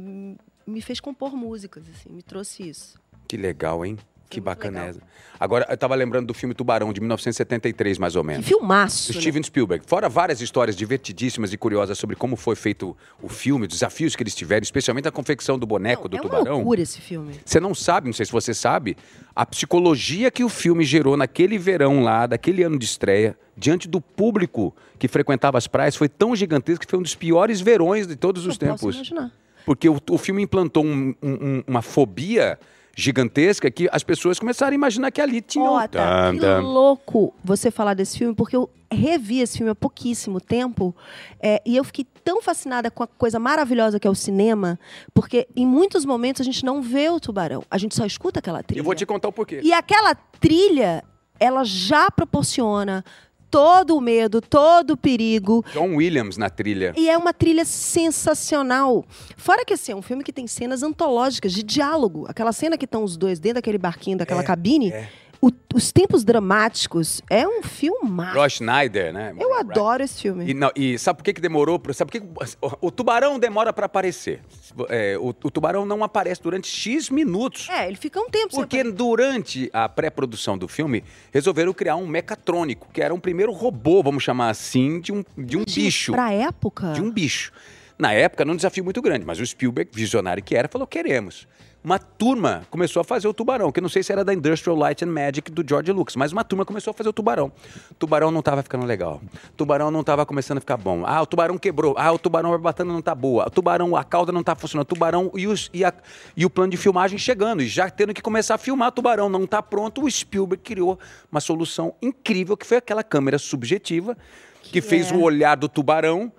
[0.71, 2.99] me fez compor músicas, assim, me trouxe isso.
[3.27, 3.97] Que legal, hein?
[4.29, 5.01] Que bacaneza.
[5.37, 8.45] Agora, eu tava lembrando do filme Tubarão, de 1973, mais ou Que menos.
[8.47, 9.11] filmaço!
[9.11, 9.21] Do né?
[9.21, 9.83] Steven Spielberg.
[9.85, 14.23] Fora várias histórias divertidíssimas e curiosas sobre como foi feito o filme, os desafios que
[14.23, 16.55] eles tiveram, especialmente a confecção do boneco Não, do é uma tubarão.
[16.59, 17.33] loucura esse filme.
[17.45, 18.95] Você não sabe, não sei se você sabe,
[19.35, 23.99] a psicologia que o filme gerou naquele verão lá, daquele ano de estreia, diante do
[23.99, 28.15] público que frequentava as praias, foi tão gigantesco que foi um dos piores verões de
[28.15, 28.95] todos os Eu posso tempos.
[28.95, 29.31] imaginar.
[29.65, 32.59] Porque o, o filme implantou um- um- um- uma fobia
[32.95, 35.69] gigantesca que as pessoas começaram a imaginar que ali tinha um...
[35.75, 35.87] Ó, tá,
[36.27, 36.59] Tan, que tan.
[36.61, 40.93] louco você falar desse filme, porque eu revi esse filme há pouquíssimo tempo
[41.39, 44.77] é, e eu fiquei tão fascinada com a coisa maravilhosa que é o cinema,
[45.13, 48.61] porque em muitos momentos a gente não vê o tubarão, a gente só escuta aquela
[48.61, 48.81] trilha.
[48.81, 49.61] Eu vou te contar o porquê.
[49.63, 51.01] E aquela trilha,
[51.39, 53.03] ela já proporciona
[53.51, 55.63] todo o medo, todo o perigo.
[55.73, 56.93] John Williams na trilha.
[56.97, 59.05] E é uma trilha sensacional.
[59.35, 62.25] Fora que assim, é um filme que tem cenas antológicas de diálogo.
[62.27, 64.91] Aquela cena que estão os dois dentro daquele barquinho, daquela É, cabine.
[64.91, 65.09] é.
[65.41, 67.21] O- os tempos dramáticos.
[67.29, 68.37] É um filmaço.
[68.37, 69.33] Roy Schneider, né?
[69.39, 70.49] Eu adoro esse filme.
[70.49, 71.79] E, não, e sabe por que, que demorou?
[71.79, 74.41] pra- Sabe por que que o, o tubarão demora para aparecer?
[74.89, 77.67] É, o, o tubarão não aparece durante X minutos.
[77.69, 82.87] É, ele fica um tempo Porque durante a pré-produção do filme, resolveram criar um mecatrônico,
[82.93, 86.11] que era um primeiro robô, vamos chamar assim, de um, de um Gente, bicho.
[86.11, 86.93] Pra época.
[86.93, 87.51] De um bicho.
[87.97, 91.47] Na época, era um desafio muito grande, mas o Spielberg, visionário que era, falou: queremos.
[91.83, 94.77] Uma turma começou a fazer o tubarão, que eu não sei se era da Industrial
[94.77, 97.51] Light and Magic do George Lucas, mas uma turma começou a fazer o tubarão.
[97.97, 99.19] Tubarão não estava ficando legal.
[99.57, 101.01] Tubarão não estava começando a ficar bom.
[101.07, 101.95] Ah, o tubarão quebrou.
[101.97, 103.47] Ah, o tubarão batana não tá boa.
[103.47, 104.83] O tubarão, a cauda não tá funcionando.
[104.83, 105.91] O tubarão e, os- e a-
[106.37, 107.63] e o plano de filmagem chegando.
[107.63, 109.27] E já tendo que começar a filmar o tubarão.
[109.27, 110.03] Não tá pronto.
[110.03, 110.99] O Spielberg criou
[111.31, 114.15] uma solução incrível, que foi aquela câmera subjetiva,
[114.61, 116.31] que, Que fez é- o olhar do tubarão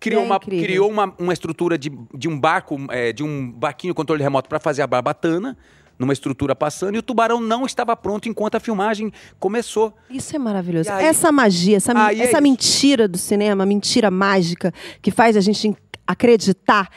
[0.00, 0.64] criou, É uma, incrível.
[0.64, 4.60] criou uma, uma estrutura de, de um barco, é, de um barquinho controle remoto para
[4.60, 5.56] fazer a barbatana,
[5.98, 9.92] numa estrutura passando, e o tubarão não estava pronto enquanto a filmagem começou.
[10.08, 10.90] Isso é maravilhoso.
[10.92, 12.42] Aí- essa magia, essa, é essa isso.
[12.42, 14.72] mentira do cinema, mentira mágica,
[15.02, 15.74] que faz a gente
[16.06, 16.88] acreditar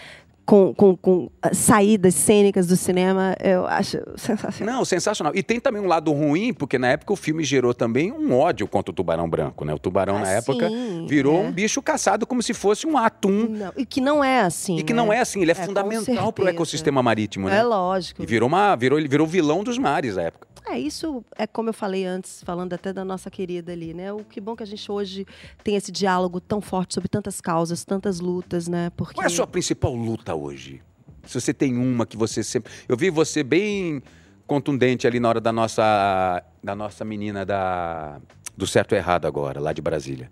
[0.51, 4.75] com, com, com saídas cênicas do cinema, eu acho sensacional.
[4.75, 5.31] Não, sensacional.
[5.33, 8.67] E tem também um lado ruim, porque na época o filme gerou também um ódio
[8.67, 9.73] contra o tubarão branco, né?
[9.73, 11.47] O tubarão, na Ah, época, sim, virou é.
[11.47, 13.47] um bicho caçado como se fosse um atum.
[13.49, 14.75] Não, e que não é assim.
[14.75, 15.01] E que né?
[15.01, 17.59] não é assim, ele é, com fundamental para o ecossistema marítimo, né?
[17.59, 18.21] É lógico.
[18.21, 20.50] E virou uma, virou, ele virou vilão dos mares na época.
[20.71, 24.13] É, isso é como eu falei antes, falando até da nossa querida ali, né?
[24.13, 25.25] O que bom que a gente hoje
[25.63, 28.89] tem esse diálogo tão forte sobre tantas causas, tantas lutas, né?
[28.95, 30.81] Porque Qual é a sua principal luta hoje?
[31.25, 32.71] Se você tem uma que você sempre.
[32.87, 34.01] Eu vi você bem
[34.47, 38.19] contundente ali na hora da nossa, da nossa menina da,
[38.55, 40.31] do certo e errado agora, lá de Brasília.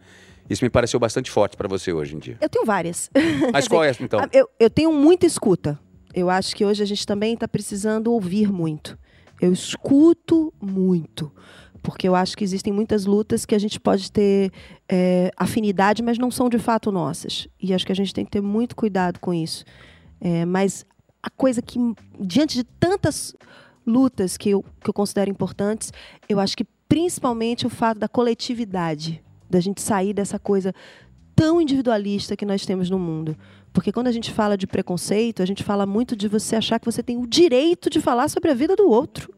[0.49, 2.37] Isso me pareceu bastante forte para você hoje em dia.
[2.41, 3.09] Eu tenho várias.
[3.51, 4.19] Mas qual é, então?
[4.31, 5.77] Eu, eu tenho muita escuta.
[6.13, 8.97] Eu acho que hoje a gente também está precisando ouvir muito.
[9.41, 11.31] Eu escuto muito.
[11.81, 14.51] Porque eu acho que existem muitas lutas que a gente pode ter
[14.87, 17.47] é, afinidade, mas não são de fato nossas.
[17.61, 19.63] E acho que a gente tem que ter muito cuidado com isso.
[20.19, 20.85] É, mas
[21.23, 21.79] a coisa que,
[22.19, 23.33] diante de tantas
[23.85, 25.91] lutas que eu, que eu considero importantes,
[26.27, 30.73] eu acho que principalmente o fato da coletividade, da gente sair dessa coisa
[31.39, 33.33] tão individualista que nós temos no mundo.
[33.71, 36.85] Porque quando a gente fala de preconceito, a gente fala muito de você achar que
[36.85, 39.33] você tem o direito de falar sobre a vida do outro.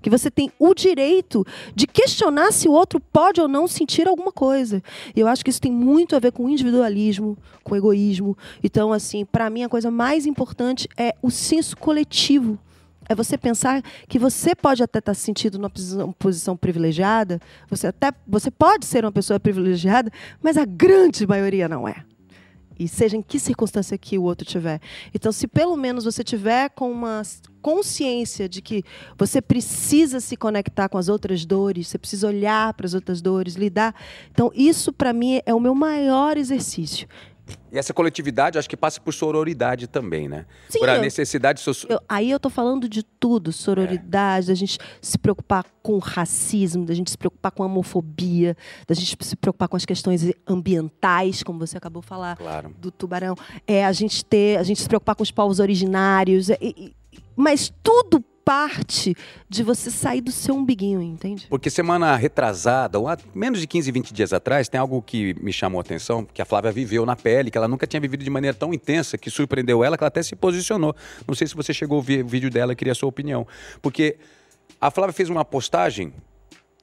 [0.00, 4.32] Que você tem o direito de questionar se o outro pode ou não sentir alguma
[4.32, 4.82] coisa.
[5.14, 8.34] E eu acho que isso tem muito a ver com individualismo, com egoísmo.
[8.64, 12.58] Então, assim, para mim a coisa mais importante é o senso coletivo.
[13.12, 17.88] É você pensar que você pode até estar se sentindo numa posição, posição privilegiada, você
[17.88, 20.10] até você pode ser uma pessoa privilegiada,
[20.42, 22.04] mas a grande maioria não é
[22.78, 24.80] e seja em que circunstância que o outro tiver.
[25.14, 27.22] Então, se pelo menos você tiver com uma
[27.60, 28.82] consciência de que
[29.16, 33.54] você precisa se conectar com as outras dores, você precisa olhar para as outras dores,
[33.54, 33.94] lidar.
[34.30, 37.06] Então, isso para mim é o meu maior exercício.
[37.72, 40.46] E essa coletividade, acho que passa por sororidade também, né?
[40.68, 41.60] Sim, por a necessidade...
[41.60, 41.72] So...
[41.88, 46.94] Eu- aí eu tô falando de tudo, sororidade, da gente se preocupar com racismo, da
[46.94, 48.56] gente se preocupar com a homofobia,
[48.86, 52.74] da gente se preocupar com as questões ambientais, como você acabou de falar Claro.
[52.78, 53.34] do tubarão,
[53.66, 56.94] é a gente ter, a gente se preocupar com os povos originários, é, e-
[57.34, 59.14] mas tudo parte
[59.48, 61.46] de você sair do seu umbiguinho, entende?
[61.48, 65.52] Porque semana retrasada, ou há menos de 15, 20 dias atrás, tem algo que me
[65.52, 68.30] chamou a atenção, que a Flávia viveu na pele, que ela nunca tinha vivido de
[68.30, 70.94] maneira tão intensa, que surpreendeu ela, que ela até se posicionou.
[71.26, 73.46] Não sei se você chegou a ver o vídeo dela e queria a sua opinião.
[73.80, 74.16] Porque
[74.80, 76.12] a Flávia fez uma postagem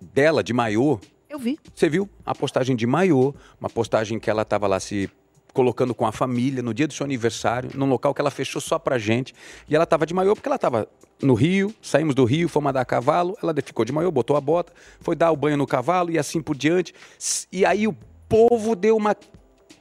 [0.01, 0.99] dela, de maiô,
[1.29, 1.59] Eu vi.
[1.75, 5.09] Você viu a postagem de maiô, uma postagem que ela estava lá se
[5.53, 8.77] colocando com a família no dia do seu aniversário, num local que ela fechou só
[8.79, 9.33] pra gente.
[9.67, 10.87] E ela estava de maiô porque ela estava
[11.21, 14.41] no Rio, saímos do Rio, fomos andar a cavalo, ela ficou de maiô, botou a
[14.41, 14.71] bota,
[15.01, 16.93] foi dar o banho no cavalo e assim por diante.
[17.51, 17.95] E aí o
[18.29, 19.15] povo deu uma,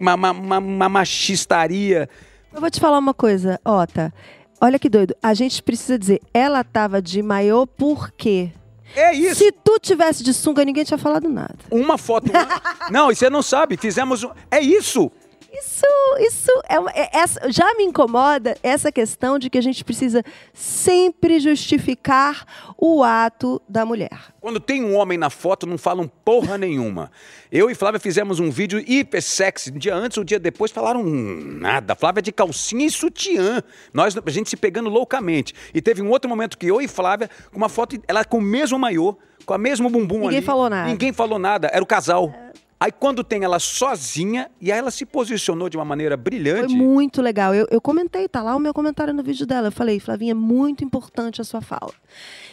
[0.00, 2.08] uma, uma, uma- uma machistaria.
[2.52, 4.12] Eu vou te falar uma coisa, Ota.
[4.60, 5.14] Olha que doido.
[5.22, 8.50] A gente precisa dizer, ela tava de maiô por quê?
[8.96, 9.36] É isso!
[9.44, 11.54] Se tu tivesse de sunga, ninguém tinha falado nada.
[11.70, 12.32] Uma foto.
[12.90, 14.24] Não, e você não sabe, fizemos.
[14.24, 15.12] um- É isso!
[15.50, 15.86] Isso,
[16.20, 20.22] isso é, uma- é- essa, já me incomoda essa questão de que a gente precisa
[20.52, 22.44] sempre justificar
[22.76, 24.10] o ato da mulher.
[24.40, 27.10] Quando tem um homem na foto, não falam porra nenhuma.
[27.50, 29.70] Eu e Flávia fizemos um vídeo hiper sexy.
[29.70, 31.94] Um dia antes, um dia depois, falaram nada.
[31.94, 33.62] Flávia de calcinha e sutiã.
[33.92, 35.54] Nós, a gente se pegando loucamente.
[35.72, 38.42] E teve um outro momento que eu e Flávia, com uma foto, ela com o
[38.42, 39.16] mesmo maiô,
[39.46, 40.46] com a mesmo bumbum Ninguém ali.
[40.46, 40.88] falou nada.
[40.90, 41.70] Ninguém falou nada.
[41.72, 42.32] Era o casal.
[42.80, 46.74] Aí quando tem ela sozinha, e aí ela se posicionou de uma maneira Foi brilhante.
[46.76, 47.52] muito legal.
[47.52, 49.66] Eu, eu comentei, tá lá o meu comentário no vídeo dela.
[49.68, 51.92] Eu falei, Flavinha, é muito importante a sua fala.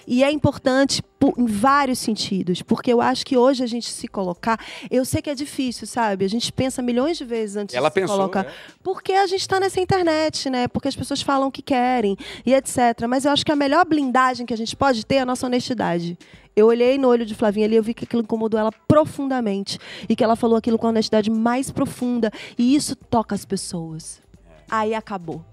[0.07, 4.07] E é importante po- em vários sentidos, porque eu acho que hoje a gente se
[4.07, 4.59] colocar.
[4.89, 6.25] Eu sei que é difícil, sabe?
[6.25, 8.45] A gente pensa milhões de vezes antes Ela de se pensou, colocar.
[8.45, 8.51] é.
[8.83, 10.67] Porque a gente está nessa internet, né?
[10.67, 13.05] Porque as pessoas falam o que querem e etc.
[13.07, 15.45] Mas eu acho que a melhor blindagem que a gente pode ter é a nossa
[15.45, 16.17] honestidade.
[16.55, 19.77] Eu olhei no olho de Flavinha ali, eu vi que aquilo incomodou ela profundamente.
[20.07, 22.31] E que ela falou aquilo com a honestidade mais profunda.
[22.57, 24.21] E isso toca as pessoas.
[24.69, 25.43] Aí acabou.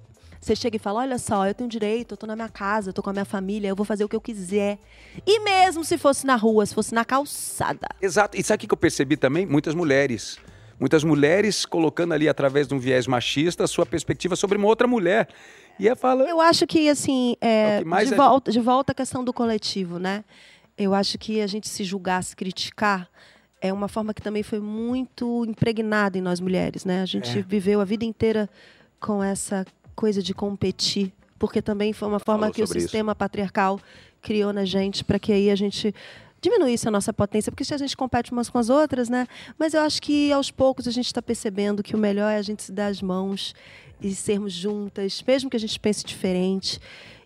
[0.41, 2.93] Você chega e fala: olha só, eu tenho direito, eu tô na minha casa, eu
[2.93, 4.79] tô com a minha família, eu vou fazer o que eu quiser.
[5.27, 7.87] E mesmo se fosse na rua, se fosse na calçada.
[8.01, 8.37] Exato.
[8.37, 9.47] E sabe o que eu percebi também?
[9.47, 10.39] Muitas mulheres.
[10.81, 14.89] Muitas mulheres colocando ali, através de um viés machista, a sua perspectiva sobre uma outra
[14.89, 15.29] mulher.
[15.79, 16.24] E ela fala.
[16.24, 20.01] Eu acho que, assim, é, É de, é- volta, de volta à questão do coletivo,
[20.01, 20.24] né?
[20.83, 23.09] Eu acho que a gente se julgar, se criticar,
[23.61, 27.03] é uma forma que também foi muito impregnada em nós mulheres, né?
[27.03, 27.43] A gente É.
[27.43, 28.49] viveu a vida inteira
[29.01, 29.65] com essa
[29.95, 32.89] coisa de competir, porque também foi uma forma Falou que o sobre isso.
[32.89, 33.79] sistema patriarcal
[34.21, 35.95] criou na gente para que aí a gente
[36.41, 39.29] diminuísse a nossa potência, porque se a gente compete umas com as outras, né?
[39.57, 42.43] Mas eu acho que aos poucos a gente está percebendo que o melhor é a
[42.43, 43.55] gente se dar as mãos
[44.01, 46.81] e sermos juntas, mesmo que a gente pense diferente.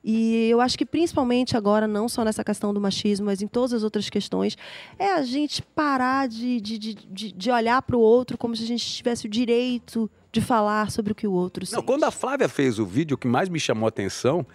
[0.09, 3.73] E eu acho que principalmente agora, não só nessa questão do machismo, mas em todas
[3.73, 4.57] as outras questões,
[5.01, 8.67] é a gente parar de, de, de, de, olhar para o outro como se a
[8.67, 11.83] gente tivesse o direito de falar sobre o que o outro Não, sente.
[11.85, 14.47] quando a Flávia fez o vídeo, o que mais me chamou a atenção,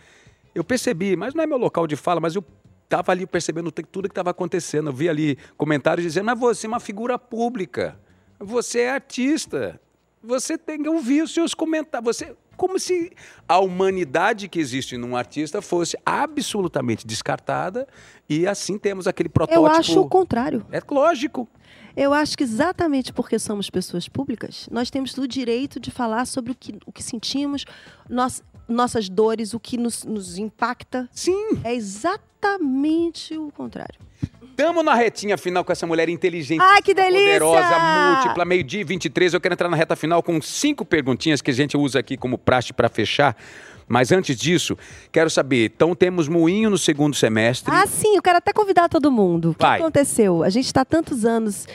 [0.56, 2.46] eu percebi, mas não é meu local de fala, mas eu
[2.86, 4.90] estava ali percebendo tudo que estava acontecendo.
[4.90, 8.00] Eu vi ali comentários dizendo, mas você é uma figura pública,
[8.40, 9.82] você é artista,
[10.24, 12.16] você tem que ouvir os seus comentários.
[12.16, 12.38] Você...
[12.62, 13.12] como se
[13.50, 17.88] a humanidade que existe num artista fosse absolutamente descartada
[18.30, 19.66] e assim temos aquele protótipo.
[19.66, 20.64] Eu acho o contrário.
[20.72, 21.50] É lógico.
[21.98, 26.52] Eu acho que exatamente porque somos pessoas públicas, nós temos o direito de falar sobre
[26.52, 27.66] o que, o que sentimos,
[28.08, 31.10] nós, nossas dores, o que nos, nos impacta.
[31.12, 31.60] Sim.
[31.64, 34.00] É exatamente o contrário.
[34.52, 37.40] Estamos na retinha final com essa mulher inteligente, Ai, que delícia!
[37.40, 39.34] poderosa, múltipla, meio-dia e 23.
[39.34, 42.38] Eu quero entrar na reta final com cinco perguntinhas que a gente usa aqui como
[42.38, 43.36] praxe para fechar.
[43.88, 44.78] Mas antes disso,
[45.12, 47.74] quero saber, então temos moinho no segundo semestre.
[47.74, 49.52] Ah, sim, eu quero até convidar todo mundo.
[49.52, 49.80] O que Vai.
[49.80, 50.44] aconteceu?
[50.44, 51.68] A gente está tantos anos.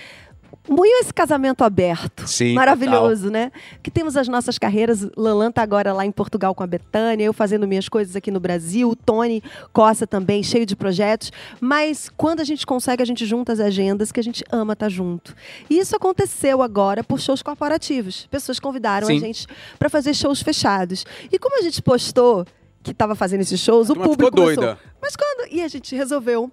[0.68, 2.26] Moinho esse casamento aberto.
[2.26, 3.52] Sim, Maravilhoso, né?
[3.82, 5.06] Que temos as nossas carreiras.
[5.16, 8.40] Lalan tá agora lá em Portugal com a Betânia, eu fazendo minhas coisas aqui no
[8.40, 9.42] Brasil, o Tony
[9.72, 11.30] Costa também, cheio de projetos.
[11.60, 14.88] Mas quando a gente consegue, a gente junta as agendas que a gente ama estar
[14.88, 15.34] junto.
[15.70, 18.26] E isso aconteceu agora por shows corporativos.
[18.26, 19.16] Pessoas convidaram Sim.
[19.16, 19.46] a gente
[19.78, 21.06] para fazer shows fechados.
[21.30, 22.44] E como a gente postou
[22.82, 24.78] que estava fazendo esses shows, o público ficou começou, doida.
[25.00, 25.52] mas quando.
[25.52, 26.50] E a gente resolveu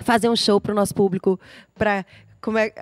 [0.00, 1.38] fazer um show para o nosso público,
[1.74, 2.06] para.
[2.40, 2.72] Como é.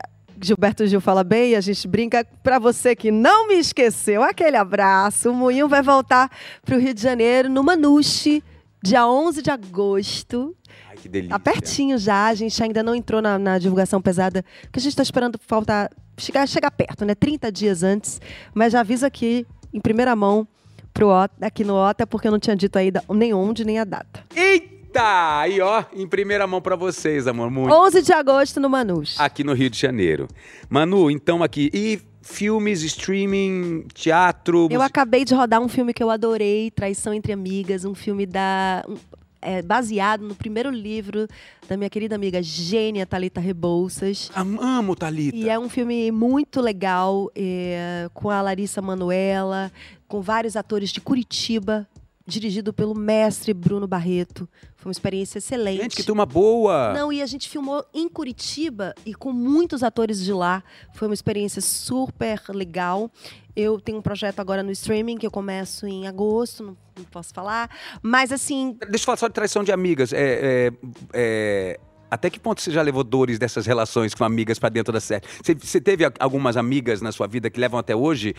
[0.43, 4.23] Gilberto Gil fala bem, a gente brinca para você que não me esqueceu.
[4.23, 5.31] Aquele abraço.
[5.31, 6.31] O Moinho vai voltar
[6.64, 8.43] para o Rio de Janeiro no Manuche,
[8.82, 10.56] dia 11 de agosto.
[10.90, 11.31] Ai, que delícia.
[11.31, 14.97] Tá pertinho já, a gente ainda não entrou na, na divulgação pesada, porque a gente
[14.97, 15.89] tá esperando faltar
[16.19, 17.14] chegar, chegar perto, né?
[17.14, 18.20] 30 dias antes.
[18.52, 20.47] Mas já aviso aqui, em primeira mão,
[20.93, 21.10] pro
[21.40, 24.24] aqui no OTA, porque eu não tinha dito ainda nem onde, nem a data.
[24.35, 24.82] Eita!
[24.97, 27.51] Aí, ó, em primeira mão pra vocês, amor.
[27.51, 27.73] Muito.
[27.74, 29.19] 11 de agosto no Manus.
[29.19, 30.28] Aqui no Rio de Janeiro.
[30.69, 31.70] Manu, então aqui.
[31.73, 34.69] E filmes, streaming, teatro.
[34.70, 38.85] Eu acabei de rodar um filme que eu adorei, Traição entre Amigas, um filme da
[38.89, 38.97] um-
[39.44, 41.27] é, baseado no primeiro livro
[41.69, 44.31] da minha querida amiga Gênia Talita Rebouças.
[44.36, 45.36] Am- Amo, Thalita.
[45.36, 49.73] E é um filme muito legal, é, com a Larissa Manuela,
[50.06, 51.89] com vários atores de Curitiba,
[52.27, 54.49] dirigido pelo mestre Bruno Barreto.
[54.77, 55.82] Foi uma experiência excelente.
[55.82, 56.93] Gente, que turma boa.
[56.93, 60.62] Não, e a gente filmou em Curitiba e com muitos atores de lá.
[60.94, 63.11] Foi uma experiência super legal.
[63.55, 67.35] Eu tenho um projeto agora no streaming que eu começo em agosto, não, não posso
[67.35, 67.70] falar.
[68.03, 70.12] Mas assim, Deixa eu falar só de traição de amigas.
[70.12, 70.73] É, é,
[71.12, 71.81] é,
[72.11, 75.24] Até que ponto você já levou dores dessas relações com amigas pra dentro da série?
[75.43, 78.35] Você, você teve algumas amigas na sua vida que levam até hoje?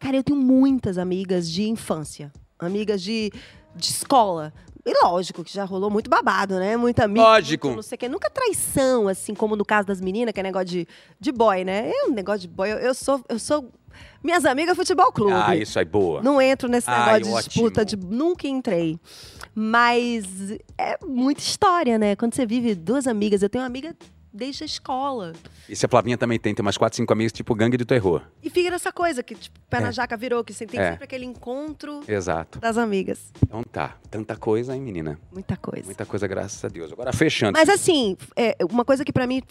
[0.00, 3.30] Cara, eu tenho muitas amigas de infância, amigas de,
[3.74, 4.52] de escola.
[4.84, 6.76] E lógico que já rolou muito babado, né?
[6.76, 7.20] Muita amiga.
[7.20, 7.66] Lógico.
[7.66, 8.08] muito Não sei o quê.
[8.08, 10.88] Nunca traição, assim, como no caso das meninas, que é negócio de,
[11.20, 11.90] de boy, né?
[11.90, 12.70] É um negócio de boy.
[12.70, 13.22] Eu, eu sou.
[13.28, 13.70] Eu sou.
[14.22, 15.32] Minhas amigas futebol clube.
[15.32, 16.22] Ah, isso aí, boa.
[16.22, 17.48] Não entro nesse Ai, negócio de ótimo.
[17.50, 18.98] disputa, de, nunca entrei.
[19.54, 20.24] Mas
[20.78, 22.14] é muita história, né?
[22.16, 23.94] Quando você vive duas amigas, eu tenho uma amiga
[24.32, 25.32] desde a escola.
[25.68, 28.22] E se a Flavinha também tem, tem umas quatro, cinco amigas, tipo gangue de terror.
[28.42, 29.80] E fica nessa coisa que, tipo, pé É.
[29.80, 30.90] na jaca virou, que você tem É.
[30.90, 32.58] sempre aquele encontro Exato.
[32.58, 33.32] das amigas.
[33.42, 33.96] Então tá.
[34.10, 35.18] Tanta coisa, hein, menina?
[35.32, 35.84] Muita coisa.
[35.86, 36.90] Muita coisa, graças a Deus.
[36.92, 37.52] Agora, fechando.
[37.58, 39.42] Mas assim, é, uma coisa que pra mim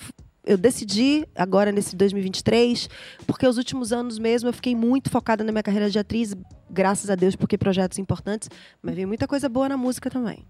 [0.45, 2.89] eu decidi agora nesse 2023,
[3.25, 6.33] porque os últimos anos mesmo eu fiquei muito focada na minha carreira de atriz,
[6.69, 8.49] graças a Deus, porque projetos importantes,
[8.81, 10.45] mas veio muita coisa boa na música também.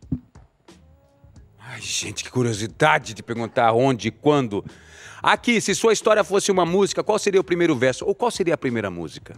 [1.69, 4.63] Ai, gente, que curiosidade de perguntar onde, quando.
[5.21, 8.05] Aqui, se sua história fosse uma música, qual seria o primeiro verso?
[8.05, 9.35] Ou qual seria a primeira música?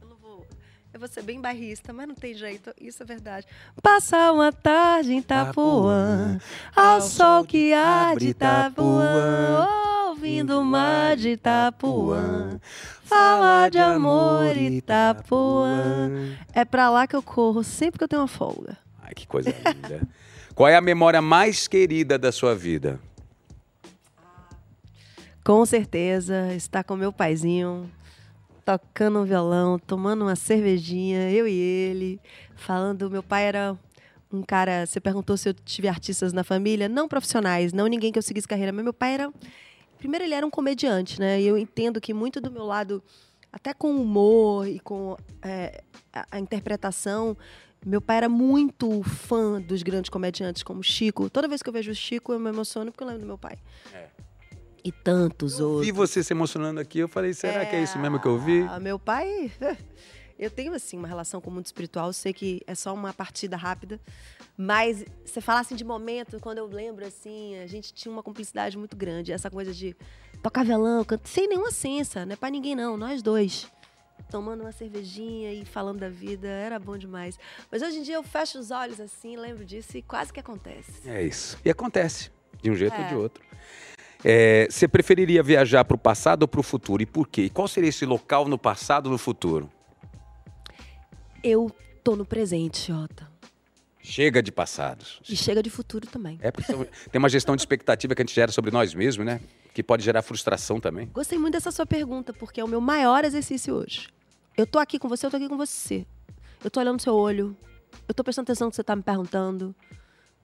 [0.00, 0.46] Eu não vou.
[0.94, 3.46] Eu vou ser bem barrista, mas não tem jeito, isso é verdade.
[3.82, 6.40] Passar uma tarde em Itapuã,
[6.74, 9.68] ao sol que há de Itapuã,
[10.08, 12.58] ouvindo o mar de Itapuã,
[13.02, 16.10] falar de amor Itapuã.
[16.54, 18.85] É pra lá que eu corro sempre que eu tenho uma folga.
[19.06, 20.02] Ai, que coisa linda.
[20.52, 22.98] Qual é a memória mais querida da sua vida?
[25.44, 27.88] Com certeza, estar com meu paizinho,
[28.64, 32.20] tocando um violão, tomando uma cervejinha, eu e ele,
[32.56, 33.08] falando.
[33.08, 33.78] Meu pai era
[34.32, 34.84] um cara.
[34.84, 36.88] Você perguntou se eu tive artistas na família?
[36.88, 39.32] Não profissionais, não ninguém que eu seguisse carreira, mas meu pai era.
[39.98, 41.40] Primeiro, ele era um comediante, né?
[41.40, 43.00] E eu entendo que muito do meu lado,
[43.52, 45.80] até com humor e com é,
[46.28, 47.36] a interpretação,
[47.86, 51.30] meu pai era muito fã dos grandes comediantes, como Chico.
[51.30, 53.38] Toda vez que eu vejo o Chico, eu me emociono porque eu lembro do meu
[53.38, 53.56] pai.
[54.84, 55.86] E tantos Eu outros.
[55.86, 58.62] vi você se emocionando aqui, eu falei, será que é isso mesmo que eu vi?
[58.68, 59.50] Ah, meu pai.
[60.38, 62.08] Eu tenho, assim, uma relação com o mundo espiritual.
[62.08, 63.98] Eu sei que é só uma partida rápida.
[64.54, 68.76] Mas você falar assim de momento, quando eu lembro, assim, a gente tinha uma cumplicidade
[68.76, 69.32] muito grande.
[69.32, 69.96] Essa coisa de
[70.42, 72.98] tocar violão, cantar, sem nenhuma ciência, não é pra ninguém, não.
[72.98, 73.66] Nós dois.
[74.30, 77.38] Tomando uma cervejinha e falando da vida, era bom demais.
[77.70, 81.08] Mas hoje em dia eu fecho os olhos assim, lembro disso e quase que acontece.
[81.08, 81.56] É isso.
[81.64, 82.30] E acontece,
[82.60, 83.08] de um jeito ou É.
[83.08, 83.44] de outro.
[84.24, 87.02] É, você preferiria viajar para o passado ou para o futuro?
[87.02, 87.42] E por quê?
[87.42, 89.70] E qual seria esse local no passado ou no futuro?
[91.44, 91.70] Eu
[92.02, 93.30] tô no presente, Jota.
[94.08, 95.20] Chega de passados.
[95.28, 96.38] E chega de futuro também.
[96.40, 96.72] É porque
[97.10, 99.40] tem uma gestão de expectativa que a gente gera sobre nós mesmos, né?
[99.74, 101.08] Que pode gerar frustração também.
[101.12, 104.08] Gostei muito dessa sua pergunta, porque é o meu maior exercício hoje.
[104.56, 106.06] Eu tô aqui com você, eu tô aqui com você.
[106.62, 107.56] Eu tô olhando seu olho.
[108.06, 109.74] Eu tô prestando atenção no que você tá me perguntando.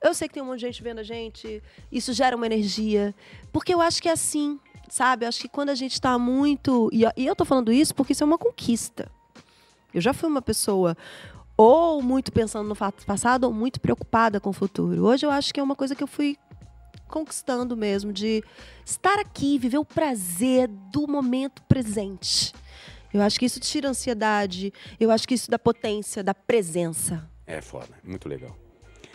[0.02, 1.62] Eu sei que tem um monte de gente vendo a gente.
[1.90, 3.14] Isso gera uma energia.
[3.52, 4.58] Porque eu acho que é assim,
[4.88, 5.24] sabe?
[5.24, 6.90] Eu acho que quando a gente tá muito.
[6.92, 9.08] E e eu tô falando isso porque isso é uma conquista.
[9.94, 10.96] Eu já fui uma pessoa
[11.56, 15.04] ou muito pensando no fato passado ou muito preocupada com o futuro.
[15.04, 16.36] Hoje eu acho que é uma coisa que eu fui
[17.08, 18.42] conquistando mesmo, de
[18.86, 22.54] estar aqui, viver o prazer do momento presente.
[23.12, 27.28] Eu acho que isso tira ansiedade, eu acho que isso dá potência, dá presença.
[27.46, 28.56] É foda, muito legal.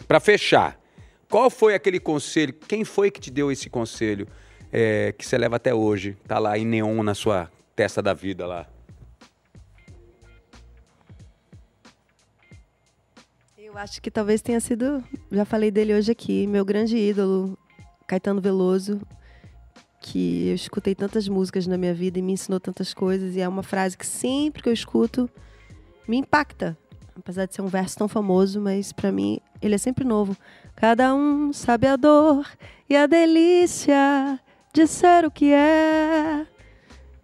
[0.08, 0.80] Pra fechar,
[1.28, 2.54] qual foi aquele conselho?
[2.54, 4.28] Quem foi que te deu esse conselho
[4.72, 6.16] é, que você leva até hoje?
[6.28, 8.68] Tá lá em neon na sua testa da vida lá.
[13.78, 17.56] Eu acho que talvez tenha sido, já falei dele hoje aqui, meu grande ídolo,
[18.08, 19.00] Caetano Veloso,
[20.02, 23.48] que eu escutei tantas músicas na minha vida e me ensinou tantas coisas, e é
[23.48, 25.30] uma frase que sempre que eu escuto
[26.08, 26.76] me impacta.
[27.16, 30.36] Apesar de ser um verso tão famoso, mas pra mim ele é sempre novo.
[30.76, 32.50] Cada um sabe a dor
[32.90, 34.40] e a delícia
[34.74, 36.48] de ser o que é.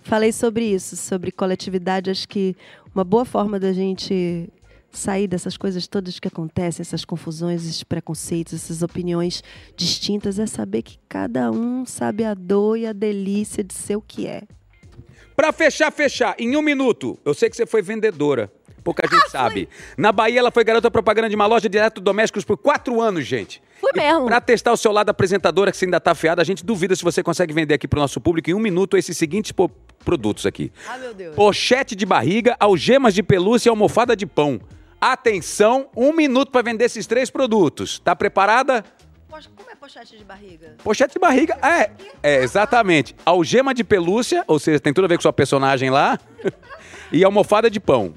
[0.03, 2.11] Falei sobre isso, sobre coletividade.
[2.11, 2.55] Acho que
[2.93, 4.53] uma boa forma da gente
[4.93, 9.43] sair dessas coisas todas que acontecem, essas confusões, esses preconceitos, essas opiniões
[9.75, 14.01] distintas, é saber que cada um sabe a dor e a delícia de ser o
[14.01, 14.43] que é.
[15.35, 17.17] Pra fechar, fechar, em um minuto.
[17.25, 18.51] Eu sei que você foi vendedora.
[18.83, 19.69] Pouca gente sabe.
[19.97, 23.61] Na Bahia, ela foi garota propaganda de uma loja de eletrodomésticos por quatro anos, gente.
[23.79, 24.25] Fui mesmo.
[24.25, 27.03] Pra testar o seu lado apresentadora, que você ainda tá afiada, a gente duvida se
[27.03, 29.53] você consegue vender aqui pro nosso público em um minuto esses seguintes
[30.03, 30.71] produtos aqui.
[30.87, 31.35] Ah, meu Deus.
[31.35, 34.59] Pochete de barriga, algemas de pelúcia e almofada de pão.
[35.05, 37.99] Atenção, um minuto pra vender esses três produtos.
[37.99, 38.85] Tá preparada?
[39.53, 40.77] Como é pochete de barriga?
[40.81, 41.91] Pochete de barriga, é,
[42.23, 43.13] é, exatamente.
[43.25, 46.17] Algema de pelúcia, ou seja, tem tudo a ver com sua personagem lá.
[47.11, 48.13] e almofada de pão.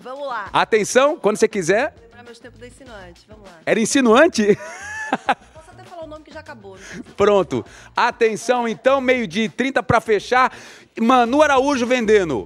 [0.00, 0.50] Vamos lá.
[0.52, 1.94] Atenção, quando você quiser.
[2.02, 3.24] Lembrar meus tempos da insinuante.
[3.28, 3.58] Vamos lá.
[3.64, 4.58] Era insinuante?
[5.54, 6.74] Posso até falar o nome que já acabou.
[6.74, 6.82] Né?
[7.16, 7.64] Pronto.
[7.94, 10.52] Atenção, então, meio-dia e 30 pra fechar.
[11.00, 12.44] Manu Araújo vendendo.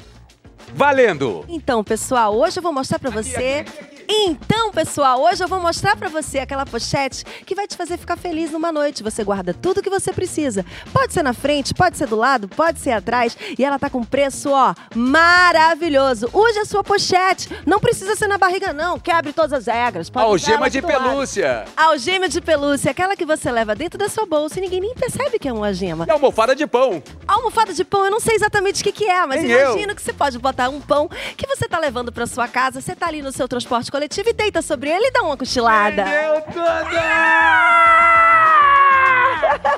[0.72, 1.44] Valendo!
[1.48, 3.64] Então, pessoal, hoje eu vou mostrar pra você.
[4.08, 8.16] Então, pessoal, hoje eu vou mostrar pra você aquela pochete que vai te fazer ficar
[8.16, 9.02] feliz numa noite.
[9.02, 10.64] Você guarda tudo que você precisa.
[10.92, 13.36] Pode ser na frente, pode ser do lado, pode ser atrás.
[13.58, 16.28] E ela tá com preço, ó, maravilhoso.
[16.32, 17.48] Use a sua pochete.
[17.66, 18.98] Não precisa ser na barriga, não.
[18.98, 20.10] Quebre todas as regras.
[20.10, 21.64] Pode Algema de pelúcia.
[21.76, 25.38] Algema de pelúcia, aquela que você leva dentro da sua bolsa e ninguém nem percebe
[25.38, 26.04] que é uma algema.
[26.06, 27.02] E almofada de pão.
[27.26, 29.96] Almofada de pão, eu não sei exatamente o que, que é, mas Nem imagino eu.
[29.96, 33.06] que você pode botar um pão que você tá levando pra sua casa, você tá
[33.06, 36.04] ali no seu transporte coletivo e deita sobre ele e dá uma cochilada.
[36.04, 36.64] Vendeu tudo!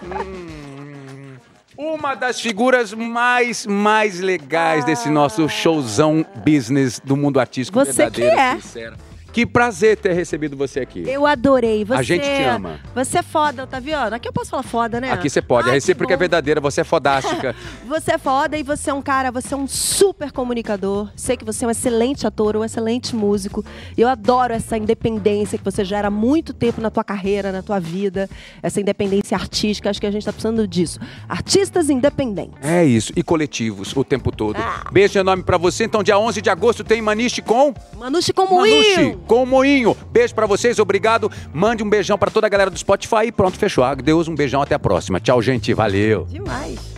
[0.03, 1.37] Hum.
[1.77, 8.35] Uma das figuras mais, mais legais desse nosso showzão business do mundo artístico Você verdadeiro,
[8.35, 8.55] que é.
[8.55, 8.97] sincero.
[9.37, 11.05] Que prazer ter recebido você aqui.
[11.07, 11.85] Eu adorei.
[11.85, 12.81] Você, A gente te ama.
[12.95, 14.17] Você é foda, Otaviano.
[14.17, 15.13] Aqui eu posso falar foda, né?
[15.13, 17.55] Aqui você pode, Ai, a recíproca é verdadeira, você é fodástica.
[17.87, 21.09] Você é foda e você é um cara, você é um super comunicador.
[21.15, 23.65] Sei que você é um excelente ator, um excelente músico.
[23.97, 27.63] E eu adoro essa independência que você gera há muito tempo na tua carreira, na
[27.63, 28.29] tua vida.
[28.63, 29.89] Essa independência artística.
[29.89, 30.99] Acho que a gente tá precisando disso.
[31.29, 32.55] Artistas independentes.
[32.61, 34.57] É isso, e coletivos o tempo todo.
[34.57, 34.85] Ah.
[34.91, 35.85] Beijo enorme pra você.
[35.85, 39.97] Então, dia 11 de agosto tem Maniche com Manuche com Manuche com Moinho.
[40.11, 41.31] Beijo pra vocês, obrigado.
[41.53, 43.85] Mande um beijão pra toda a galera do Spotify e pronto, fechou.
[43.97, 45.21] Deus, um beijão, até a próxima.
[45.21, 46.25] Tchau, gente, valeu.
[46.25, 46.96] Demais.